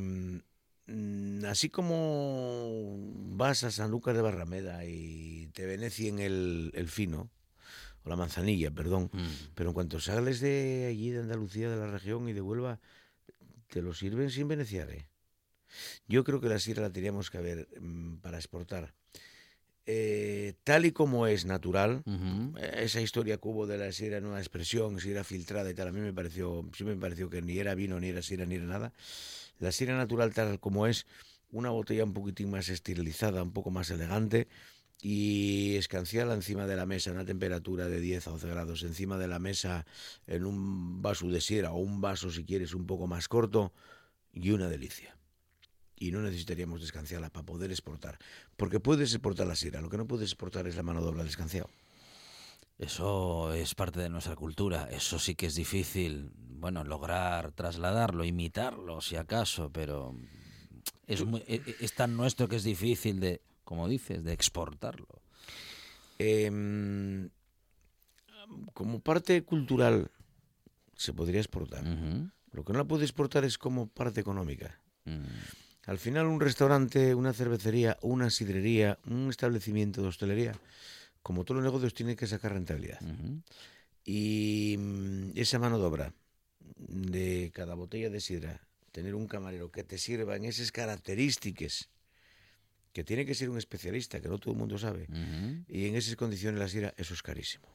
mm, 0.88 1.46
así 1.46 1.70
como 1.70 2.96
vas 3.36 3.64
a 3.64 3.72
Sanlúcar 3.72 4.16
de 4.16 4.22
Barrameda 4.22 4.86
y 4.86 5.48
te 5.54 5.66
venecien 5.66 6.20
el, 6.20 6.72
el 6.74 6.88
fino, 6.88 7.30
o 8.04 8.10
la 8.10 8.16
manzanilla, 8.16 8.72
perdón, 8.72 9.10
Mm. 9.14 9.28
pero 9.56 9.70
en 9.70 9.74
cuanto 9.74 10.00
sales 10.00 10.40
de 10.40 10.88
allí, 10.90 11.12
de 11.12 11.20
Andalucía, 11.20 11.70
de 11.70 11.78
la 11.78 11.88
región 11.92 12.28
y 12.30 12.34
de 12.34 12.42
Huelva, 12.42 12.80
te 13.70 13.82
lo 13.82 13.94
sirven 13.94 14.30
sin 14.32 14.48
veneciar, 14.48 14.90
¿eh? 14.92 15.08
Yo 16.08 16.24
creo 16.24 16.40
que 16.40 16.48
la 16.48 16.60
sidra 16.60 16.84
la 16.84 16.92
teníamos 16.94 17.30
que 17.30 17.38
haber 17.38 17.68
mm, 17.82 18.18
para 18.18 18.38
exportar. 18.38 18.94
Eh, 19.90 20.56
tal 20.66 20.86
y 20.86 20.92
como 20.92 21.28
es 21.28 21.46
natural, 21.46 22.04
eh, 22.58 22.82
esa 22.84 23.00
historia 23.00 23.38
que 23.38 23.48
hubo 23.48 23.66
de 23.68 23.78
la 23.78 23.90
sidra 23.94 24.20
nueva 24.20 24.40
expresión, 24.40 25.00
sidra 25.00 25.24
filtrada 25.24 25.70
y 25.70 25.74
tal, 25.74 25.88
a 25.88 25.92
mí 25.94 26.02
me 26.02 26.12
pareció, 26.12 26.70
siempre 26.74 26.96
me 26.96 27.02
pareció 27.02 27.30
que 27.30 27.42
ni 27.42 27.58
era 27.58 27.74
vino, 27.74 27.98
ni 27.98 28.10
era 28.10 28.22
sidra, 28.22 28.46
ni 28.46 28.56
era 28.56 28.66
nada. 28.66 28.92
La 29.60 29.72
sidra 29.72 29.96
natural 29.96 30.34
tal 30.34 30.60
como 30.60 30.88
es, 30.88 31.08
una 31.52 31.70
botella 31.70 32.04
un 32.04 32.14
poquitín 32.14 32.52
más 32.52 32.68
estilizada, 32.68 33.42
un 33.42 33.54
poco 33.54 33.72
más 33.72 33.90
elegante 33.90 34.50
y 35.02 35.78
escanciarla 35.78 36.34
encima 36.34 36.68
de 36.68 36.76
la 36.76 36.86
mesa 36.86 37.12
a 37.12 37.14
una 37.14 37.26
temperatura 37.26 37.88
de 37.88 38.02
10 38.02 38.28
a 38.28 38.32
12 38.32 38.48
grados, 38.50 38.84
encima 38.84 39.18
de 39.18 39.30
la 39.30 39.40
mesa 39.40 39.86
en 40.28 40.46
un 40.46 41.02
vaso 41.02 41.30
de 41.30 41.40
sidra 41.40 41.72
o 41.72 41.78
un 41.78 42.02
vaso 42.02 42.30
si 42.30 42.44
quieres 42.44 42.74
un 42.74 42.86
poco 42.88 43.08
más 43.08 43.30
corto 43.30 43.72
y 44.34 44.52
una 44.52 44.68
delicia. 44.68 45.17
Y 46.00 46.12
no 46.12 46.22
necesitaríamos 46.22 46.82
descanciarla 46.82 47.30
para 47.30 47.46
poder 47.46 47.72
exportar. 47.72 48.20
Porque 48.56 48.80
puedes 48.80 49.12
exportar 49.14 49.48
la 49.48 49.56
sidra, 49.56 49.82
lo 49.82 49.90
que 49.90 49.98
no 49.98 50.06
puedes 50.08 50.30
exportar 50.30 50.68
es 50.68 50.76
la 50.76 50.84
mano 50.84 51.02
doble 51.02 51.24
descanciado. 51.24 51.70
Eso 52.78 53.52
es 53.54 53.74
parte 53.74 54.00
de 54.00 54.10
nuestra 54.10 54.36
cultura. 54.36 54.88
Eso 54.92 55.18
sí 55.18 55.34
que 55.34 55.48
es 55.48 55.56
difícil, 55.56 56.32
bueno, 56.38 56.84
lograr 56.84 57.52
trasladarlo, 57.52 58.24
imitarlo, 58.24 59.02
si 59.02 59.16
acaso, 59.16 59.72
pero 59.72 60.16
es, 61.08 61.26
muy- 61.26 61.44
e- 61.48 61.62
e- 61.66 61.76
es 61.80 61.94
tan 61.96 62.16
nuestro 62.16 62.48
que 62.48 62.58
es 62.58 62.64
difícil 62.64 63.20
de, 63.20 63.42
como 63.64 63.88
dices, 63.88 64.24
de 64.24 64.34
exportarlo. 64.34 65.08
Em, 66.20 67.30
como 68.74 69.00
parte 69.00 69.44
cultural 69.44 70.12
se 70.96 71.14
podría 71.14 71.40
exportar. 71.40 71.84
Lo 72.52 72.64
que 72.64 72.74
no 72.74 72.80
la 72.80 72.86
puede 72.86 73.04
exportar 73.04 73.44
es 73.46 73.58
como 73.58 73.88
parte 73.88 74.22
económica. 74.22 74.80
Mm. 75.06 75.24
Al 75.88 75.98
final 75.98 76.26
un 76.28 76.42
restaurante, 76.42 77.16
una 77.16 77.32
cervecería, 77.32 77.98
una 78.02 78.30
sidrería, 78.30 79.00
un 79.06 79.30
establecimiento 79.30 80.02
de 80.02 80.10
hostelería, 80.10 80.54
como 81.24 81.46
todos 81.46 81.62
los 81.62 81.64
negocios, 81.64 81.94
tiene 81.94 82.18
que 82.18 82.28
sacar 82.28 82.52
rentabilidad. 82.52 83.00
Y 84.04 84.76
mm, 84.78 85.32
esa 85.36 85.60
mano 85.60 85.80
de 85.80 85.86
obra 85.86 86.14
de 86.76 87.52
cada 87.54 87.74
botella 87.74 88.10
de 88.10 88.20
sidra, 88.20 88.68
tener 88.92 89.16
un 89.16 89.28
camarero 89.28 89.72
que 89.72 89.86
te 89.86 89.98
sirva 89.98 90.36
en 90.36 90.44
esas 90.44 90.74
características, 90.74 91.88
que 92.92 93.06
tiene 93.06 93.26
que 93.26 93.34
ser 93.34 93.50
un 93.50 93.58
especialista, 93.58 94.20
que 94.20 94.28
no 94.28 94.40
todo 94.40 94.56
el 94.56 94.60
mundo 94.60 94.78
sabe, 94.78 95.08
y 95.70 95.88
en 95.88 95.96
esas 95.96 96.18
condiciones 96.18 96.60
la 96.60 96.68
sidra, 96.68 96.94
eso 96.98 97.14
es 97.14 97.24
carísimo. 97.24 97.68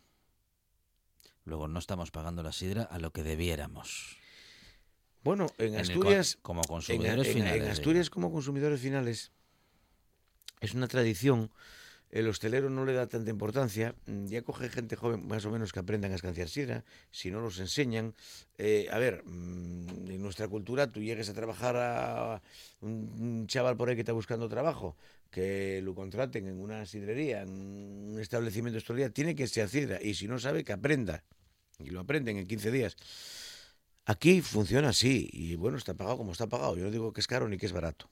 Luego 1.46 1.66
no 1.66 1.78
estamos 1.78 2.10
pagando 2.10 2.42
la 2.42 2.52
sidra 2.52 2.82
a 2.82 2.98
lo 2.98 3.10
que 3.10 3.22
debiéramos. 3.22 4.18
Bueno, 5.22 5.46
en 5.58 5.74
En 5.74 5.80
Asturias, 5.80 6.38
como 6.42 6.62
en, 6.62 6.66
consumidores 6.68 7.26
en- 7.28 7.36
en 7.38 7.44
finales. 7.44 7.68
Asturias 7.68 8.10
como 8.10 8.32
consumidores 8.32 8.80
finales 8.80 9.30
es 10.60 10.74
una 10.74 10.88
tradición. 10.88 11.50
El 12.10 12.28
hostelero 12.28 12.68
no 12.68 12.84
le 12.84 12.92
da 12.92 13.06
tanta 13.06 13.30
importancia. 13.30 13.94
mm, 14.06 14.26
Ya 14.26 14.42
coge 14.42 14.68
gente 14.68 14.96
joven, 14.96 15.26
más 15.26 15.46
o 15.46 15.50
menos, 15.50 15.72
que 15.72 15.78
aprendan 15.80 16.12
a 16.12 16.16
escanciar 16.16 16.48
sidra. 16.48 16.84
Si 17.10 17.30
no 17.30 17.40
los 17.40 17.58
enseñan. 17.58 18.14
Eh, 18.58 18.86
a 18.90 18.98
ver, 18.98 19.22
mm, 19.24 20.10
en 20.10 20.20
nuestra 20.22 20.46
cultura, 20.48 20.88
tú 20.88 21.00
llegues 21.00 21.28
a 21.30 21.34
trabajar 21.34 21.76
a 21.76 22.42
un, 22.82 22.90
un 23.18 23.46
chaval 23.46 23.76
por 23.78 23.88
ahí 23.88 23.94
que 23.94 24.02
está 24.02 24.12
buscando 24.12 24.46
trabajo, 24.48 24.94
que 25.30 25.80
lo 25.82 25.94
contraten 25.94 26.46
en 26.48 26.60
una 26.60 26.84
sidrería, 26.84 27.42
en 27.42 27.50
un 27.50 28.18
establecimiento 28.20 28.72
de 28.72 28.78
hostelería, 28.78 29.08
tiene 29.10 29.34
que 29.34 29.46
ser 29.46 29.68
sidra. 29.70 29.98
Y 30.02 30.12
si 30.14 30.28
no 30.28 30.38
sabe, 30.38 30.64
que 30.64 30.72
aprenda. 30.74 31.24
Y 31.78 31.90
lo 31.90 32.00
aprenden 32.00 32.36
en 32.36 32.46
15 32.46 32.70
días. 32.70 32.94
Aquí 34.04 34.40
funciona 34.40 34.88
así 34.88 35.28
y 35.32 35.54
bueno, 35.56 35.78
está 35.78 35.94
pagado 35.94 36.18
como 36.18 36.32
está 36.32 36.48
pagado. 36.48 36.76
Yo 36.76 36.84
no 36.84 36.90
digo 36.90 37.12
que 37.12 37.20
es 37.20 37.26
caro 37.26 37.48
ni 37.48 37.56
que 37.56 37.66
es 37.66 37.72
barato. 37.72 38.10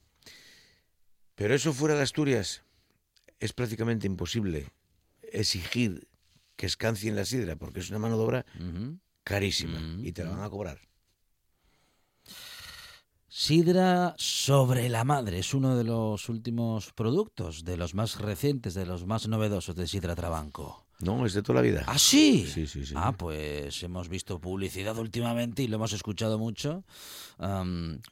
Pero 1.35 1.53
eso 1.53 1.73
fuera 1.73 1.95
de 1.95 2.03
Asturias 2.03 2.63
es 3.39 3.53
prácticamente 3.53 4.07
imposible 4.07 4.67
exigir 5.21 6.07
que 6.55 6.65
escancien 6.65 7.15
la 7.15 7.25
sidra 7.25 7.55
porque 7.55 7.79
es 7.79 7.89
una 7.89 7.99
mano 7.99 8.17
de 8.17 8.23
obra 8.23 8.45
carísima 9.23 9.79
y 10.03 10.11
te 10.11 10.23
la 10.23 10.31
van 10.31 10.43
a 10.43 10.49
cobrar. 10.49 10.79
Sidra 13.27 14.13
sobre 14.17 14.89
la 14.89 15.03
madre 15.03 15.39
es 15.39 15.53
uno 15.53 15.77
de 15.77 15.85
los 15.85 16.27
últimos 16.29 16.91
productos, 16.93 17.63
de 17.63 17.77
los 17.77 17.95
más 17.95 18.19
recientes, 18.19 18.73
de 18.73 18.85
los 18.85 19.05
más 19.05 19.27
novedosos 19.27 19.75
de 19.75 19.87
Sidra 19.87 20.15
Trabanco. 20.15 20.85
No, 21.01 21.25
es 21.25 21.33
de 21.33 21.41
toda 21.41 21.57
la 21.57 21.61
vida. 21.61 21.83
¿Ah, 21.87 21.97
sí? 21.97 22.45
Sí, 22.47 22.67
sí, 22.67 22.85
sí. 22.85 22.93
Ah, 22.97 23.11
pues 23.13 23.81
hemos 23.83 24.07
visto 24.09 24.39
publicidad 24.39 24.97
últimamente 24.97 25.63
y 25.63 25.67
lo 25.67 25.77
hemos 25.77 25.93
escuchado 25.93 26.37
mucho. 26.37 26.83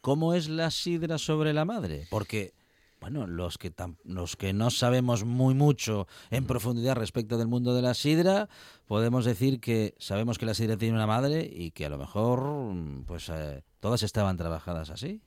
¿Cómo 0.02 0.34
es 0.34 0.50
la 0.50 0.72
sidra 0.72 1.18
sobre 1.18 1.54
la 1.54 1.66
madre? 1.66 2.08
Porque, 2.10 2.54
bueno, 3.00 3.28
los 3.28 3.58
que, 3.58 3.74
tam- 3.76 3.98
los 4.04 4.36
que 4.36 4.54
no 4.54 4.72
sabemos 4.72 5.24
muy 5.24 5.54
mucho 5.54 6.08
en 6.32 6.46
profundidad 6.46 6.96
respecto 6.96 7.38
del 7.38 7.48
mundo 7.48 7.74
de 7.76 7.82
la 7.82 7.94
sidra, 7.94 8.50
podemos 8.88 9.26
decir 9.26 9.60
que 9.60 9.96
sabemos 10.00 10.38
que 10.38 10.46
la 10.46 10.54
sidra 10.54 10.78
tiene 10.78 10.96
una 10.96 11.08
madre 11.08 11.50
y 11.52 11.72
que 11.72 11.86
a 11.86 11.90
lo 11.90 11.98
mejor, 11.98 12.74
pues, 13.06 13.30
eh, 13.30 13.64
todas 13.80 14.04
estaban 14.04 14.38
trabajadas 14.38 14.90
así. 14.90 15.22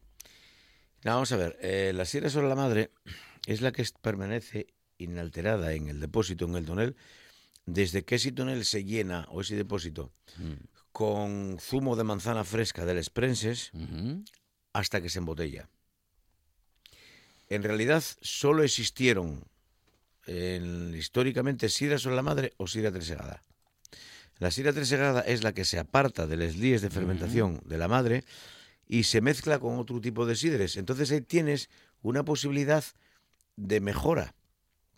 No, 1.04 1.12
vamos 1.14 1.32
a 1.32 1.36
ver, 1.36 1.58
eh, 1.62 1.92
la 1.94 2.04
sidra 2.04 2.30
sobre 2.30 2.48
la 2.48 2.54
madre 2.54 2.90
es 3.46 3.60
la 3.60 3.72
que 3.72 3.84
permanece 4.00 4.68
inalterada 4.98 5.72
en 5.72 5.88
el 5.88 5.98
depósito, 6.00 6.44
en 6.44 6.54
el 6.54 6.64
tonel, 6.64 6.96
desde 7.66 8.04
que 8.04 8.16
ese 8.16 8.32
tonel 8.32 8.64
se 8.64 8.84
llena, 8.84 9.26
o 9.30 9.40
ese 9.40 9.56
depósito, 9.56 10.12
con 10.92 11.58
zumo 11.60 11.96
de 11.96 12.04
manzana 12.04 12.44
fresca 12.44 12.84
del 12.84 13.02
Sprenses, 13.02 13.70
Ujú. 13.72 14.24
hasta 14.72 15.00
que 15.00 15.08
se 15.08 15.18
embotella. 15.18 15.68
En 17.48 17.62
realidad 17.62 18.02
solo 18.20 18.62
existieron 18.62 19.44
en- 20.26 20.94
históricamente 20.94 21.68
sidra 21.68 21.98
sobre 21.98 22.16
la 22.16 22.22
madre 22.22 22.52
o 22.56 22.66
sidra 22.66 22.90
tresegada. 22.92 23.42
La 24.38 24.50
sidra 24.50 24.72
tresegada 24.72 25.20
es 25.20 25.42
la 25.44 25.52
que 25.52 25.64
se 25.64 25.78
aparta 25.78 26.26
de 26.26 26.36
las 26.36 26.56
líes 26.56 26.82
de 26.82 26.90
fermentación 26.90 27.60
de 27.64 27.78
la 27.78 27.88
madre 27.88 28.24
y 28.88 29.04
se 29.04 29.20
mezcla 29.20 29.58
con 29.58 29.78
otro 29.78 30.00
tipo 30.00 30.26
de 30.26 30.34
sidres. 30.36 30.76
Entonces 30.76 31.10
ahí 31.12 31.20
tienes 31.20 31.68
una 32.02 32.24
posibilidad 32.24 32.84
de 33.56 33.80
mejora. 33.80 34.34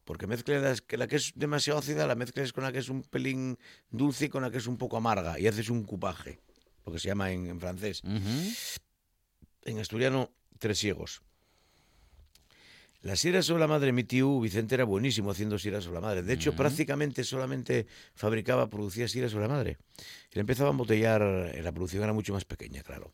Porque 0.05 0.27
mezclas 0.27 0.63
las- 0.63 0.83
que 0.83 0.97
la 0.99 1.07
que 1.07 1.17
es 1.17 1.33
demasiado 1.35 1.79
ácida, 1.79 2.07
la 2.07 2.15
mezclas 2.15 2.53
con 2.53 2.65
la 2.65 2.73
que 2.73 2.79
es 2.79 2.89
un 2.89 3.03
pelín 3.03 3.59
dulce 3.91 4.27
y 4.27 4.29
con 4.29 4.43
la 4.43 4.51
que 4.51 4.59
es 4.59 4.67
un 4.67 4.77
poco 4.77 4.97
amarga 4.97 5.39
y 5.41 5.47
haces 5.47 5.71
un 5.71 5.85
cupaje. 5.85 6.41
lo 6.87 6.93
que 6.93 6.99
se 6.99 7.09
llama 7.09 7.31
en, 7.33 7.47
en 7.47 7.59
francés. 7.59 8.03
Ujú. 8.05 8.53
En 9.63 9.79
asturiano, 9.79 10.31
tres 10.59 10.79
ciegos. 10.79 11.23
La 13.01 13.17
sidra 13.17 13.43
sobre 13.43 13.61
la 13.61 13.67
madre, 13.67 13.93
mi 13.93 14.05
tío 14.05 14.41
Vicente 14.41 14.75
era 14.75 14.85
buenísimo 14.85 15.31
haciendo 15.31 15.59
sidra 15.59 15.81
sobre 15.81 15.95
la 15.97 16.01
madre. 16.03 16.23
De 16.23 16.33
hecho, 16.35 16.51
prácticamente 16.57 17.23
solamente 17.25 17.87
fabricaba, 18.15 18.69
producía 18.71 19.09
sidra 19.09 19.29
sobre 19.31 19.47
la 19.49 19.55
madre. 19.55 19.79
Él 20.33 20.41
empezaba 20.41 20.69
a 20.69 20.73
embotellar, 20.73 21.23
eh, 21.23 21.61
la 21.63 21.73
producción 21.73 22.03
era 22.03 22.13
mucho 22.15 22.33
más 22.33 22.45
pequeña, 22.47 22.83
claro. 22.83 23.13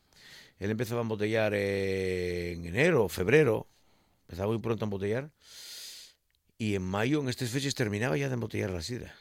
Él 0.61 0.70
empezaba 0.70 1.01
a 1.01 1.03
embotellar 1.03 1.55
en 1.55 2.66
enero, 2.66 3.09
febrero, 3.09 3.66
empezaba 4.28 4.53
muy 4.53 4.61
pronto 4.61 4.84
a 4.84 4.86
embotellar. 4.86 5.30
Y 6.61 6.75
en 6.75 6.83
mayo, 6.83 7.23
en 7.23 7.31
estas 7.31 7.49
fechas, 7.49 7.75
terminaba 7.75 8.19
ya 8.19 8.29
de 8.29 8.35
embotellar 8.35 8.69
la 8.69 8.83
sidra. 8.83 9.15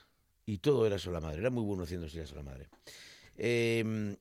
Y 0.46 0.58
todo 0.58 0.86
era 0.86 1.00
sobre 1.00 1.14
la 1.14 1.22
madre. 1.22 1.40
Era 1.40 1.50
muy 1.50 1.64
bueno 1.64 1.84
haciendo 1.84 2.10
sidra 2.10 2.28
sobre 2.28 2.44
la 2.44 2.52
madre. 2.52 2.70
Em, 3.38 4.18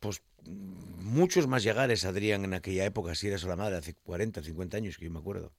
pues 0.00 0.20
muchos 0.44 1.46
más 1.46 1.62
llegares 1.62 2.04
habrían 2.04 2.44
en 2.44 2.52
aquella 2.52 2.84
época, 2.84 3.14
si 3.14 3.28
era 3.28 3.38
sola 3.38 3.56
madre, 3.56 3.78
hace 3.78 3.94
40, 3.94 4.42
50 4.42 4.76
años 4.76 4.98
que 4.98 5.06
yo 5.06 5.10
me 5.10 5.18
acuerdo. 5.18 5.50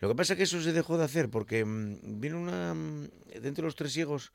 Lo 0.00 0.08
que 0.08 0.16
pasa 0.16 0.32
es 0.32 0.38
que 0.38 0.42
eso 0.42 0.60
se 0.60 0.72
dejó 0.72 0.98
de 0.98 1.04
hacer 1.04 1.30
porque 1.30 1.64
mm, 1.64 2.18
vino 2.18 2.40
una... 2.40 2.74
mm, 2.74 3.08
Dentro 3.40 3.62
de 3.62 3.68
los 3.68 3.76
tres 3.76 3.92
ciegos 3.92 4.32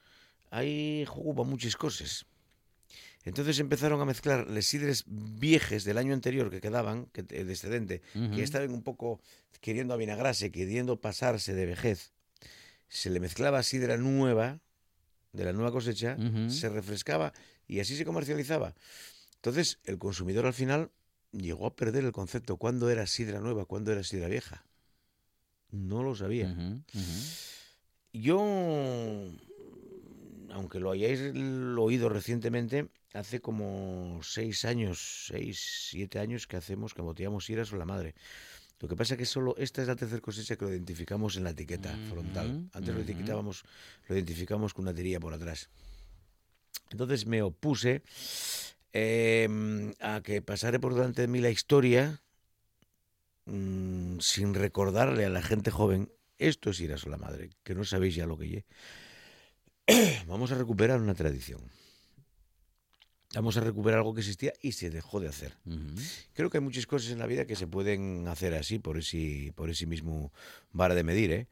jugo 1.08 1.36
para 1.36 1.50
muchas 1.50 1.76
cosas. 1.76 2.26
Entonces 3.28 3.60
empezaron 3.60 4.00
a 4.00 4.06
mezclar 4.06 4.50
les 4.50 4.68
sidres 4.68 5.04
viejes 5.06 5.84
del 5.84 5.98
año 5.98 6.14
anterior 6.14 6.50
que 6.50 6.62
quedaban, 6.62 7.08
que, 7.08 7.26
el 7.30 7.50
excedente, 7.50 8.02
que 8.14 8.42
estaban 8.42 8.72
un 8.72 8.84
poco 8.84 9.20
queriendo 9.60 9.94
avinagrarse, 9.94 10.50
queriendo 10.50 11.02
pasarse 11.02 11.54
de 11.54 11.66
vejez. 11.66 12.14
Se 12.88 13.10
le 13.10 13.20
mezclaba 13.20 13.64
sidra 13.64 13.98
nueva, 13.98 14.62
de 15.34 15.44
la 15.44 15.52
nueva 15.52 15.74
cosecha, 15.74 16.18
se 16.50 16.70
refrescaba 16.70 17.34
y 17.68 17.82
así 17.82 17.98
se 17.98 18.06
comercializaba. 18.06 18.74
Entonces, 19.36 19.80
el 19.84 19.98
consumidor 19.98 20.46
al 20.46 20.54
final 20.54 20.92
llegó 21.32 21.68
a 21.68 21.76
perder 21.76 22.06
el 22.06 22.14
concepto 22.14 22.56
cuándo 22.56 22.90
era 22.90 23.06
sidra 23.08 23.42
nueva, 23.42 23.66
cuándo 23.66 23.92
era 23.92 24.04
sidra 24.04 24.30
vieja. 24.30 24.66
No 25.70 26.02
lo 26.02 26.16
sabía. 26.16 26.56
Yo, 28.14 28.40
aunque 30.50 30.80
lo 30.80 30.92
hayáis 30.92 31.20
oído 31.78 32.08
recientemente, 32.08 32.88
hace 33.18 33.42
como 33.42 34.20
seis 34.24 34.66
años, 34.66 35.26
seis, 35.28 35.88
siete 35.90 36.20
años 36.20 36.48
que 36.48 36.58
hacemos, 36.58 36.94
que 36.94 37.02
boteamos 37.02 37.46
sidra 37.46 37.66
sobre 37.66 37.80
la 37.80 37.86
madre. 37.86 38.16
Lo 38.80 38.88
que 38.88 38.96
pasa 38.96 39.16
es 39.16 39.18
que 39.18 39.26
solo 39.26 39.56
esta 39.58 39.82
es 39.82 39.88
la 39.88 39.96
tercera 39.96 40.22
cosecha 40.22 40.56
que 40.56 40.66
lo 40.66 40.72
identificamos 40.72 41.36
en 41.36 41.44
la 41.44 41.50
etiqueta 41.50 41.98
frontal. 42.10 42.70
Antes 42.74 42.94
lo 42.94 43.02
etiquetábamos, 43.02 43.64
lo 44.08 44.16
identificamos 44.16 44.74
con 44.74 44.84
una 44.84 44.94
tirilla 44.94 45.20
por 45.20 45.34
atrás. 45.34 45.70
Entonces 46.92 47.26
me 47.26 47.42
opuse 47.42 48.04
eh, 48.94 49.94
a 50.00 50.22
que 50.22 50.42
pasara 50.44 50.78
por 50.80 50.94
delante 50.94 51.24
de 51.24 51.28
mí 51.28 51.40
la 51.40 51.50
historia 51.50 52.22
mm, 53.46 54.20
sin 54.20 54.54
recordarle 54.54 55.26
a 55.26 55.30
la 55.30 55.42
gente 55.42 55.72
joven 55.72 56.12
esto 56.38 56.70
es 56.70 56.80
ir 56.80 56.94
a 56.94 56.98
sola 56.98 57.18
madre, 57.18 57.50
que 57.64 57.74
no 57.74 57.84
sabéis 57.84 58.14
ya 58.14 58.28
lo 58.28 58.38
que 58.38 58.48
lle. 58.48 58.66
Vamos 60.28 60.52
a 60.52 60.56
recuperar 60.56 61.02
una 61.02 61.16
tradición. 61.16 61.62
Vamos 63.38 63.56
a 63.56 63.60
recuperar 63.60 64.00
algo 64.00 64.16
que 64.16 64.22
existía 64.22 64.52
y 64.64 64.72
se 64.72 64.90
dejó 64.90 65.20
de 65.20 65.28
hacer. 65.28 65.54
Creo 66.34 66.50
que 66.50 66.58
hay 66.58 66.64
muchas 66.64 66.88
cosas 66.88 67.12
en 67.12 67.20
la 67.20 67.28
vida 67.28 67.46
que 67.46 67.56
se 67.56 67.68
pueden 67.68 68.28
hacer 68.28 68.56
así, 68.56 68.80
por 68.80 68.98
ese, 68.98 69.54
por 69.54 69.70
ese 69.70 69.86
mismo 69.86 70.34
vara 70.72 70.96
de 70.96 71.04
medir, 71.04 71.32
¿eh? 71.32 71.48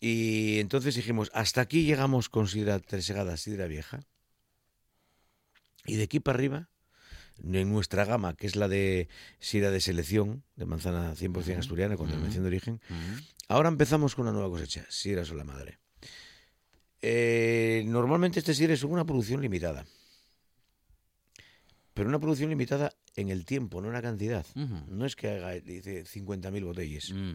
Y 0.00 0.58
entonces 0.58 0.96
dijimos, 0.96 1.30
hasta 1.32 1.60
aquí 1.60 1.84
llegamos 1.84 2.28
con 2.28 2.48
sidra 2.48 2.80
tresegada, 2.80 3.36
sidra 3.36 3.68
vieja. 3.68 4.04
Y 5.86 5.94
de 5.94 6.02
aquí 6.02 6.18
para 6.18 6.38
arriba, 6.38 6.68
en 7.40 7.70
nuestra 7.70 8.04
gama, 8.04 8.34
que 8.34 8.48
es 8.48 8.56
la 8.56 8.66
de 8.66 9.06
sidra 9.38 9.70
de 9.70 9.80
selección, 9.80 10.42
de 10.56 10.66
manzana 10.66 11.14
100% 11.14 11.56
asturiana, 11.56 11.96
con 11.96 12.08
denominación 12.08 12.42
de 12.42 12.48
origen, 12.48 12.80
ahora 13.46 13.68
empezamos 13.68 14.16
con 14.16 14.24
una 14.24 14.32
nueva 14.32 14.48
cosecha, 14.48 14.84
sidra 14.88 15.24
sola 15.24 15.44
madre. 15.44 15.78
Eh, 17.00 17.84
normalmente 17.86 18.40
este 18.40 18.54
sidra 18.54 18.74
es 18.74 18.82
una 18.82 19.04
producción 19.04 19.40
limitada. 19.40 19.86
Pero 21.94 22.08
una 22.08 22.18
producción 22.18 22.48
limitada 22.50 22.94
en 23.16 23.28
el 23.28 23.44
tiempo, 23.44 23.80
no 23.80 23.88
en 23.88 23.94
la 23.94 24.02
cantidad. 24.02 24.46
No 24.88 25.04
es 25.04 25.14
que 25.16 25.28
haga, 25.28 25.52
dice, 25.60 26.04
50.000 26.04 26.64
botellas 26.64 27.10
Mm. 27.12 27.34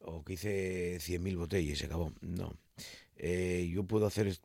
o 0.00 0.24
que 0.24 0.32
hice 0.34 0.98
100.000 1.00 1.36
botellas 1.36 1.72
y 1.72 1.76
se 1.76 1.86
acabó. 1.86 2.12
No. 2.20 2.56
Eh, 3.16 3.70
yo 3.72 3.84
puedo 3.84 4.06
hacer, 4.06 4.36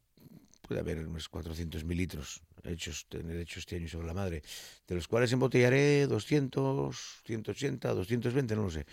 puede 0.62 0.82
haber 0.82 1.00
unos 1.08 1.28
400.000 1.32 1.98
litros 1.98 2.42
hechos, 2.64 3.08
tener 3.10 3.38
hechos 3.38 3.58
este 3.60 3.78
año 3.78 3.88
sobre 3.88 4.06
la 4.08 4.14
madre, 4.14 4.44
de 4.88 4.96
los 4.96 5.08
cuales 5.08 5.32
embotellaré 5.32 6.06
200, 6.08 7.22
180, 7.26 7.94
220, 7.94 8.56
no 8.56 8.64
lo 8.64 8.70
sé. 8.70 8.86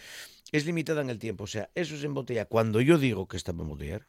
Es 0.53 0.65
limitada 0.65 1.03
en 1.03 1.11
el 1.11 1.19
tiempo, 1.19 1.45
o 1.45 1.49
sea, 1.49 1.69
eso 1.75 1.97
se 1.99 2.07
embotella 2.07 2.47
cuando 2.47 2.81
yo 2.81 2.97
digo 2.99 3.27
que 3.29 3.37
está 3.37 3.53
para 3.53 3.65
embotellar. 3.65 4.07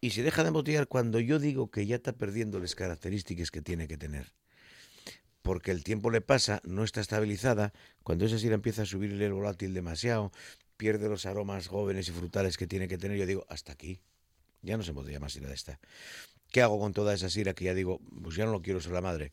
Y 0.00 0.10
se 0.10 0.22
deja 0.22 0.42
de 0.42 0.48
embotellar 0.48 0.86
cuando 0.86 1.18
yo 1.18 1.38
digo 1.40 1.70
que 1.70 1.84
ya 1.86 1.96
está 1.96 2.12
perdiendo 2.12 2.60
las 2.60 2.74
características 2.76 3.50
que 3.50 3.62
tiene 3.62 3.88
que 3.88 3.96
tener. 3.98 4.32
Porque 5.42 5.70
el 5.70 5.84
tiempo 5.84 6.10
le 6.10 6.20
pasa, 6.20 6.60
no 6.64 6.84
está 6.84 7.00
estabilizada, 7.00 7.72
cuando 8.02 8.26
esa 8.26 8.38
sidra 8.38 8.54
empieza 8.54 8.82
a 8.82 8.86
subir 8.86 9.20
el 9.20 9.32
volátil 9.32 9.72
demasiado, 9.72 10.32
pierde 10.76 11.08
los 11.08 11.26
aromas 11.26 11.68
jóvenes 11.68 12.08
y 12.08 12.12
frutales 12.12 12.56
que 12.56 12.66
tiene 12.66 12.88
que 12.88 12.98
tener, 12.98 13.18
yo 13.18 13.26
digo, 13.26 13.46
hasta 13.48 13.72
aquí. 13.72 14.00
Ya 14.62 14.76
no 14.76 14.82
se 14.82 14.90
embotella 14.90 15.20
más 15.20 15.32
sidra 15.32 15.48
de 15.48 15.54
esta. 15.54 15.80
¿Qué 16.50 16.62
hago 16.62 16.78
con 16.78 16.92
toda 16.92 17.14
esa 17.14 17.28
sidra 17.28 17.54
que 17.54 17.64
ya 17.64 17.74
digo, 17.74 18.00
pues 18.22 18.36
ya 18.36 18.44
no 18.46 18.52
lo 18.52 18.62
quiero 18.62 18.80
sobre 18.80 18.94
la 18.94 19.02
madre? 19.02 19.32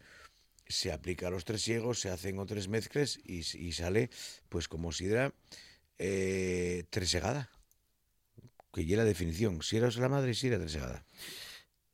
Se 0.67 0.91
aplica 0.91 1.27
a 1.27 1.31
los 1.31 1.45
tres 1.45 1.61
ciegos, 1.61 1.99
se 1.99 2.09
hacen 2.09 2.39
otras 2.39 2.67
mezclas 2.67 3.19
y, 3.23 3.39
y 3.39 3.71
sale 3.71 4.09
pues 4.49 4.67
como 4.67 4.91
sidra 4.91 5.33
eh, 5.97 6.83
tresegada. 6.89 7.49
Que 8.73 8.85
ya 8.85 8.97
la 8.97 9.05
definición, 9.05 9.61
sidra 9.61 9.89
sobre 9.89 10.03
la 10.03 10.09
madre 10.09 10.31
y 10.31 10.35
sidra 10.35 10.59
tresegada. 10.59 11.05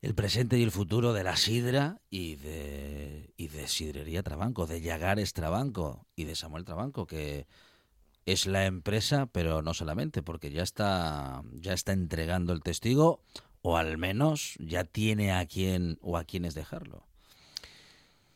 El 0.02 0.16
presente 0.16 0.58
y 0.58 0.64
el 0.64 0.72
futuro 0.72 1.14
de 1.14 1.24
la 1.24 1.36
sidra 1.36 2.02
y 2.10 2.36
de, 2.36 3.34
y 3.38 3.49
de 3.49 3.68
Sidrería 3.68 4.24
Trabanco, 4.24 4.66
de 4.66 4.82
Yagares 4.82 5.34
Trabanco 5.34 6.08
y 6.16 6.24
de 6.24 6.36
Samuel 6.36 6.66
Trabanco, 6.66 7.06
que 7.06 7.45
es 8.26 8.47
la 8.47 8.66
empresa, 8.66 9.28
pero 9.28 9.62
no 9.62 9.76
solamente, 9.76 10.24
porque 10.24 10.49
ya 10.49 10.64
está, 10.64 11.43
ya 11.54 11.74
está 11.74 11.91
entregando 11.91 12.52
el 12.52 12.64
testigo, 12.64 13.22
o 13.62 13.78
al 13.78 13.99
menos 13.99 14.56
ya 14.60 14.86
tiene 14.86 15.34
a 15.34 15.45
quién 15.45 15.99
o 16.02 16.18
a 16.18 16.24
quienes 16.24 16.56
dejarlo. 16.56 17.06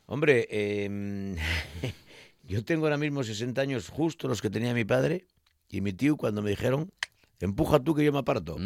Hombre, 0.06 0.48
em, 0.52 1.36
yo 2.48 2.64
tengo 2.64 2.86
ahora 2.86 2.98
mismo 2.98 3.24
60 3.24 3.60
años, 3.60 3.90
justo 3.90 4.28
los 4.28 4.42
que 4.42 4.52
tenía 4.52 4.76
mi 4.76 4.86
padre 4.86 5.26
y 5.68 5.82
mi 5.82 5.94
tío 5.94 6.16
cuando 6.16 6.44
me 6.44 6.52
dijeron, 6.52 6.92
empuja 7.40 7.80
tú 7.80 7.96
que 7.96 8.06
yo 8.06 8.14
me 8.14 8.20
aparto. 8.20 8.58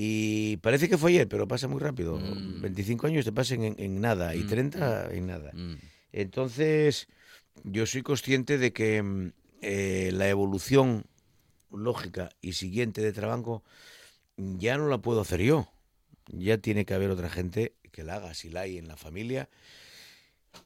Y 0.00 0.58
parece 0.58 0.88
que 0.88 0.96
fue 0.96 1.10
ayer, 1.10 1.26
pero 1.26 1.48
pasa 1.48 1.66
muy 1.66 1.80
rápido. 1.80 2.16
Mm. 2.20 2.60
25 2.62 3.08
años 3.08 3.24
te 3.24 3.32
pasan 3.32 3.64
en, 3.64 3.74
en 3.78 4.00
nada 4.00 4.36
y 4.36 4.44
Mm, 4.44 4.46
30 4.46 5.12
en 5.12 5.26
nada. 5.26 5.50
Mm. 5.52 5.74
Entonces, 6.12 7.08
yo 7.64 7.84
soy 7.84 8.02
consciente 8.02 8.58
de 8.58 8.72
que 8.72 9.02
mm, 9.02 9.32
eh, 9.60 10.10
la 10.14 10.28
evolución 10.28 11.04
lógica 11.72 12.28
y 12.40 12.52
siguiente 12.52 13.02
de 13.02 13.12
Trabanco 13.12 13.64
ya 14.36 14.78
no 14.78 14.86
la 14.86 14.98
puedo 14.98 15.20
hacer 15.20 15.42
yo. 15.42 15.68
Ya 16.28 16.58
tiene 16.58 16.84
que 16.84 16.94
haber 16.94 17.10
otra 17.10 17.28
gente 17.28 17.74
que 17.90 18.04
la 18.04 18.14
haga, 18.14 18.34
si 18.34 18.50
la 18.50 18.60
hay 18.60 18.78
en 18.78 18.86
la 18.86 18.96
familia. 18.96 19.48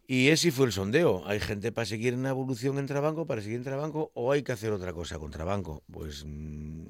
Y 0.07 0.29
ese 0.29 0.53
fue 0.53 0.67
el 0.67 0.73
sondeo. 0.73 1.27
Hay 1.27 1.41
gente 1.41 1.73
para 1.73 1.87
seguir 1.87 2.13
en 2.13 2.25
la 2.25 2.29
evolución 2.29 2.79
en 2.79 2.87
Trabanco, 2.87 3.27
para 3.27 3.41
seguir 3.41 3.57
en 3.57 3.65
Trabanco, 3.65 4.11
o 4.13 4.31
hay 4.31 4.43
que 4.43 4.53
hacer 4.53 4.73
otra 4.73 4.93
cosa 4.93 5.19
con 5.19 5.31
Trabanco. 5.31 5.83
Pues 5.91 6.23
mm, 6.27 6.85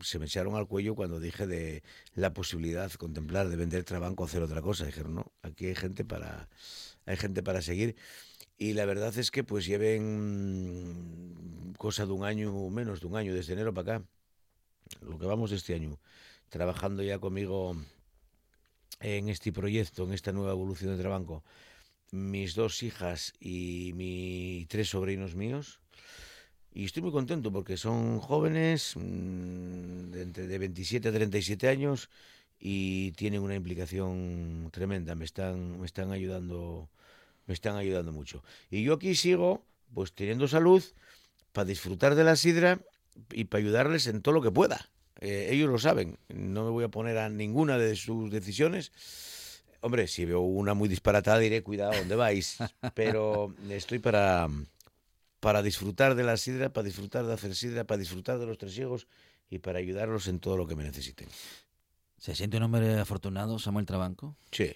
se 0.00 0.18
me 0.18 0.26
echaron 0.26 0.56
al 0.56 0.66
cuello 0.66 0.94
cuando 0.94 1.20
dije 1.20 1.46
de 1.46 1.82
la 2.14 2.32
posibilidad 2.32 2.90
contemplar 2.92 3.48
de 3.48 3.56
vender 3.56 3.84
Trabanco 3.84 4.22
o 4.22 4.26
hacer 4.26 4.42
otra 4.42 4.62
cosa. 4.62 4.86
Dijeron, 4.86 5.14
no, 5.14 5.32
aquí 5.42 5.66
hay 5.66 5.74
gente 5.74 6.04
para, 6.04 6.48
hay 7.06 7.16
gente 7.16 7.42
para 7.42 7.62
seguir. 7.62 7.96
Y 8.56 8.74
la 8.74 8.86
verdad 8.86 9.16
es 9.16 9.30
que 9.30 9.44
pues 9.44 9.66
lleven 9.66 11.74
cosa 11.78 12.06
de 12.06 12.12
un 12.12 12.24
año, 12.24 12.52
menos 12.70 13.00
de 13.00 13.06
un 13.06 13.16
año, 13.16 13.34
desde 13.34 13.52
enero 13.52 13.72
para 13.72 13.96
acá, 13.96 14.06
lo 15.00 15.18
que 15.18 15.26
vamos 15.26 15.52
este 15.52 15.74
año, 15.74 16.00
trabajando 16.48 17.02
ya 17.02 17.18
conmigo 17.18 17.76
en 19.00 19.28
este 19.28 19.52
proyecto, 19.52 20.04
en 20.04 20.12
esta 20.12 20.32
nueva 20.32 20.50
evolución 20.50 20.96
de 20.96 21.02
Trabanco, 21.02 21.44
mis 22.10 22.54
dos 22.54 22.82
hijas 22.82 23.32
y 23.38 23.92
mis 23.94 24.66
tres 24.68 24.88
sobrinos 24.88 25.34
míos. 25.34 25.80
Y 26.78 26.84
estoy 26.84 27.02
muy 27.02 27.10
contento 27.10 27.50
porque 27.50 27.76
son 27.76 28.20
jóvenes, 28.20 28.92
mm, 28.94 30.12
de, 30.12 30.22
entre 30.22 30.46
de 30.46 30.58
27 30.58 31.08
a 31.08 31.12
37 31.12 31.66
años, 31.66 32.08
y 32.60 33.10
tienen 33.16 33.42
una 33.42 33.56
implicación 33.56 34.68
tremenda. 34.70 35.16
Me 35.16 35.24
están, 35.24 35.80
me 35.80 35.86
están 35.86 36.12
ayudando, 36.12 36.88
me 37.48 37.54
están 37.54 37.74
ayudando 37.74 38.12
mucho. 38.12 38.44
Y 38.70 38.84
yo 38.84 38.94
aquí 38.94 39.16
sigo, 39.16 39.64
pues 39.92 40.12
teniendo 40.12 40.46
salud, 40.46 40.84
para 41.50 41.64
disfrutar 41.64 42.14
de 42.14 42.22
la 42.22 42.36
sidra 42.36 42.78
y 43.32 43.46
para 43.46 43.60
ayudarles 43.60 44.06
en 44.06 44.22
todo 44.22 44.34
lo 44.34 44.40
que 44.40 44.52
pueda. 44.52 44.88
Eh, 45.20 45.48
ellos 45.50 45.68
lo 45.68 45.80
saben, 45.80 46.16
no 46.28 46.64
me 46.64 46.70
voy 46.70 46.84
a 46.84 46.90
poner 46.90 47.18
a 47.18 47.28
ninguna 47.28 47.76
de 47.76 47.96
sus 47.96 48.30
decisiones 48.30 48.92
Hombre, 49.80 50.08
si 50.08 50.24
veo 50.24 50.40
una 50.40 50.74
muy 50.74 50.88
disparatada 50.88 51.38
diré, 51.38 51.62
cuidado, 51.62 51.92
¿dónde 51.96 52.16
vais? 52.16 52.58
Pero 52.94 53.54
estoy 53.70 54.00
para, 54.00 54.48
para 55.40 55.62
disfrutar 55.62 56.14
de 56.14 56.24
la 56.24 56.36
sidra, 56.36 56.72
para 56.72 56.84
disfrutar 56.84 57.26
de 57.26 57.32
hacer 57.32 57.54
sidra, 57.54 57.84
para 57.84 57.98
disfrutar 57.98 58.38
de 58.38 58.46
los 58.46 58.58
tres 58.58 58.74
ciegos 58.74 59.06
y 59.50 59.58
para 59.58 59.78
ayudarlos 59.78 60.26
en 60.28 60.40
todo 60.40 60.56
lo 60.56 60.66
que 60.66 60.76
me 60.76 60.84
necesiten. 60.84 61.28
¿Se 62.18 62.34
siente 62.34 62.56
un 62.56 62.64
hombre 62.64 62.98
afortunado, 62.98 63.58
Samuel 63.58 63.86
Trabanco? 63.86 64.36
Sí, 64.50 64.74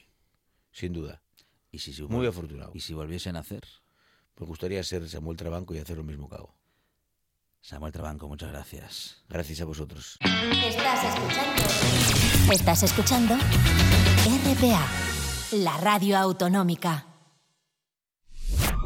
sin 0.71 0.93
duda. 0.93 1.23
¿Y 1.71 1.79
si, 1.79 1.93
se 1.93 2.03
Muy 2.05 2.27
afortunado. 2.27 2.71
¿Y 2.75 2.81
si 2.81 2.95
volviesen 2.95 3.37
a 3.37 3.41
hacer? 3.41 3.63
Me 4.39 4.47
gustaría 4.47 4.83
ser 4.85 5.09
Samuel 5.09 5.37
Trabanco 5.37 5.75
y 5.75 5.79
hacer 5.79 5.97
lo 5.97 6.05
mismo 6.05 6.29
que 6.29 6.37
hago. 6.37 6.55
Samuel 7.61 7.93
Trabanco, 7.93 8.29
muchas 8.29 8.51
gracias. 8.51 9.23
Gracias 9.29 9.61
a 9.61 9.65
vosotros. 9.65 10.19
Estás 10.21 11.05
escuchando. 11.05 12.53
Estás 12.53 12.83
escuchando 12.83 13.35
RPA, 14.55 14.89
la 15.53 15.77
radio 15.79 16.19
autonómica. 16.19 17.12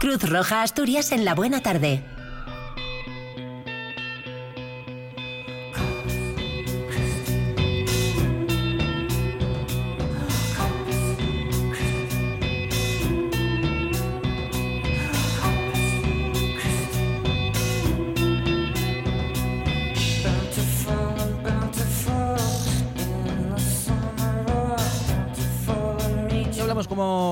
Cruz 0.07 0.23
Roja 0.23 0.63
Asturias 0.63 1.11
en 1.11 1.25
la 1.25 1.35
buena 1.35 1.63
tarde. 1.63 2.05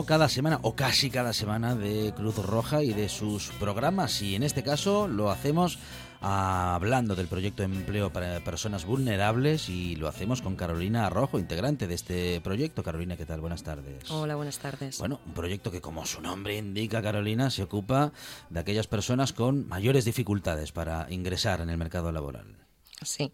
Cada 0.05 0.29
semana, 0.29 0.59
o 0.63 0.75
casi 0.75 1.11
cada 1.11 1.33
semana, 1.33 1.75
de 1.75 2.13
Cruz 2.17 2.37
Roja 2.37 2.83
y 2.83 2.93
de 2.93 3.09
sus 3.09 3.49
programas. 3.61 4.23
Y 4.23 4.35
en 4.35 4.43
este 4.43 4.63
caso 4.63 5.09
lo 5.09 5.31
hacemos 5.31 5.79
hablando 6.21 7.15
del 7.15 7.27
proyecto 7.27 7.63
de 7.63 7.75
empleo 7.75 8.11
para 8.11 8.41
personas 8.41 8.87
vulnerables 8.87 9.69
y 9.69 9.97
lo 9.97 10.09
hacemos 10.09 10.41
con 10.41 10.57
Carolina 10.57 11.07
Arrojo, 11.07 11.39
integrante 11.39 11.87
de 11.87 11.95
este 11.95 12.41
proyecto. 12.41 12.83
Carolina, 12.83 13.17
¿qué 13.17 13.27
tal? 13.27 13.41
Buenas 13.41 13.63
tardes. 13.63 14.11
Hola, 14.11 14.35
buenas 14.35 14.59
tardes. 14.59 14.99
Bueno, 14.99 15.21
un 15.27 15.35
proyecto 15.35 15.71
que 15.71 15.81
como 15.83 16.07
su 16.07 16.23
nombre 16.23 16.57
indica, 16.57 17.03
Carolina, 17.03 17.51
se 17.51 17.63
ocupa 17.63 18.13
de 18.49 18.61
aquellas 18.61 18.87
personas 18.87 19.33
con 19.33 19.69
mayores 19.69 20.05
dificultades 20.05 20.73
para 20.73 21.07
ingresar 21.11 21.61
en 21.61 21.69
el 21.69 21.77
mercado 21.77 22.11
laboral. 22.11 22.57
Sí. 23.03 23.31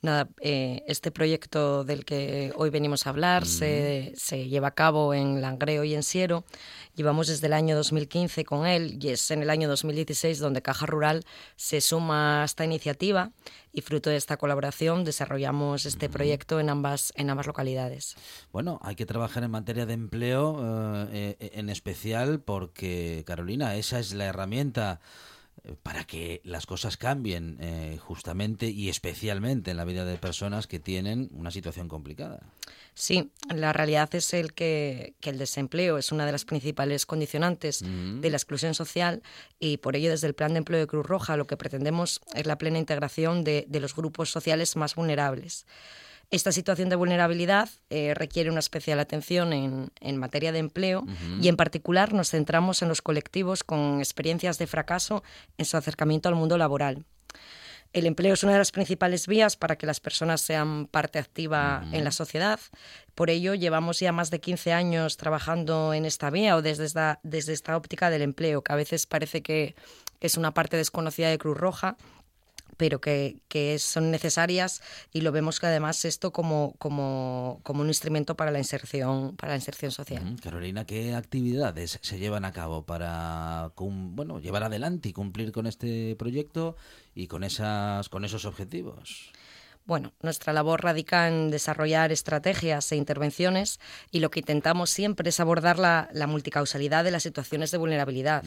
Nada, 0.00 0.28
eh, 0.40 0.84
este 0.86 1.10
proyecto 1.10 1.82
del 1.82 2.04
que 2.04 2.52
hoy 2.56 2.70
venimos 2.70 3.06
a 3.06 3.10
hablar 3.10 3.46
se, 3.46 4.12
se 4.16 4.48
lleva 4.48 4.68
a 4.68 4.74
cabo 4.74 5.12
en 5.12 5.40
Langreo 5.40 5.82
y 5.82 5.94
en 5.94 6.04
Siero. 6.04 6.44
Llevamos 6.94 7.26
desde 7.26 7.48
el 7.48 7.52
año 7.52 7.74
2015 7.74 8.44
con 8.44 8.64
él 8.64 8.96
y 9.00 9.08
es 9.08 9.30
en 9.32 9.42
el 9.42 9.50
año 9.50 9.68
2016 9.68 10.38
donde 10.38 10.62
Caja 10.62 10.86
Rural 10.86 11.24
se 11.56 11.80
suma 11.80 12.42
a 12.42 12.44
esta 12.44 12.64
iniciativa 12.64 13.32
y 13.72 13.80
fruto 13.80 14.10
de 14.10 14.16
esta 14.16 14.36
colaboración 14.36 15.04
desarrollamos 15.04 15.84
este 15.84 16.08
proyecto 16.08 16.60
en 16.60 16.70
ambas, 16.70 17.12
en 17.16 17.30
ambas 17.30 17.46
localidades. 17.46 18.16
Bueno, 18.52 18.78
hay 18.82 18.94
que 18.94 19.06
trabajar 19.06 19.42
en 19.42 19.50
materia 19.50 19.84
de 19.84 19.94
empleo, 19.94 20.58
eh, 21.12 21.36
eh, 21.40 21.50
en 21.54 21.68
especial 21.70 22.40
porque, 22.40 23.24
Carolina, 23.26 23.76
esa 23.76 23.98
es 23.98 24.14
la 24.14 24.26
herramienta 24.26 25.00
para 25.82 26.04
que 26.04 26.40
las 26.44 26.66
cosas 26.66 26.96
cambien 26.96 27.58
eh, 27.60 27.98
justamente 28.00 28.68
y 28.68 28.88
especialmente 28.88 29.70
en 29.70 29.76
la 29.76 29.84
vida 29.84 30.04
de 30.04 30.16
personas 30.18 30.66
que 30.66 30.78
tienen 30.78 31.28
una 31.32 31.50
situación 31.50 31.88
complicada. 31.88 32.40
Sí, 32.94 33.30
la 33.54 33.72
realidad 33.72 34.12
es 34.14 34.34
el 34.34 34.54
que, 34.54 35.14
que 35.20 35.30
el 35.30 35.38
desempleo 35.38 35.98
es 35.98 36.10
una 36.10 36.26
de 36.26 36.32
las 36.32 36.44
principales 36.44 37.06
condicionantes 37.06 37.82
de 37.82 38.30
la 38.30 38.36
exclusión 38.36 38.74
social 38.74 39.22
y 39.60 39.76
por 39.76 39.94
ello 39.94 40.10
desde 40.10 40.26
el 40.26 40.34
Plan 40.34 40.52
de 40.52 40.58
Empleo 40.58 40.80
de 40.80 40.86
Cruz 40.86 41.06
Roja 41.06 41.36
lo 41.36 41.46
que 41.46 41.56
pretendemos 41.56 42.20
es 42.34 42.46
la 42.46 42.58
plena 42.58 42.78
integración 42.78 43.44
de, 43.44 43.66
de 43.68 43.80
los 43.80 43.94
grupos 43.94 44.30
sociales 44.30 44.76
más 44.76 44.94
vulnerables. 44.94 45.66
Esta 46.30 46.52
situación 46.52 46.90
de 46.90 46.96
vulnerabilidad 46.96 47.70
eh, 47.88 48.12
requiere 48.14 48.50
una 48.50 48.58
especial 48.58 49.00
atención 49.00 49.54
en, 49.54 49.90
en 50.00 50.16
materia 50.18 50.52
de 50.52 50.58
empleo 50.58 51.06
y 51.40 51.48
en 51.48 51.56
particular 51.56 52.12
nos 52.12 52.30
centramos 52.30 52.82
en 52.82 52.88
los 52.88 53.00
colectivos 53.00 53.64
con 53.64 54.00
experiencias 54.00 54.58
de 54.58 54.66
fracaso 54.66 55.22
en 55.56 55.64
su 55.64 55.78
acercamiento 55.78 56.28
al 56.28 56.34
mundo 56.34 56.58
laboral. 56.58 57.06
El 57.94 58.04
empleo 58.04 58.34
es 58.34 58.42
una 58.42 58.52
de 58.52 58.58
las 58.58 58.70
principales 58.70 59.26
vías 59.26 59.56
para 59.56 59.76
que 59.76 59.86
las 59.86 60.00
personas 60.00 60.42
sean 60.42 60.86
parte 60.86 61.18
activa 61.18 61.86
en 61.92 62.04
la 62.04 62.10
sociedad. 62.10 62.60
Por 63.14 63.30
ello, 63.30 63.54
llevamos 63.54 63.98
ya 63.98 64.12
más 64.12 64.30
de 64.30 64.40
15 64.40 64.74
años 64.74 65.16
trabajando 65.16 65.94
en 65.94 66.04
esta 66.04 66.28
vía 66.28 66.56
o 66.56 66.62
desde 66.62 66.84
esta, 66.84 67.18
desde 67.22 67.54
esta 67.54 67.76
óptica 67.76 68.10
del 68.10 68.20
empleo, 68.20 68.62
que 68.62 68.72
a 68.74 68.76
veces 68.76 69.06
parece 69.06 69.42
que 69.42 69.74
es 70.20 70.36
una 70.36 70.52
parte 70.52 70.76
desconocida 70.76 71.30
de 71.30 71.38
Cruz 71.38 71.56
Roja 71.56 71.96
pero 72.78 73.02
que, 73.02 73.42
que 73.48 73.78
son 73.78 74.10
necesarias 74.10 74.80
y 75.12 75.20
lo 75.20 75.32
vemos 75.32 75.60
que 75.60 75.66
además 75.66 76.06
esto 76.06 76.32
como, 76.32 76.74
como, 76.78 77.60
como 77.64 77.82
un 77.82 77.88
instrumento 77.88 78.36
para 78.36 78.50
la 78.50 78.58
inserción, 78.58 79.36
para 79.36 79.52
la 79.52 79.56
inserción 79.56 79.90
social. 79.90 80.24
Mm, 80.24 80.36
Carolina, 80.36 80.86
¿qué 80.86 81.14
actividades 81.14 81.98
se 82.00 82.18
llevan 82.18 82.46
a 82.46 82.52
cabo 82.52 82.86
para 82.86 83.72
bueno, 83.76 84.38
llevar 84.40 84.62
adelante 84.62 85.10
y 85.10 85.12
cumplir 85.12 85.52
con 85.52 85.66
este 85.66 86.16
proyecto 86.16 86.76
y 87.14 87.26
con, 87.26 87.44
esas, 87.44 88.08
con 88.08 88.24
esos 88.24 88.44
objetivos? 88.44 89.32
Bueno, 89.88 90.12
nuestra 90.20 90.52
labor 90.52 90.84
radica 90.84 91.28
en 91.28 91.50
desarrollar 91.50 92.12
estrategias 92.12 92.92
e 92.92 92.96
intervenciones 92.96 93.80
y 94.10 94.20
lo 94.20 94.30
que 94.30 94.40
intentamos 94.40 94.90
siempre 94.90 95.30
es 95.30 95.40
abordar 95.40 95.78
la, 95.78 96.10
la 96.12 96.26
multicausalidad 96.26 97.04
de 97.04 97.10
las 97.10 97.22
situaciones 97.22 97.70
de 97.70 97.78
vulnerabilidad, 97.78 98.44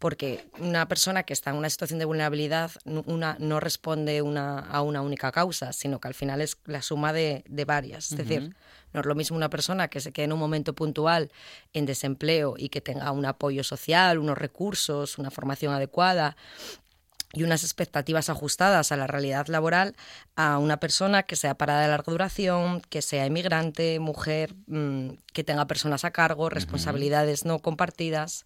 porque 0.00 0.44
una 0.58 0.88
persona 0.88 1.22
que 1.22 1.34
está 1.34 1.50
en 1.50 1.56
una 1.56 1.70
situación 1.70 2.00
de 2.00 2.04
vulnerabilidad 2.04 2.72
una, 2.84 3.36
no 3.38 3.60
responde 3.60 4.22
una, 4.22 4.58
a 4.58 4.82
una 4.82 5.02
única 5.02 5.30
causa, 5.30 5.72
sino 5.72 6.00
que 6.00 6.08
al 6.08 6.14
final 6.14 6.40
es 6.40 6.58
la 6.64 6.82
suma 6.82 7.12
de, 7.12 7.44
de 7.48 7.64
varias. 7.64 8.10
Es 8.10 8.18
decir, 8.18 8.52
no 8.92 9.00
es 9.00 9.06
lo 9.06 9.14
mismo 9.14 9.36
una 9.36 9.50
persona 9.50 9.86
que 9.86 10.00
se 10.00 10.10
quede 10.10 10.24
en 10.24 10.32
un 10.32 10.40
momento 10.40 10.74
puntual 10.74 11.30
en 11.72 11.86
desempleo 11.86 12.56
y 12.58 12.70
que 12.70 12.80
tenga 12.80 13.12
un 13.12 13.24
apoyo 13.24 13.62
social, 13.62 14.18
unos 14.18 14.36
recursos, 14.36 15.16
una 15.16 15.30
formación 15.30 15.72
adecuada 15.72 16.36
y 17.32 17.42
unas 17.42 17.64
expectativas 17.64 18.28
ajustadas 18.28 18.92
a 18.92 18.96
la 18.96 19.06
realidad 19.06 19.46
laboral 19.46 19.96
a 20.36 20.58
una 20.58 20.78
persona 20.78 21.22
que 21.22 21.36
sea 21.36 21.54
parada 21.54 21.82
de 21.82 21.88
larga 21.88 22.12
duración, 22.12 22.80
que 22.82 23.02
sea 23.02 23.26
inmigrante, 23.26 23.98
mujer, 24.00 24.54
mm, 24.66 25.10
que 25.32 25.44
tenga 25.44 25.66
personas 25.66 26.04
a 26.04 26.10
cargo, 26.10 26.50
responsabilidades 26.50 27.44
no 27.44 27.60
compartidas. 27.60 28.44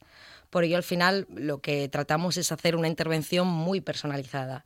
Por 0.51 0.65
ello, 0.65 0.77
al 0.77 0.85
final, 0.85 1.27
lo 1.35 1.61
que 1.61 1.89
tratamos 1.89 2.37
es 2.37 2.53
hacer 2.53 2.77
una 2.77 2.89
intervención 2.89 3.49
muy 3.49 3.81
personalizada. 3.81 4.65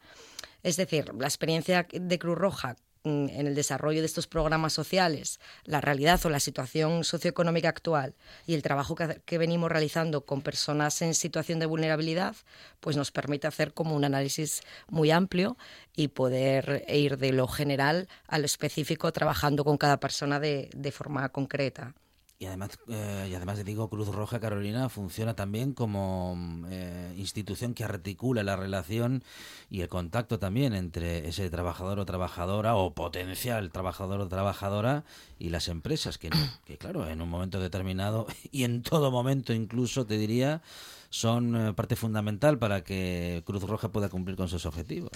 Es 0.62 0.76
decir, 0.76 1.12
la 1.18 1.26
experiencia 1.26 1.86
de 1.90 2.18
Cruz 2.18 2.36
Roja 2.36 2.76
en 3.04 3.46
el 3.46 3.54
desarrollo 3.54 4.00
de 4.00 4.06
estos 4.06 4.26
programas 4.26 4.72
sociales, 4.72 5.40
la 5.64 5.80
realidad 5.80 6.20
o 6.24 6.30
la 6.30 6.40
situación 6.40 7.04
socioeconómica 7.04 7.68
actual 7.68 8.14
y 8.46 8.54
el 8.54 8.62
trabajo 8.62 8.94
que, 8.94 9.22
que 9.24 9.38
venimos 9.38 9.70
realizando 9.70 10.26
con 10.26 10.42
personas 10.42 11.00
en 11.02 11.14
situación 11.14 11.58
de 11.58 11.66
vulnerabilidad, 11.66 12.36
pues 12.80 12.96
nos 12.96 13.10
permite 13.10 13.46
hacer 13.46 13.72
como 13.72 13.94
un 13.94 14.04
análisis 14.04 14.60
muy 14.88 15.10
amplio 15.10 15.56
y 15.96 16.08
poder 16.08 16.84
ir 16.88 17.18
de 17.18 17.32
lo 17.32 17.48
general 17.48 18.08
a 18.26 18.38
lo 18.38 18.46
específico 18.46 19.12
trabajando 19.12 19.64
con 19.64 19.78
cada 19.78 19.98
persona 19.98 20.40
de, 20.40 20.70
de 20.74 20.92
forma 20.92 21.28
concreta. 21.30 21.94
Y 22.42 22.46
además, 22.46 22.70
eh, 22.88 23.28
y 23.30 23.34
además 23.34 23.58
de 23.58 23.64
digo, 23.64 23.90
Cruz 23.90 24.08
Roja 24.08 24.40
Carolina 24.40 24.88
funciona 24.88 25.36
también 25.36 25.74
como 25.74 26.34
mm, 26.36 26.64
eh, 26.70 27.14
institución 27.18 27.74
que 27.74 27.84
articula 27.84 28.42
la 28.42 28.56
relación 28.56 29.22
y 29.68 29.82
el 29.82 29.88
contacto 29.88 30.38
también 30.38 30.72
entre 30.72 31.28
ese 31.28 31.50
trabajador 31.50 32.00
o 32.00 32.06
trabajadora 32.06 32.76
o 32.76 32.94
potencial 32.94 33.70
trabajador 33.70 34.20
o 34.20 34.28
trabajadora 34.28 35.04
y 35.38 35.50
las 35.50 35.68
empresas, 35.68 36.16
que, 36.16 36.30
que 36.64 36.78
claro, 36.78 37.06
en 37.06 37.20
un 37.20 37.28
momento 37.28 37.60
determinado 37.60 38.26
y 38.50 38.64
en 38.64 38.82
todo 38.82 39.10
momento 39.10 39.52
incluso, 39.52 40.06
te 40.06 40.16
diría, 40.16 40.62
son 41.10 41.54
eh, 41.54 41.72
parte 41.74 41.94
fundamental 41.94 42.58
para 42.58 42.82
que 42.82 43.42
Cruz 43.44 43.64
Roja 43.64 43.92
pueda 43.92 44.08
cumplir 44.08 44.36
con 44.38 44.48
sus 44.48 44.64
objetivos. 44.64 45.10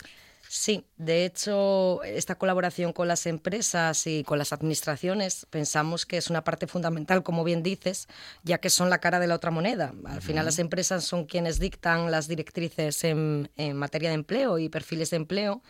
Sí, 0.57 0.87
de 0.99 1.25
hecho, 1.25 2.01
esta 2.05 2.37
colaboración 2.37 2.93
con 2.93 3.09
las 3.09 3.27
empresas 3.27 4.07
y 4.07 4.23
con 4.23 4.39
las 4.39 4.53
administraciones 4.53 5.49
pensamos 5.51 6.07
que 6.07 6.17
es 6.17 6.31
una 6.31 6.45
parte 6.45 6.69
fundamental, 6.69 7.25
como 7.25 7.43
bien 7.43 7.65
dices, 7.65 8.07
ya 8.45 8.59
que 8.59 8.71
son 8.71 8.89
la 8.89 8.99
cara 9.01 9.19
de 9.19 9.27
la 9.27 9.35
otra 9.35 9.51
moneda. 9.51 9.93
Al 10.05 10.23
final 10.23 10.45
las 10.45 10.61
empresas 10.61 11.03
son 11.03 11.25
quienes 11.25 11.59
dictan 11.59 12.13
las 12.13 12.29
directrices 12.29 13.03
en, 13.03 13.51
en 13.57 13.77
materia 13.77 14.11
de 14.11 14.15
empleo 14.15 14.59
y 14.61 14.69
perfiles 14.69 15.11
de 15.11 15.17
empleo 15.17 15.61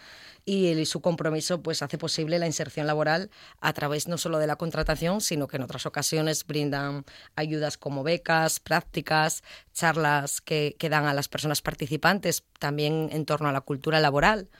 y 0.45 0.67
el- 0.69 0.85
su 0.87 1.01
compromiso 1.01 1.63
pues 1.63 1.81
hace 1.83 1.97
posible 1.97 2.39
la 2.39 2.47
inserción 2.47 2.87
laboral 2.87 3.31
a 3.61 3.73
través 3.73 4.07
no 4.09 4.19
solo 4.19 4.39
de 4.39 4.47
la 4.47 4.57
contratación, 4.57 5.23
sino 5.23 5.49
que 5.49 5.57
en 5.57 5.63
otras 5.63 5.87
ocasiones 5.87 6.47
brindan 6.47 7.07
ayudas 7.37 7.79
como 7.79 8.03
becas, 8.03 8.61
prácticas, 8.61 9.43
charlas 9.73 10.43
que, 10.43 10.77
que 10.79 10.91
dan 10.91 11.07
a 11.07 11.15
las 11.15 11.29
personas 11.29 11.63
participantes 11.63 12.45
también 12.59 13.09
en 13.13 13.25
torno 13.25 13.49
a 13.49 13.53
la 13.53 13.63
cultura 13.63 13.99
laboral. 14.01 14.51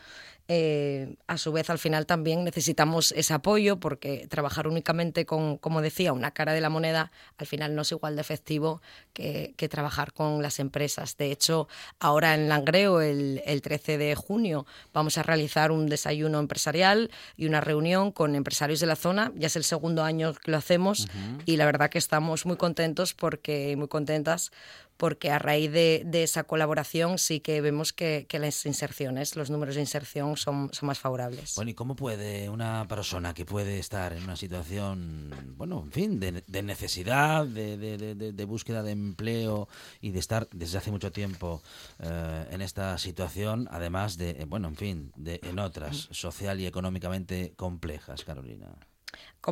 Eh, 0.47 1.17
a 1.27 1.39
su 1.39 1.53
vez 1.53 1.71
al 1.71 1.79
final 1.79 2.05
también 2.05 2.45
necesitamos 2.45 3.13
ese 3.13 3.33
apoyo 3.33 3.81
porque 3.81 4.27
trabajar 4.29 4.69
únicamente 4.69 5.25
con, 5.25 5.57
como 5.57 5.81
decía, 5.81 6.13
una 6.13 6.33
cara 6.33 6.53
de 6.53 6.61
la 6.61 6.69
moneda 6.69 7.13
al 7.39 7.47
final 7.47 7.75
no 7.75 7.83
es 7.83 7.93
igual 7.93 8.15
de 8.15 8.21
efectivo 8.21 8.83
que, 9.13 9.55
trabajar 9.71 10.13
con 10.13 10.43
las 10.43 10.59
empresas. 10.59 11.17
De 11.17 11.33
hecho, 11.33 11.69
ahora 11.99 12.35
en 12.35 12.51
Langreo, 12.51 13.01
el, 13.01 13.41
13 13.63 13.97
de 13.97 14.15
junio, 14.15 14.67
vamos 14.93 15.17
a 15.17 15.23
realizar 15.23 15.73
un 15.73 15.87
desayuno 15.87 16.39
empresarial 16.39 17.11
y 17.37 17.47
una 17.47 17.63
reunión 17.63 18.13
con 18.13 18.35
empresarios 18.35 18.81
de 18.81 18.87
la 18.87 18.95
zona. 18.95 19.33
Ya 19.37 19.47
es 19.47 19.57
el 19.57 19.65
segundo 19.65 20.05
año 20.05 20.35
que 20.35 20.51
lo 20.51 20.59
hacemos 20.59 21.09
y 21.47 21.57
la 21.57 21.65
verdad 21.65 21.89
que 21.89 21.97
estamos 21.97 22.45
muy 22.45 22.59
contentos 22.59 23.15
porque 23.15 23.75
muy 23.77 23.89
contentas 23.89 24.53
porque 24.97 25.31
a 25.31 25.39
raíz 25.39 25.73
de, 25.73 26.05
esa 26.23 26.45
colaboración 26.45 27.19
sí 27.19 27.41
que 27.41 27.61
vemos 27.61 27.93
que, 27.93 28.27
las 28.33 28.67
inserciones, 28.67 29.37
los 29.37 29.51
números 29.51 29.75
de 29.75 29.81
inserción 29.81 30.37
son, 30.37 30.71
son, 30.73 30.87
más 30.87 30.99
favorables. 30.99 31.55
Bueno, 31.57 31.71
¿y 31.71 31.75
cómo 31.75 31.97
puede 31.97 32.49
una 32.49 32.87
persona 32.89 33.35
que 33.35 33.45
puede 33.45 33.79
estar 33.79 34.13
en 34.13 34.25
una 34.25 34.37
situación, 34.37 35.55
bueno, 35.57 35.83
en 35.85 35.93
fin, 35.93 36.21
de, 36.21 36.63
necesidad, 36.63 37.47
de, 37.47 38.45
búsqueda 38.47 38.83
de 38.83 38.93
empleo 38.93 39.69
y 40.01 40.11
de 40.11 40.19
estar 40.19 40.49
desde 40.53 40.79
hace 40.79 40.91
mucho 40.91 41.11
tiempo 41.11 41.63
eh, 41.99 42.47
en 42.51 42.63
esta 42.63 42.97
situación, 42.99 43.69
además 43.71 44.17
de, 44.17 44.45
bueno, 44.47 44.69
en 44.69 44.77
fin, 44.77 45.13
de, 45.17 45.41
en 45.43 45.59
otras, 45.59 46.09
social 46.13 46.61
y 46.61 46.67
económicamente 46.67 47.53
complejas, 47.57 48.25
Carolina? 48.25 48.69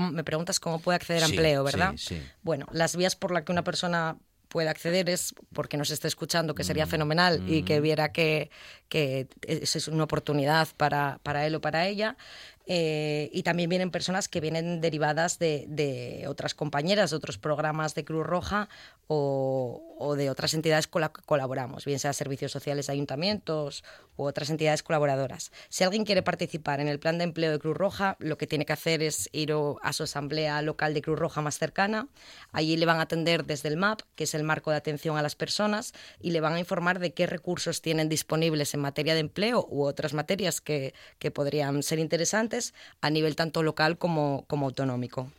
me 0.01 0.25
preguntas 0.25 0.59
cómo 0.59 0.81
puede 0.81 0.97
acceder 0.97 1.23
a 1.23 1.27
empleo, 1.27 1.65
¿verdad? 1.65 1.93
Sí, 1.97 2.17
sí. 2.17 2.23
Bueno, 2.43 2.67
las 2.73 2.97
vías 2.97 3.15
por 3.17 3.31
las 3.31 3.45
que 3.45 3.53
una 3.53 3.63
persona 3.63 4.17
puede 4.53 4.69
acceder 4.69 5.09
es 5.09 5.35
porque 5.55 5.79
nos 5.79 5.91
esté 5.91 6.09
escuchando, 6.09 6.55
que 6.55 6.63
sería 6.63 6.85
mm, 6.85 6.91
fenomenal, 6.91 7.43
y 7.49 7.63
que 7.63 7.81
mm. 7.81 7.83
viera 7.83 8.13
que, 8.13 8.51
que 8.91 9.27
es 9.49 9.89
una 9.89 10.05
oportunidad 10.05 10.69
para, 10.77 11.21
para 11.23 11.47
él 11.47 11.55
o 11.55 11.61
para 11.63 11.87
ella. 11.87 12.19
Eh, 12.67 13.29
y 13.33 13.43
también 13.43 13.69
vienen 13.69 13.91
personas 13.91 14.29
que 14.29 14.41
vienen 14.41 14.81
derivadas 14.81 15.39
de, 15.39 15.65
de, 15.69 16.27
otras 16.29 16.55
compañeras, 16.55 17.11
de 17.11 17.17
otros 17.17 17.39
programas 17.39 17.95
de 17.95 18.05
Cruz 18.05 18.25
Roja 18.25 18.69
o, 19.09 19.97
o 19.99 20.15
de 20.15 20.31
otras 20.31 20.55
entidades 20.55 20.87
con 20.87 21.01
las 21.01 21.11
que 21.11 21.23
colaboramos, 21.23 21.85
bien 21.85 21.99
sea 21.99 22.13
servicios 22.13 22.53
sociales, 22.53 22.89
ayuntamientos 22.89 23.83
u 24.17 24.25
otras 24.25 24.51
entidades 24.51 24.83
colaboradoras. 24.83 25.51
Si 25.69 25.83
alguien 25.83 26.05
quiere 26.05 26.23
participar 26.23 26.81
en 26.81 26.89
el 26.89 27.01
plan 27.01 27.19
de 27.19 27.25
empleo 27.25 27.51
de 27.51 27.59
Cruz 27.59 27.77
Roja, 27.77 28.17
lo 28.21 28.39
que 28.39 28.47
tiene 28.47 28.65
que 28.65 28.73
hacer 28.73 29.03
es 29.03 29.29
ir 29.33 29.53
a 29.83 29.93
su 29.93 30.05
asamblea 30.05 30.63
local 30.63 30.95
de 30.95 31.03
Cruz 31.03 31.19
Roja 31.19 31.41
más 31.41 31.59
cercana. 31.59 32.09
Allí 32.53 32.77
le 32.77 32.87
van 32.87 32.99
a 32.99 33.03
atender 33.03 33.45
desde 33.45 33.69
el 33.69 33.77
MAP, 33.77 34.01
que 34.15 34.25
es 34.25 34.35
el 34.35 34.45
marco 34.45 34.71
de 34.71 34.77
atención 34.77 35.17
a 35.17 35.23
las 35.23 35.35
personas, 35.35 35.93
y 36.21 36.31
le 36.31 36.41
van 36.41 36.55
a 36.55 36.59
informar 36.59 37.01
de 37.01 37.13
qué 37.13 37.27
recursos 37.27 37.83
tienen 37.83 38.09
disponibles 38.09 38.73
en 38.75 38.81
materia 38.81 39.15
de 39.15 39.21
empleo 39.21 39.67
u 39.69 39.83
otras 39.83 40.15
materias 40.15 40.61
que, 40.61 40.95
que 41.19 41.31
podrían 41.31 41.83
ser 41.83 41.99
interesantes 41.99 42.52
a 43.01 43.11
nivel 43.11 43.37
tanto 43.37 43.63
local 43.63 43.99
como, 43.99 44.45
como 44.49 44.67
autonómico. 44.67 45.31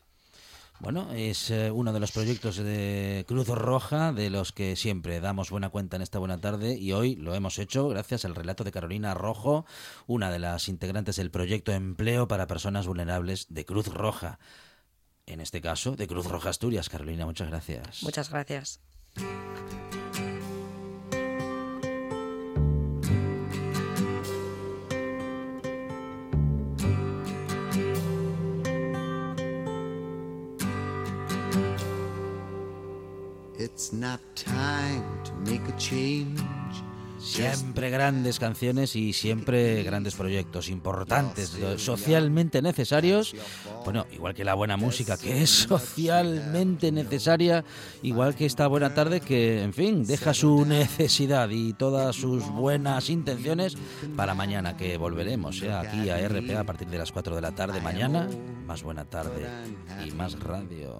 Bueno, 0.80 1.14
es 1.14 1.50
eh, 1.50 1.72
uno 1.72 1.94
de 1.94 2.00
los 2.02 2.12
proyectos 2.12 2.58
de 2.58 3.24
Cruz 3.26 3.48
Roja 3.48 4.12
de 4.12 4.30
los 4.30 4.52
que 4.52 4.76
siempre 4.76 5.22
damos 5.22 5.50
buena 5.50 5.70
cuenta 5.70 5.96
en 5.96 6.02
esta 6.02 6.20
buena 6.20 6.42
tarde 6.42 6.76
y 6.78 6.92
hoy 6.92 7.16
lo 7.16 7.34
hemos 7.36 7.58
hecho 7.58 7.88
gracias 7.88 8.26
al 8.26 8.36
relato 8.36 8.66
de 8.66 8.74
Carolina 8.74 9.14
Rojo, 9.14 9.66
una 10.08 10.30
de 10.30 10.40
las 10.40 10.68
integrantes 10.68 11.16
del 11.16 11.32
proyecto 11.32 11.72
Empleo 11.72 12.28
para 12.28 12.48
Personas 12.48 12.86
Vulnerables 12.86 13.48
de 13.50 13.66
Cruz 13.66 13.88
Roja. 13.88 14.40
En 15.26 15.40
este 15.40 15.62
caso, 15.62 15.96
de 15.96 16.06
Cruz 16.06 16.26
Roja 16.26 16.50
Asturias. 16.50 16.90
Carolina, 16.90 17.26
muchas 17.26 17.48
gracias. 17.48 18.04
Muchas 18.04 18.30
gracias. 18.30 18.82
Siempre 37.24 37.90
grandes 37.90 38.38
canciones 38.38 38.98
y 38.98 39.14
siempre 39.14 39.82
grandes 39.84 40.14
proyectos 40.14 40.68
importantes, 40.68 41.58
socialmente 41.78 42.62
necesarios. 42.62 43.34
Bueno, 43.86 44.06
igual 44.12 44.34
que 44.34 44.44
la 44.44 44.56
buena 44.56 44.76
música, 44.76 45.16
que 45.18 45.42
es 45.42 45.50
socialmente 45.50 46.92
necesaria, 46.92 47.64
igual 48.02 48.36
que 48.36 48.46
esta 48.46 48.68
buena 48.68 48.94
tarde, 48.94 49.22
que, 49.22 49.64
en 49.64 49.74
fin, 49.74 50.06
deja 50.06 50.34
su 50.34 50.66
necesidad 50.66 51.50
y 51.50 51.72
todas 51.72 52.18
sus 52.18 52.46
buenas 52.50 53.10
intenciones 53.10 53.78
para 54.18 54.34
mañana, 54.34 54.76
que 54.76 54.98
volveremos 54.98 55.62
¿eh? 55.62 55.72
aquí 55.72 56.10
a 56.10 56.28
RPA 56.28 56.60
a 56.60 56.66
partir 56.66 56.90
de 56.90 56.98
las 56.98 57.14
4 57.14 57.36
de 57.36 57.42
la 57.42 57.56
tarde. 57.56 57.80
Mañana, 57.80 58.28
más 58.68 58.84
buena 58.84 59.06
tarde 59.06 59.48
y 60.06 60.12
más 60.12 60.38
radio. 60.42 61.00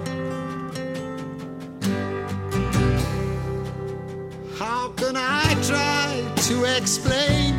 Try 5.63 6.23
to 6.47 6.63
explain? 6.77 7.53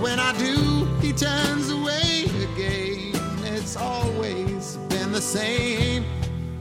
When 0.00 0.18
I 0.20 0.36
do, 0.38 0.84
he 1.00 1.12
turns 1.12 1.70
away 1.70 2.24
again. 2.46 3.12
It's 3.44 3.76
always 3.76 4.76
been 4.88 5.12
the 5.12 5.20
same, 5.20 6.04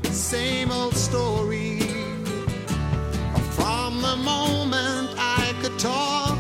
same 0.03 0.71
old 0.71 0.95
story. 0.95 1.79
From 3.51 4.01
the 4.01 4.15
moment 4.15 5.09
I 5.17 5.53
could 5.61 5.77
talk, 5.77 6.37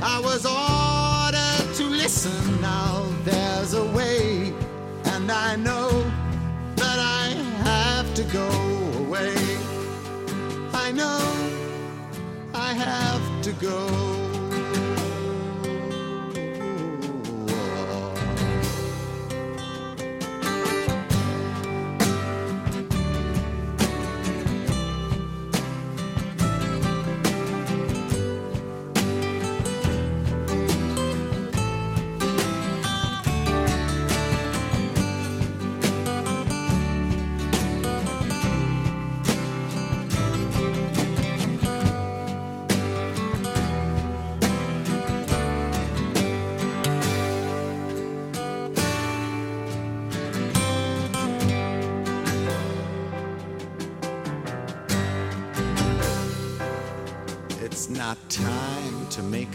I 0.00 0.20
was 0.22 0.46
ordered 0.46 1.74
to 1.74 1.84
listen. 1.84 2.60
Now 2.60 3.04
there's 3.24 3.74
a 3.74 3.84
way, 3.84 4.52
and 5.04 5.30
I 5.30 5.56
know 5.56 5.90
that 6.76 6.98
I 6.98 7.30
have 7.64 8.14
to 8.14 8.22
go 8.24 8.48
away. 9.04 9.34
I 10.72 10.92
know 10.92 11.57
I 12.68 12.74
have 12.74 13.42
to 13.44 13.52
go. 13.52 14.17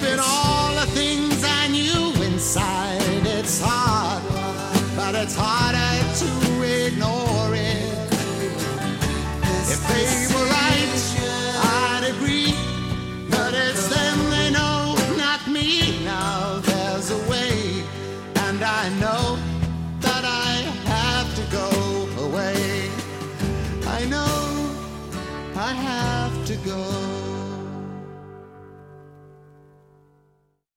keep 0.00 0.10
it 0.10 0.18
all. 0.20 0.47